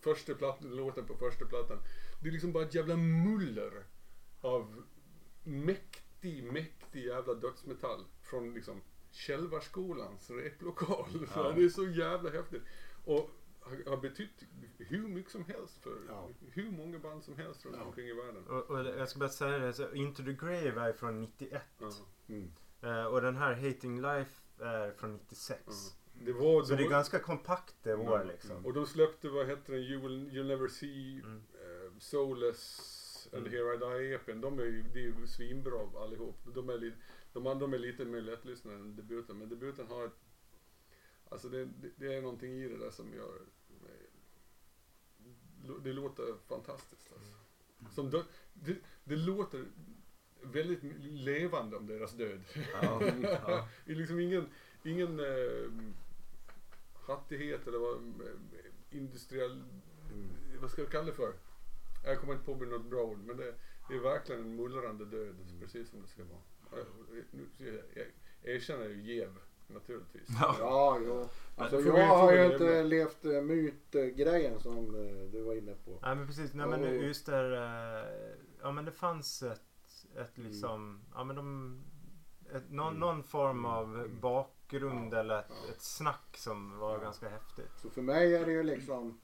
första 0.00 0.34
plattan, 0.34 0.76
låten 0.76 1.06
på 1.06 1.14
första 1.14 1.46
plattan. 1.46 1.78
Det 2.22 2.28
är 2.28 2.32
liksom 2.32 2.52
bara 2.52 2.64
ett 2.64 2.74
jävla 2.74 2.96
muller 2.96 3.84
av 4.40 4.82
mäktig, 5.44 6.44
mäktig 6.44 7.04
jävla 7.04 7.34
dödsmetall 7.34 8.04
från 8.22 8.54
liksom 8.54 8.82
Kälvarskolans 9.12 10.30
replokal. 10.30 11.06
Ja. 11.34 11.52
Det 11.56 11.64
är 11.64 11.68
så 11.68 11.86
jävla 11.88 12.30
häftigt. 12.30 12.62
Och 13.04 13.30
har- 13.60 13.96
betytt 13.96 14.42
hur 14.78 15.08
mycket 15.08 15.32
som 15.32 15.44
helst 15.44 15.78
för 15.82 15.96
Ja. 16.08 16.28
hur 16.50 16.70
många 16.70 16.98
band 16.98 17.24
som 17.24 17.36
helst 17.36 17.64
runt 17.66 17.76
Ja. 17.78 17.84
omkring 17.84 18.06
i 18.08 18.12
världen. 18.12 18.46
Och, 18.48 18.70
och 18.70 18.78
jag 18.86 19.08
ska 19.08 19.18
bara 19.18 19.28
säga 19.28 19.58
det, 19.58 19.72
så 19.72 19.92
Into 19.92 20.22
the 20.24 20.32
Grave 20.32 20.80
är 20.80 20.92
från 20.92 21.20
91. 21.20 21.62
Ja. 21.78 21.90
Mm. 22.28 22.52
Eh, 22.82 23.04
och 23.04 23.20
den 23.22 23.36
här 23.36 23.54
Hating 23.54 24.00
Life 24.02 24.40
är 24.58 24.90
från 24.92 25.12
96. 25.16 25.60
Ja. 25.66 25.72
Det 26.24 26.32
var, 26.32 26.62
Så 26.62 26.74
det 26.74 26.80
är 26.80 26.84
var- 26.84 26.90
ganska 26.90 27.18
kompakta 27.18 27.96
år 27.96 28.18
Ja. 28.18 28.24
liksom. 28.24 28.66
Och 28.66 28.72
de 28.74 28.86
släppte, 28.86 29.28
vad 29.28 29.46
hette 29.46 29.72
den, 29.72 29.80
you 29.80 30.00
will, 30.02 30.30
You'll 30.30 30.46
Never 30.48 30.68
See, 30.68 31.20
Mm. 31.24 31.36
eh, 31.54 31.98
Soulless 31.98 33.28
and 33.32 33.46
Mm. 33.46 33.52
Here 33.52 33.74
I 33.74 33.78
Die 33.78 34.14
EPn. 34.14 34.40
De 34.40 34.58
är 34.58 34.62
ju, 34.64 34.82
det 34.92 34.98
är 34.98 35.02
ju 35.02 35.26
svinbra 35.26 35.80
allihop. 36.02 36.36
De, 36.54 36.68
är 36.70 36.78
li, 36.78 36.92
de 37.32 37.46
andra 37.46 37.66
de 37.66 37.74
är 37.74 37.78
lite 37.78 38.04
mer 38.04 38.20
lättlyssnade 38.20 38.76
än 38.76 38.96
debuten. 38.96 39.38
Men 39.38 39.48
debuten 39.48 39.86
har 39.86 40.06
ett, 40.06 40.22
Alltså 41.32 41.48
det, 41.48 41.64
det, 41.64 41.90
det 41.96 42.14
är 42.14 42.22
någonting 42.22 42.52
i 42.52 42.68
det 42.68 42.78
där 42.78 42.90
som 42.90 43.14
gör 43.14 43.40
Det 45.84 45.92
låter 45.92 46.34
fantastiskt 46.48 47.12
alltså. 47.12 47.36
Som 47.94 48.10
dö, 48.10 48.22
det, 48.52 48.76
det 49.04 49.16
låter 49.16 49.64
väldigt 50.42 50.82
levande 51.02 51.76
om 51.76 51.86
deras 51.86 52.12
död. 52.12 52.40
Ja. 52.82 53.02
Ja. 53.22 53.68
Det 53.84 53.92
är 53.92 53.96
liksom 53.96 54.20
ingen, 54.20 54.46
ingen 54.84 55.20
eh, 55.20 55.70
hattighet 56.94 57.66
eller 57.66 57.78
vad, 57.78 57.96
eh, 57.96 58.36
industriell, 58.90 59.64
vad 60.60 60.70
ska 60.70 60.82
jag 60.82 60.90
kalla 60.90 61.04
det 61.04 61.12
för? 61.12 61.34
Jag 62.04 62.20
kommer 62.20 62.32
inte 62.32 62.44
på 62.44 62.54
något 62.54 62.90
bra 62.90 63.02
ord, 63.02 63.18
men 63.18 63.36
det, 63.36 63.54
det 63.88 63.94
är 63.94 64.00
verkligen 64.00 64.40
en 64.40 64.56
mullrande 64.56 65.04
död, 65.04 65.36
precis 65.60 65.90
som 65.90 66.02
det 66.02 66.08
ska 66.08 66.24
vara. 66.24 66.42
Jag, 66.76 66.86
nu, 67.58 67.82
jag 68.42 68.54
erkänner 68.54 68.88
ju 68.88 69.14
jäv, 69.14 69.34
naturligtvis. 69.68 70.28
Ja. 70.40 70.56
Ja, 70.58 70.98
jo. 71.06 71.28
Alltså, 71.56 71.80
jag 71.80 72.06
har 72.06 72.32
ju 72.32 72.52
inte 72.52 72.82
levt 72.82 73.24
äh, 73.24 73.40
mytgrejen 73.42 74.60
som 74.60 74.78
eh, 74.94 75.30
du 75.32 75.42
var 75.42 75.54
inne 75.54 75.74
på. 75.84 75.98
Nej 76.02 76.16
men 76.16 76.26
precis, 76.26 76.54
nej 76.54 76.66
men 76.66 76.82
just 77.00 77.26
där, 77.26 77.52
eh, 77.52 78.06
ja 78.62 78.72
men 78.72 78.84
det 78.84 78.92
fanns 78.92 79.42
ett, 79.42 80.06
ett 80.16 80.38
liksom, 80.38 81.00
ja 81.14 81.24
men 81.24 81.36
de, 81.36 81.78
ett, 82.54 82.70
någon, 82.70 82.88
Mm. 82.88 83.00
någon 83.00 83.22
form 83.22 83.64
av 83.64 84.08
bakgrund 84.20 85.12
Ja. 85.14 85.18
eller 85.18 85.38
ett, 85.38 85.46
Ja. 85.48 85.72
ett 85.72 85.82
snack 85.82 86.36
som 86.36 86.78
var 86.78 86.92
Ja. 86.92 86.98
ganska 86.98 87.28
häftigt. 87.28 87.70
Så 87.82 87.90
för 87.90 88.02
mig 88.02 88.34
är 88.36 88.46
det 88.46 88.52
ju 88.52 88.62
liksom 88.62 89.20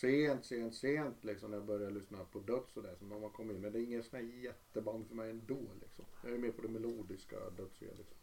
sent, 0.00 0.44
sent, 0.44 0.74
sent 0.74 1.24
liksom 1.24 1.50
när 1.50 1.56
jag 1.58 1.66
började 1.66 1.94
lyssna 1.94 2.18
på 2.32 2.38
döds 2.38 2.76
och 2.76 2.82
det 2.82 2.96
som 2.98 3.08
de 3.08 3.22
har 3.22 3.30
kommit 3.30 3.56
in. 3.56 3.62
Men 3.62 3.72
det 3.72 3.78
är 3.78 3.82
ingen 3.82 4.02
sån 4.02 4.16
här 4.18 4.26
jätteband 4.26 5.06
för 5.08 5.14
mig 5.14 5.30
ändå 5.30 5.60
liksom. 5.80 6.04
Jag 6.22 6.32
är 6.32 6.38
mer 6.38 6.50
på 6.50 6.62
det 6.62 6.68
melodiska 6.68 7.36
dödsiga 7.56 7.90
liksom. 7.96 8.16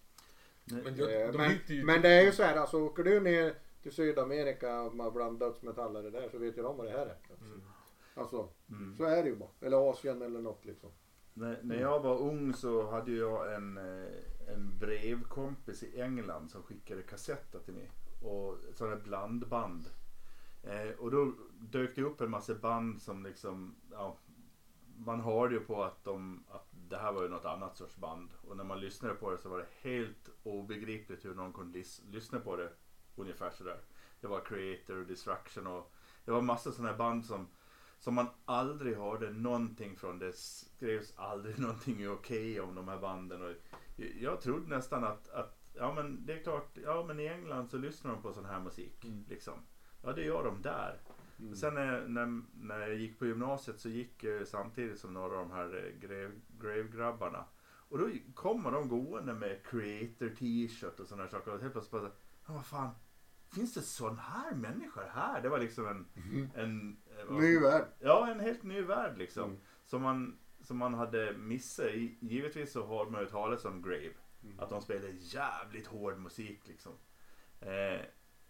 Men, 0.84 0.96
jag, 0.96 1.22
Eh, 1.22 1.32
de 1.32 1.38
men, 1.38 1.52
ju 1.68 1.84
men 1.84 2.02
det 2.02 2.10
är 2.10 2.22
ju 2.26 2.32
så 2.32 2.44
här, 2.44 2.56
alltså 2.56 2.78
åker 2.82 3.04
du 3.04 3.20
ner 3.20 3.56
till 3.84 3.92
Sydamerika 3.92 4.90
med 4.94 5.14
bland 5.14 5.40
dödsmetallare 5.40 6.10
där 6.10 6.30
så 6.30 6.38
vet 6.38 6.58
ju 6.58 6.62
de 6.62 6.78
vad 6.78 6.86
det 6.86 6.92
här 6.92 7.06
är. 7.06 7.18
Mm. 7.42 7.62
Alltså, 8.14 8.50
Mm. 8.70 8.96
så 8.98 9.04
är 9.04 9.24
det 9.24 9.30
ju 9.30 9.36
bara. 9.36 9.50
Eller 9.62 9.90
Asien 9.92 10.22
eller 10.22 10.40
något 10.42 10.66
liksom. 10.66 10.90
När, 11.34 11.60
när 11.64 11.82
jag 11.82 12.00
var 12.00 12.20
ung 12.22 12.54
så 12.54 12.90
hade 12.92 13.12
jag 13.12 13.54
en, 13.56 13.78
eh, 13.78 14.54
en 14.54 14.78
brevkompis 14.80 15.84
i 15.84 16.02
England 16.02 16.50
som 16.52 16.64
skickade 16.64 17.02
kassetter 17.02 17.60
till 17.60 17.74
mig. 17.74 17.92
Och 18.22 18.58
sådana 18.74 18.96
blandband. 18.96 19.84
Eh, 20.64 20.90
och 21.00 21.12
då 21.12 21.34
dök 21.60 21.96
det 21.96 22.04
upp 22.04 22.22
en 22.22 22.30
massa 22.30 22.56
band 22.56 23.02
som 23.02 23.24
liksom, 23.24 23.76
ja, 23.92 24.18
man 24.98 25.22
hörde 25.22 25.56
ju 25.56 25.60
på 25.60 25.84
att, 25.84 26.04
de, 26.04 26.44
att 26.50 26.68
det 26.72 26.98
här 26.98 27.12
var 27.12 27.24
ju 27.24 27.30
något 27.30 27.46
annat 27.46 27.78
sorts 27.78 27.98
band. 27.98 28.30
Och 28.48 28.58
när 28.58 28.64
man 28.64 28.80
lyssnade 28.80 29.16
på 29.16 29.32
det 29.32 29.38
så 29.38 29.50
var 29.50 29.58
det 29.58 29.90
helt 29.90 30.30
obegripligt 30.44 31.26
hur 31.26 31.36
någon 31.36 31.54
kunde 31.54 31.80
lys- 31.80 32.12
lyssna 32.12 32.40
på 32.40 32.56
det 32.56 32.74
ungefär 33.16 33.52
sådär. 33.52 33.82
Det 34.22 34.28
var 34.28 34.40
Creator 34.40 34.98
och 34.98 35.08
Destruction 35.08 35.68
och 35.68 35.94
det 36.26 36.32
var 36.32 36.42
massa 36.42 36.72
sådana 36.72 36.92
här 36.92 36.98
band 36.98 37.26
som 37.26 37.48
som 38.02 38.14
man 38.14 38.28
aldrig 38.46 38.98
hörde 38.98 39.30
någonting 39.30 39.96
från. 39.96 40.20
Det 40.20 40.36
skrevs 40.36 41.14
aldrig 41.16 41.60
någonting 41.60 42.00
i 42.00 42.08
okej 42.08 42.62
om 42.62 42.76
de 42.76 42.88
här 42.88 43.00
banden. 43.00 43.42
Och 43.42 43.56
jag 44.20 44.42
trodde 44.42 44.76
nästan 44.76 45.04
att, 45.04 45.30
att 45.30 45.62
ja 45.74 45.94
men 45.94 46.26
det 46.26 46.34
är 46.34 46.44
klart, 46.44 46.78
ja 46.84 47.04
men 47.08 47.20
i 47.20 47.28
England 47.28 47.70
så 47.70 47.78
lyssnar 47.78 48.12
de 48.12 48.22
på 48.22 48.34
sån 48.34 48.46
här 48.46 48.60
musik. 48.60 49.06
Mm. 49.06 49.26
Liksom. 49.30 49.54
Ja, 50.04 50.14
det 50.14 50.24
gör 50.24 50.44
de 50.44 50.62
där. 50.62 50.98
Mm. 51.40 51.56
Sen 51.56 51.74
när, 51.74 52.08
när, 52.08 52.42
när 52.54 52.80
jag 52.80 52.96
gick 52.96 53.20
på 53.20 53.26
gymnasiet 53.26 53.80
så 53.80 53.90
gick 53.90 54.24
jag 54.24 54.48
samtidigt 54.48 55.00
som 55.00 55.14
några 55.14 55.38
av 55.38 55.48
de 55.48 55.52
här 55.52 55.86
eh, 55.86 56.08
grave, 56.08 56.32
grave-grabbarna. 56.62 57.46
Och 57.64 57.98
då 57.98 58.10
kommer 58.34 58.72
de 58.72 58.90
gående 58.90 59.34
med 59.34 59.66
creator 59.66 60.30
t-shirt 60.36 61.00
och 61.00 61.08
sådana 61.08 61.28
saker. 61.30 61.54
Och 61.54 61.62
helt 61.62 61.74
plötsligt 61.74 62.02
bara, 62.02 62.12
ja, 62.48 62.54
vad 62.54 62.66
fan, 62.66 62.90
finns 63.54 63.74
det 63.74 63.82
sån 63.82 64.18
här 64.18 64.56
människor 64.56 65.04
här? 65.14 65.42
Det 65.42 65.50
var 65.50 65.60
liksom 65.60 65.88
en... 65.88 66.06
en 66.56 66.98
eh, 67.18 67.26
vad- 67.26 67.42
Ny 67.42 67.60
värld. 67.60 67.86
Ja, 68.00 68.28
en 68.32 68.40
helt 68.40 68.64
ny 68.64 68.82
värld 68.82 69.18
liksom. 69.18 69.50
Mm. 69.50 69.62
Som, 69.86 70.02
man, 70.02 70.40
som 70.64 70.78
man 70.78 70.94
hade 70.94 71.34
missat. 71.38 71.92
Givetvis 72.20 72.72
så 72.72 72.86
har 72.86 73.06
man 73.10 73.22
ju 73.22 73.28
talat 73.28 73.66
om 73.66 73.82
Grave. 73.82 74.14
Mm. 74.44 74.60
Att 74.60 74.70
de 74.70 74.82
spelar 74.82 75.10
jävligt 75.20 75.88
hård 75.88 76.18
musik 76.20 76.68
liksom. 76.68 76.92
Eh, 77.60 78.02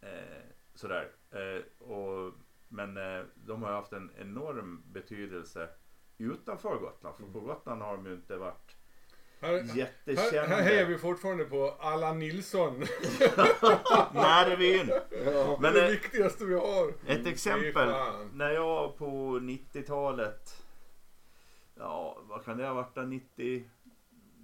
eh, 0.09 0.43
sådär. 0.75 1.11
Eh, 1.31 1.87
och, 1.87 2.33
men 2.67 2.97
eh, 2.97 3.25
de 3.35 3.63
har 3.63 3.71
haft 3.71 3.93
en 3.93 4.11
enorm 4.19 4.83
betydelse 4.91 5.69
utanför 6.17 6.77
Gotland. 6.77 7.15
För 7.15 7.23
på 7.23 7.39
Gotland 7.39 7.81
har 7.81 7.97
de 7.97 8.05
ju 8.05 8.13
inte 8.13 8.37
varit 8.37 8.75
Här, 9.41 9.63
här, 9.63 9.77
jättekända. 9.77 10.55
här 10.55 10.61
hejar 10.61 10.85
vi 10.85 10.97
fortfarande 10.97 11.45
på 11.45 11.75
Allan 11.79 12.19
Nilsson. 12.19 12.79
Närrevyn. 14.13 14.91
Ja. 15.25 15.57
Men 15.61 15.73
det 15.73 15.85
eh, 15.85 15.91
viktigaste 15.91 16.45
vi 16.45 16.53
har. 16.53 16.89
ett 17.07 17.23
Fy 17.23 17.29
exempel. 17.29 17.89
När 18.33 18.49
jag 18.51 18.97
på 18.97 19.39
90-talet, 19.39 20.63
ja 21.75 22.17
vad 22.21 22.45
kan 22.45 22.57
det 22.57 22.65
ha 22.67 22.73
varit 22.73 22.95
då? 22.95 23.01
90, 23.01 23.69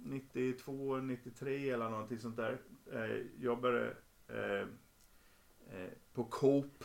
92, 0.04 0.96
93 0.96 1.70
eller 1.70 1.88
någonting 1.88 2.18
sånt 2.18 2.36
där. 2.36 2.58
Eh, 2.92 3.42
jobbade 3.42 3.86
eh, 4.28 4.66
på 6.12 6.24
Coop 6.24 6.84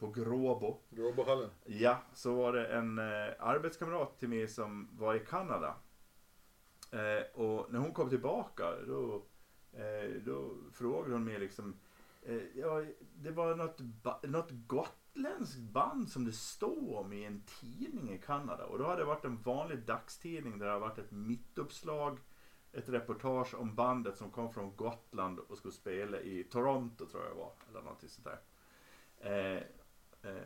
på 0.00 0.10
Gråbo. 0.10 0.80
Gråbohallen. 0.90 1.50
Ja, 1.64 2.02
så 2.14 2.34
var 2.34 2.52
det 2.52 2.66
en 2.66 2.98
eh, 2.98 3.34
arbetskamrat 3.38 4.18
till 4.18 4.28
mig 4.28 4.48
som 4.48 4.88
var 4.92 5.14
i 5.14 5.18
Kanada. 5.18 5.74
Eh, 6.90 7.40
och 7.40 7.72
när 7.72 7.78
hon 7.78 7.92
kom 7.92 8.10
tillbaka 8.10 8.64
då, 8.86 9.22
eh, 9.72 10.22
då 10.24 10.54
frågade 10.72 11.12
hon 11.12 11.24
mig 11.24 11.38
liksom 11.38 11.76
eh, 12.22 12.42
ja, 12.54 12.84
det 13.14 13.30
var 13.30 13.54
något, 13.54 13.80
något 14.22 14.50
gotländskt 14.50 15.60
band 15.60 16.08
som 16.08 16.24
det 16.24 16.32
stod 16.32 16.92
om 16.92 17.12
i 17.12 17.24
en 17.24 17.42
tidning 17.60 18.12
i 18.12 18.18
Kanada. 18.18 18.66
Och 18.66 18.78
då 18.78 18.86
hade 18.86 19.02
det 19.02 19.06
varit 19.06 19.24
en 19.24 19.42
vanlig 19.42 19.78
dagstidning 19.78 20.58
där 20.58 20.66
det 20.66 20.72
hade 20.72 20.86
varit 20.86 20.98
ett 20.98 21.10
mittuppslag, 21.10 22.18
ett 22.72 22.88
reportage 22.88 23.54
om 23.54 23.74
bandet 23.74 24.16
som 24.16 24.30
kom 24.30 24.52
från 24.52 24.76
Gotland 24.76 25.38
och 25.38 25.58
skulle 25.58 25.72
spela 25.72 26.20
i 26.20 26.44
Toronto 26.44 27.06
tror 27.06 27.22
jag 27.22 27.32
det 27.32 27.38
var. 27.38 27.52
Eller 27.70 27.80
någonting 27.82 28.08
sånt 28.08 28.28
där. 28.28 28.40
Eh, 29.20 29.62
eh, 30.30 30.42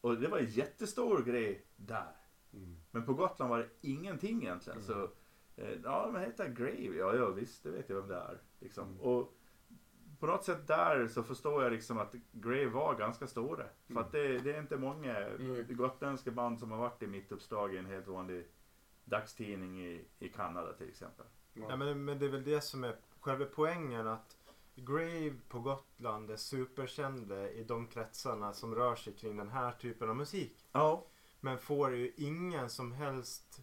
och 0.00 0.16
det 0.20 0.28
var 0.28 0.38
en 0.38 0.46
jättestor 0.50 1.22
grej 1.22 1.66
där. 1.76 2.16
Mm. 2.52 2.76
Men 2.90 3.06
på 3.06 3.14
Gotland 3.14 3.50
var 3.50 3.58
det 3.58 3.68
ingenting 3.80 4.42
egentligen. 4.42 4.82
Så, 4.82 5.10
eh, 5.56 5.78
ja, 5.84 6.10
men 6.12 6.22
heter 6.22 6.48
Grave. 6.48 6.96
Ja, 6.96 7.14
ja, 7.14 7.30
visst, 7.30 7.62
det 7.62 7.70
vet 7.70 7.88
jag 7.88 7.96
vem 7.96 8.08
det 8.08 8.16
är. 8.16 8.40
Liksom. 8.60 8.88
Mm. 8.88 9.00
Och 9.00 9.32
på 10.18 10.26
något 10.26 10.44
sätt 10.44 10.66
där 10.66 11.08
så 11.08 11.22
förstår 11.22 11.62
jag 11.62 11.72
liksom 11.72 11.98
att 11.98 12.14
Grave 12.32 12.66
var 12.66 12.94
ganska 12.94 13.26
stora. 13.26 13.64
För 13.86 14.00
att 14.00 14.12
det, 14.12 14.38
det 14.38 14.52
är 14.56 14.60
inte 14.60 14.76
många 14.76 15.16
Mm. 15.16 15.76
gotländska 15.76 16.30
band 16.30 16.58
som 16.58 16.70
har 16.70 16.78
varit 16.78 17.02
i 17.02 17.06
mittuppslag 17.06 17.74
i 17.74 17.78
en 17.78 17.86
helt 17.86 18.06
vanlig 18.06 18.46
dagstidning 19.04 19.86
i, 19.86 20.04
i 20.18 20.28
Kanada 20.28 20.72
till 20.72 20.88
exempel. 20.88 21.26
Ja, 21.68 21.76
men, 21.76 22.04
men 22.04 22.18
det 22.18 22.24
är 22.26 22.30
väl 22.30 22.44
det 22.44 22.60
som 22.60 22.84
är 22.84 22.96
själva 23.20 23.44
poängen 23.44 24.06
att 24.06 24.36
Grave 24.74 25.34
på 25.48 25.60
Gotland 25.60 26.30
är 26.30 26.36
superkända 26.36 27.50
i 27.50 27.64
de 27.64 27.86
kretsarna 27.86 28.52
som 28.52 28.74
rör 28.74 28.96
sig 28.96 29.12
kring 29.12 29.36
den 29.36 29.48
här 29.48 29.72
typen 29.72 30.10
av 30.10 30.16
musik. 30.16 30.68
Ja. 30.72 31.06
Men 31.40 31.58
får 31.58 31.90
ju 31.94 32.12
ingen 32.16 32.70
som 32.70 32.92
helst 32.92 33.60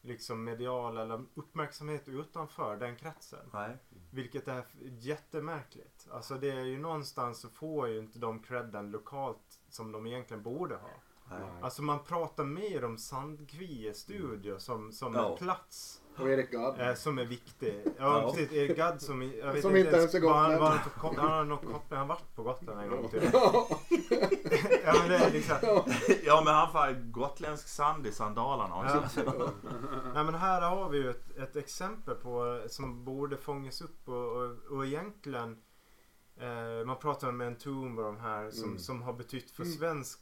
liksom 0.00 0.44
medial 0.44 0.96
eller 0.96 1.24
uppmärksamhet 1.34 2.08
utanför 2.08 2.76
den 2.76 2.96
kretsen. 2.96 3.50
Nej. 3.52 3.76
Vilket 4.10 4.48
är 4.48 4.64
jättemärkligt. 4.80 6.08
Alltså 6.10 6.34
det 6.34 6.50
är 6.50 6.64
ju 6.64 6.78
någonstans 6.78 7.40
så 7.40 7.48
får 7.48 7.88
ju 7.88 7.98
inte 7.98 8.18
de 8.18 8.42
credden 8.42 8.90
lokalt 8.90 9.60
som 9.68 9.92
de 9.92 10.06
egentligen 10.06 10.42
borde 10.42 10.76
ha. 10.76 10.90
Nej. 11.30 11.40
Alltså 11.62 11.82
man 11.82 12.04
pratar 12.04 12.44
mer 12.44 12.84
om 12.84 12.98
Sandkvie 12.98 13.94
studio 13.94 14.58
som, 14.58 14.92
som 14.92 15.14
Ja. 15.14 15.30
en 15.32 15.36
plats 15.38 16.02
Och 16.18 16.28
Erik 16.30 16.50
Gadd. 16.50 16.80
eh, 16.80 16.94
som 16.94 17.18
är 17.18 17.24
viktig. 17.24 17.82
Ja, 17.84 17.92
Ja. 17.98 18.30
precis. 18.32 18.52
Erik 18.52 18.76
Gadd 18.76 19.02
som, 19.02 19.22
jag 19.22 19.52
vet 19.52 19.62
Som 19.62 19.76
inte 19.76 19.96
ens 19.96 20.14
är 20.14 20.20
vad 20.20 20.36
han, 20.36 20.52
han, 20.62 20.78
han 20.94 21.16
har 21.30 21.44
någon 21.44 21.58
koppling, 21.58 21.98
han 21.98 22.08
varit 22.08 22.34
på 22.34 22.42
Gotland 22.42 22.80
en 22.80 22.90
gång 22.90 23.08
till. 23.08 23.30
ja 23.32 23.68
men 25.00 25.08
det 25.08 25.16
är 25.16 25.30
liksom. 25.30 25.56
ja 26.24 26.42
men 26.44 26.54
han 26.54 26.72
får 26.72 27.10
gotländsk 27.10 27.68
sand 27.68 28.06
i 28.06 28.12
sandalerna 28.12 28.74
Ja. 28.88 28.98
också. 29.04 29.52
Nej 30.14 30.24
men 30.24 30.34
här 30.34 30.60
har 30.60 30.88
vi 30.88 30.98
ju 30.98 31.10
ett, 31.10 31.36
ett 31.36 31.56
exempel 31.56 32.14
på 32.14 32.62
som 32.68 33.04
borde 33.04 33.36
fångas 33.36 33.80
upp 33.80 34.08
och, 34.08 34.14
och, 34.36 34.50
och 34.76 34.86
egentligen 34.86 35.56
eh, 36.40 36.86
man 36.86 36.96
pratar 36.98 37.32
med 37.32 37.46
en 37.46 37.56
Tomb 37.56 37.98
och 37.98 38.04
de 38.04 38.16
här 38.20 38.50
som, 38.50 38.64
Mm. 38.64 38.78
som 38.78 39.02
har 39.02 39.12
betytt 39.12 39.50
för 39.50 39.62
Mm. 39.62 39.74
svensk 39.76 40.20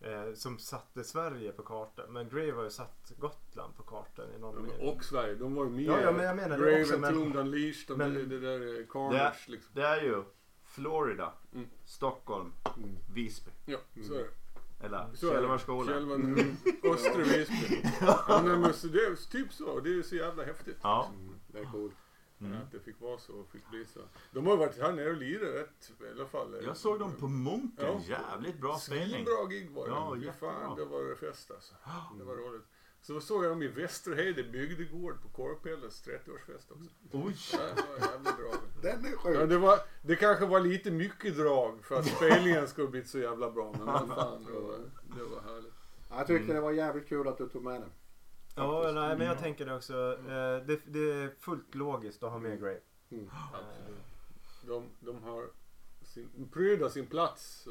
eh, 0.00 0.34
som 0.34 0.58
satte 0.58 1.04
Sverige 1.04 1.52
på 1.52 1.62
kartan. 1.62 2.12
Men 2.12 2.28
Grave 2.28 2.52
har 2.52 2.64
ju 2.64 2.70
satt 2.70 3.12
Gotland 3.18 3.76
på 3.76 3.82
kartan 3.82 4.26
i 4.36 4.38
någon 4.38 4.62
mening. 4.66 4.88
Och 4.88 5.04
Sverige, 5.04 5.34
de 5.34 5.54
var 5.54 5.64
ju 5.64 5.70
med. 5.70 5.82
Ja, 5.84 6.00
ja, 6.00 6.12
men 6.12 6.24
jag 6.24 6.36
menar 6.36 6.58
det 6.58 6.64
Grave 6.64 6.82
också, 6.82 6.92
and 6.94 7.00
men- 7.02 7.14
Tomb 7.14 7.36
Unleashed, 7.36 7.88
de, 7.88 7.98
men- 7.98 8.14
det, 8.14 8.24
det 8.26 8.40
där 8.40 8.80
eh, 8.80 8.86
Carnage 8.86 9.44
liksom. 9.48 9.70
Det 9.74 9.82
är 9.82 10.02
ju 10.02 10.22
Florida, 10.64 11.32
Mm. 11.54 11.66
Stockholm, 11.84 12.52
Mm. 12.76 12.96
Visby. 13.14 13.50
Ja, 13.66 13.78
så 14.08 14.14
är 14.14 14.18
det. 14.18 14.30
Eller 14.86 14.98
är 14.98 15.08
det. 15.12 15.16
Kälvarskolan. 15.18 15.86
Kälvan, 15.94 16.22
mm. 16.24 16.56
Östra 16.84 17.22
Visby. 17.22 17.82
ja, 18.00 18.40
men 18.44 18.62
det 18.62 18.68
är 18.68 19.30
typ 19.30 19.52
så. 19.52 19.80
Det 19.80 19.90
är 19.98 20.02
så 20.02 20.16
jävla 20.16 20.44
häftigt. 20.44 20.76
Ja. 20.82 21.10
Mm. 21.14 21.34
Det 21.48 21.58
är 21.58 21.64
coolt. 21.64 21.94
Mm. 22.40 22.52
Att 22.52 22.72
det 22.72 22.80
fick 22.80 23.00
vara 23.00 23.18
så 23.18 23.32
och 23.32 23.48
fick 23.48 23.70
bli 23.70 23.84
så. 23.86 24.00
De 24.32 24.46
har 24.46 24.52
ju 24.52 24.58
varit 24.58 24.78
här 24.80 24.92
nere 24.92 25.10
och 25.10 25.16
lirat 25.16 25.54
rätt 25.54 25.92
i 26.00 26.10
alla 26.14 26.26
fall. 26.26 26.56
Jag 26.64 26.76
såg 26.76 26.98
dem 26.98 27.12
på 27.20 27.28
Munken. 27.28 27.86
Ja. 27.86 28.00
Jävligt 28.08 28.60
bra 28.60 28.76
spelning. 28.78 29.08
Svinbra 29.10 29.44
gig 29.50 29.70
var 29.70 29.84
det. 29.86 29.92
Ja, 29.92 30.14
Fy 30.14 30.24
jättebra. 30.26 30.52
fan, 30.52 30.76
det 30.76 30.84
var 30.84 31.14
fest 31.14 31.50
alltså. 31.50 31.74
Det 32.18 32.24
var 32.24 32.34
roligt. 32.34 32.62
Så 33.00 33.20
såg 33.20 33.44
jag 33.44 33.52
dem 33.52 33.62
i 33.62 33.68
Västerhejde 33.68 34.42
bygdegård 34.42 35.22
på 35.22 35.28
Korpelles 35.28 36.06
30-årsfest 36.06 36.72
också. 36.72 36.90
Oj! 37.12 37.36
Ja, 37.52 37.58
Det 37.76 38.00
var 38.00 38.10
jävligt 38.10 38.36
bra. 38.36 38.52
Den 38.82 39.04
är 39.04 39.10
Ja, 39.10 39.18
sjuk. 39.18 39.48
det, 39.48 39.58
var, 39.58 39.78
det 40.02 40.16
kanske 40.16 40.46
var 40.46 40.60
lite 40.60 40.90
mycket 40.90 41.36
drag 41.36 41.84
för 41.84 41.98
att 41.98 42.06
spelningen 42.06 42.68
skulle 42.68 42.88
blivit 42.88 43.08
så 43.08 43.18
jävla 43.18 43.50
bra. 43.50 43.72
Men 43.72 43.86
vad 43.86 44.08
fan, 44.08 44.44
det 44.44 44.52
var, 44.60 44.78
det 45.16 45.24
var 45.34 45.40
härligt. 45.52 45.72
Jag 46.10 46.26
tyckte 46.26 46.52
det 46.52 46.60
var 46.60 46.72
jävligt 46.72 47.08
kul 47.08 47.28
att 47.28 47.38
du 47.38 47.48
tog 47.48 47.62
med 47.64 47.80
den. 47.80 47.90
Ja, 48.56 48.90
nej, 48.94 49.16
men 49.16 49.26
jag 49.26 49.36
Ja. 49.36 49.40
tänker 49.40 49.66
det 49.66 49.74
också. 49.74 49.92
Eh, 50.18 50.66
det, 50.66 50.80
det 50.86 51.12
är 51.12 51.30
fullt 51.40 51.74
logiskt 51.74 52.22
att 52.22 52.30
ha 52.30 52.38
med 52.38 52.60
Grave. 52.60 52.78
Mm. 53.12 53.30
Absolut. 53.52 53.98
De, 54.66 54.90
de 55.00 55.22
har 55.22 55.44
sin, 56.02 56.48
prydar 56.52 56.88
sin 56.88 57.06
plats. 57.06 57.66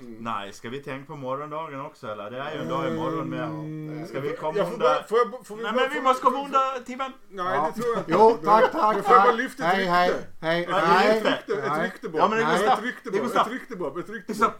Mm. 0.00 0.16
Nej, 0.20 0.52
ska 0.52 0.68
vi 0.68 0.82
tänka 0.82 1.06
på 1.06 1.16
morgondagen 1.16 1.80
också 1.80 2.06
eller? 2.08 2.30
Det 2.30 2.38
är 2.38 2.54
ju 2.54 2.60
en 2.60 2.68
dag 2.68 2.92
imorgon 2.92 3.28
med. 3.30 3.44
Mm. 3.44 4.06
Ska 4.06 4.20
vi 4.20 4.36
komma 4.36 4.52
får 4.54 4.82
jag, 4.84 5.08
får 5.46 5.56
vi 5.56 5.62
Nej 5.62 5.72
bara, 5.72 5.82
men 5.82 5.92
vi 5.94 6.00
måste 6.00 6.22
komma 6.22 6.44
under 6.44 6.84
timmen. 6.84 7.12
Nej, 7.28 7.54
Ja. 7.54 7.72
det 7.74 7.82
tror 7.82 7.94
jag 7.94 8.00
inte. 8.00 8.12
Jo, 8.12 8.38
tack, 8.44 8.72
tack, 8.72 9.04
får 9.04 9.14
jag 9.14 9.22
bara 9.24 9.32
lyfta 9.32 9.64
ett 9.64 9.74
Hej, 9.74 9.84
hej, 9.84 10.08
rykte? 10.10 10.26
hej, 10.40 10.66
hej. 10.70 11.18
Ett 11.18 11.24
rykte, 11.26 11.62
ett 11.62 11.72
Nej. 11.72 11.84
rykte 11.86 12.08
bara. 12.08 12.18
Ja, 12.22 12.28
men 12.28 12.38
det 12.38 12.44
går 12.44 12.50
Nej, 12.52 12.62
snabbt. 12.62 12.78
ett 12.78 12.84
rykte 12.84 13.10
bara. 13.10 13.40
Ett 13.42 13.48
rykte 13.50 13.76
bara. 13.76 14.00
Ett 14.00 14.08
rykte 14.10 14.34
bara. 14.40 14.52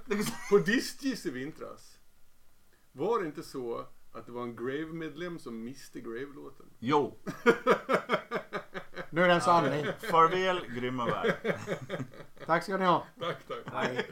På 0.50 0.58
Discgis 0.58 1.26
i 1.26 1.30
vintras. 1.30 1.98
Var 2.92 3.20
det 3.20 3.26
inte 3.26 3.42
så 3.42 3.86
att 4.16 4.26
det 4.26 4.32
var 4.32 4.42
en 4.42 4.56
Grave-medlem 4.56 5.38
som 5.38 5.64
miste 5.64 6.00
Grave-låten? 6.00 6.66
Jo, 6.78 7.18
Nu 9.10 9.22
är 9.22 9.28
det 9.28 9.34
en 9.34 9.40
sanning. 9.40 9.86
farväl 10.10 10.60
grymma 10.74 11.06
värld. 11.06 11.34
Tack 12.46 12.62
ska 12.62 12.76
ni 12.76 12.84
ha. 12.84 13.06
Tack, 13.20 13.36
tack. 13.48 13.74
Hej. 13.74 14.06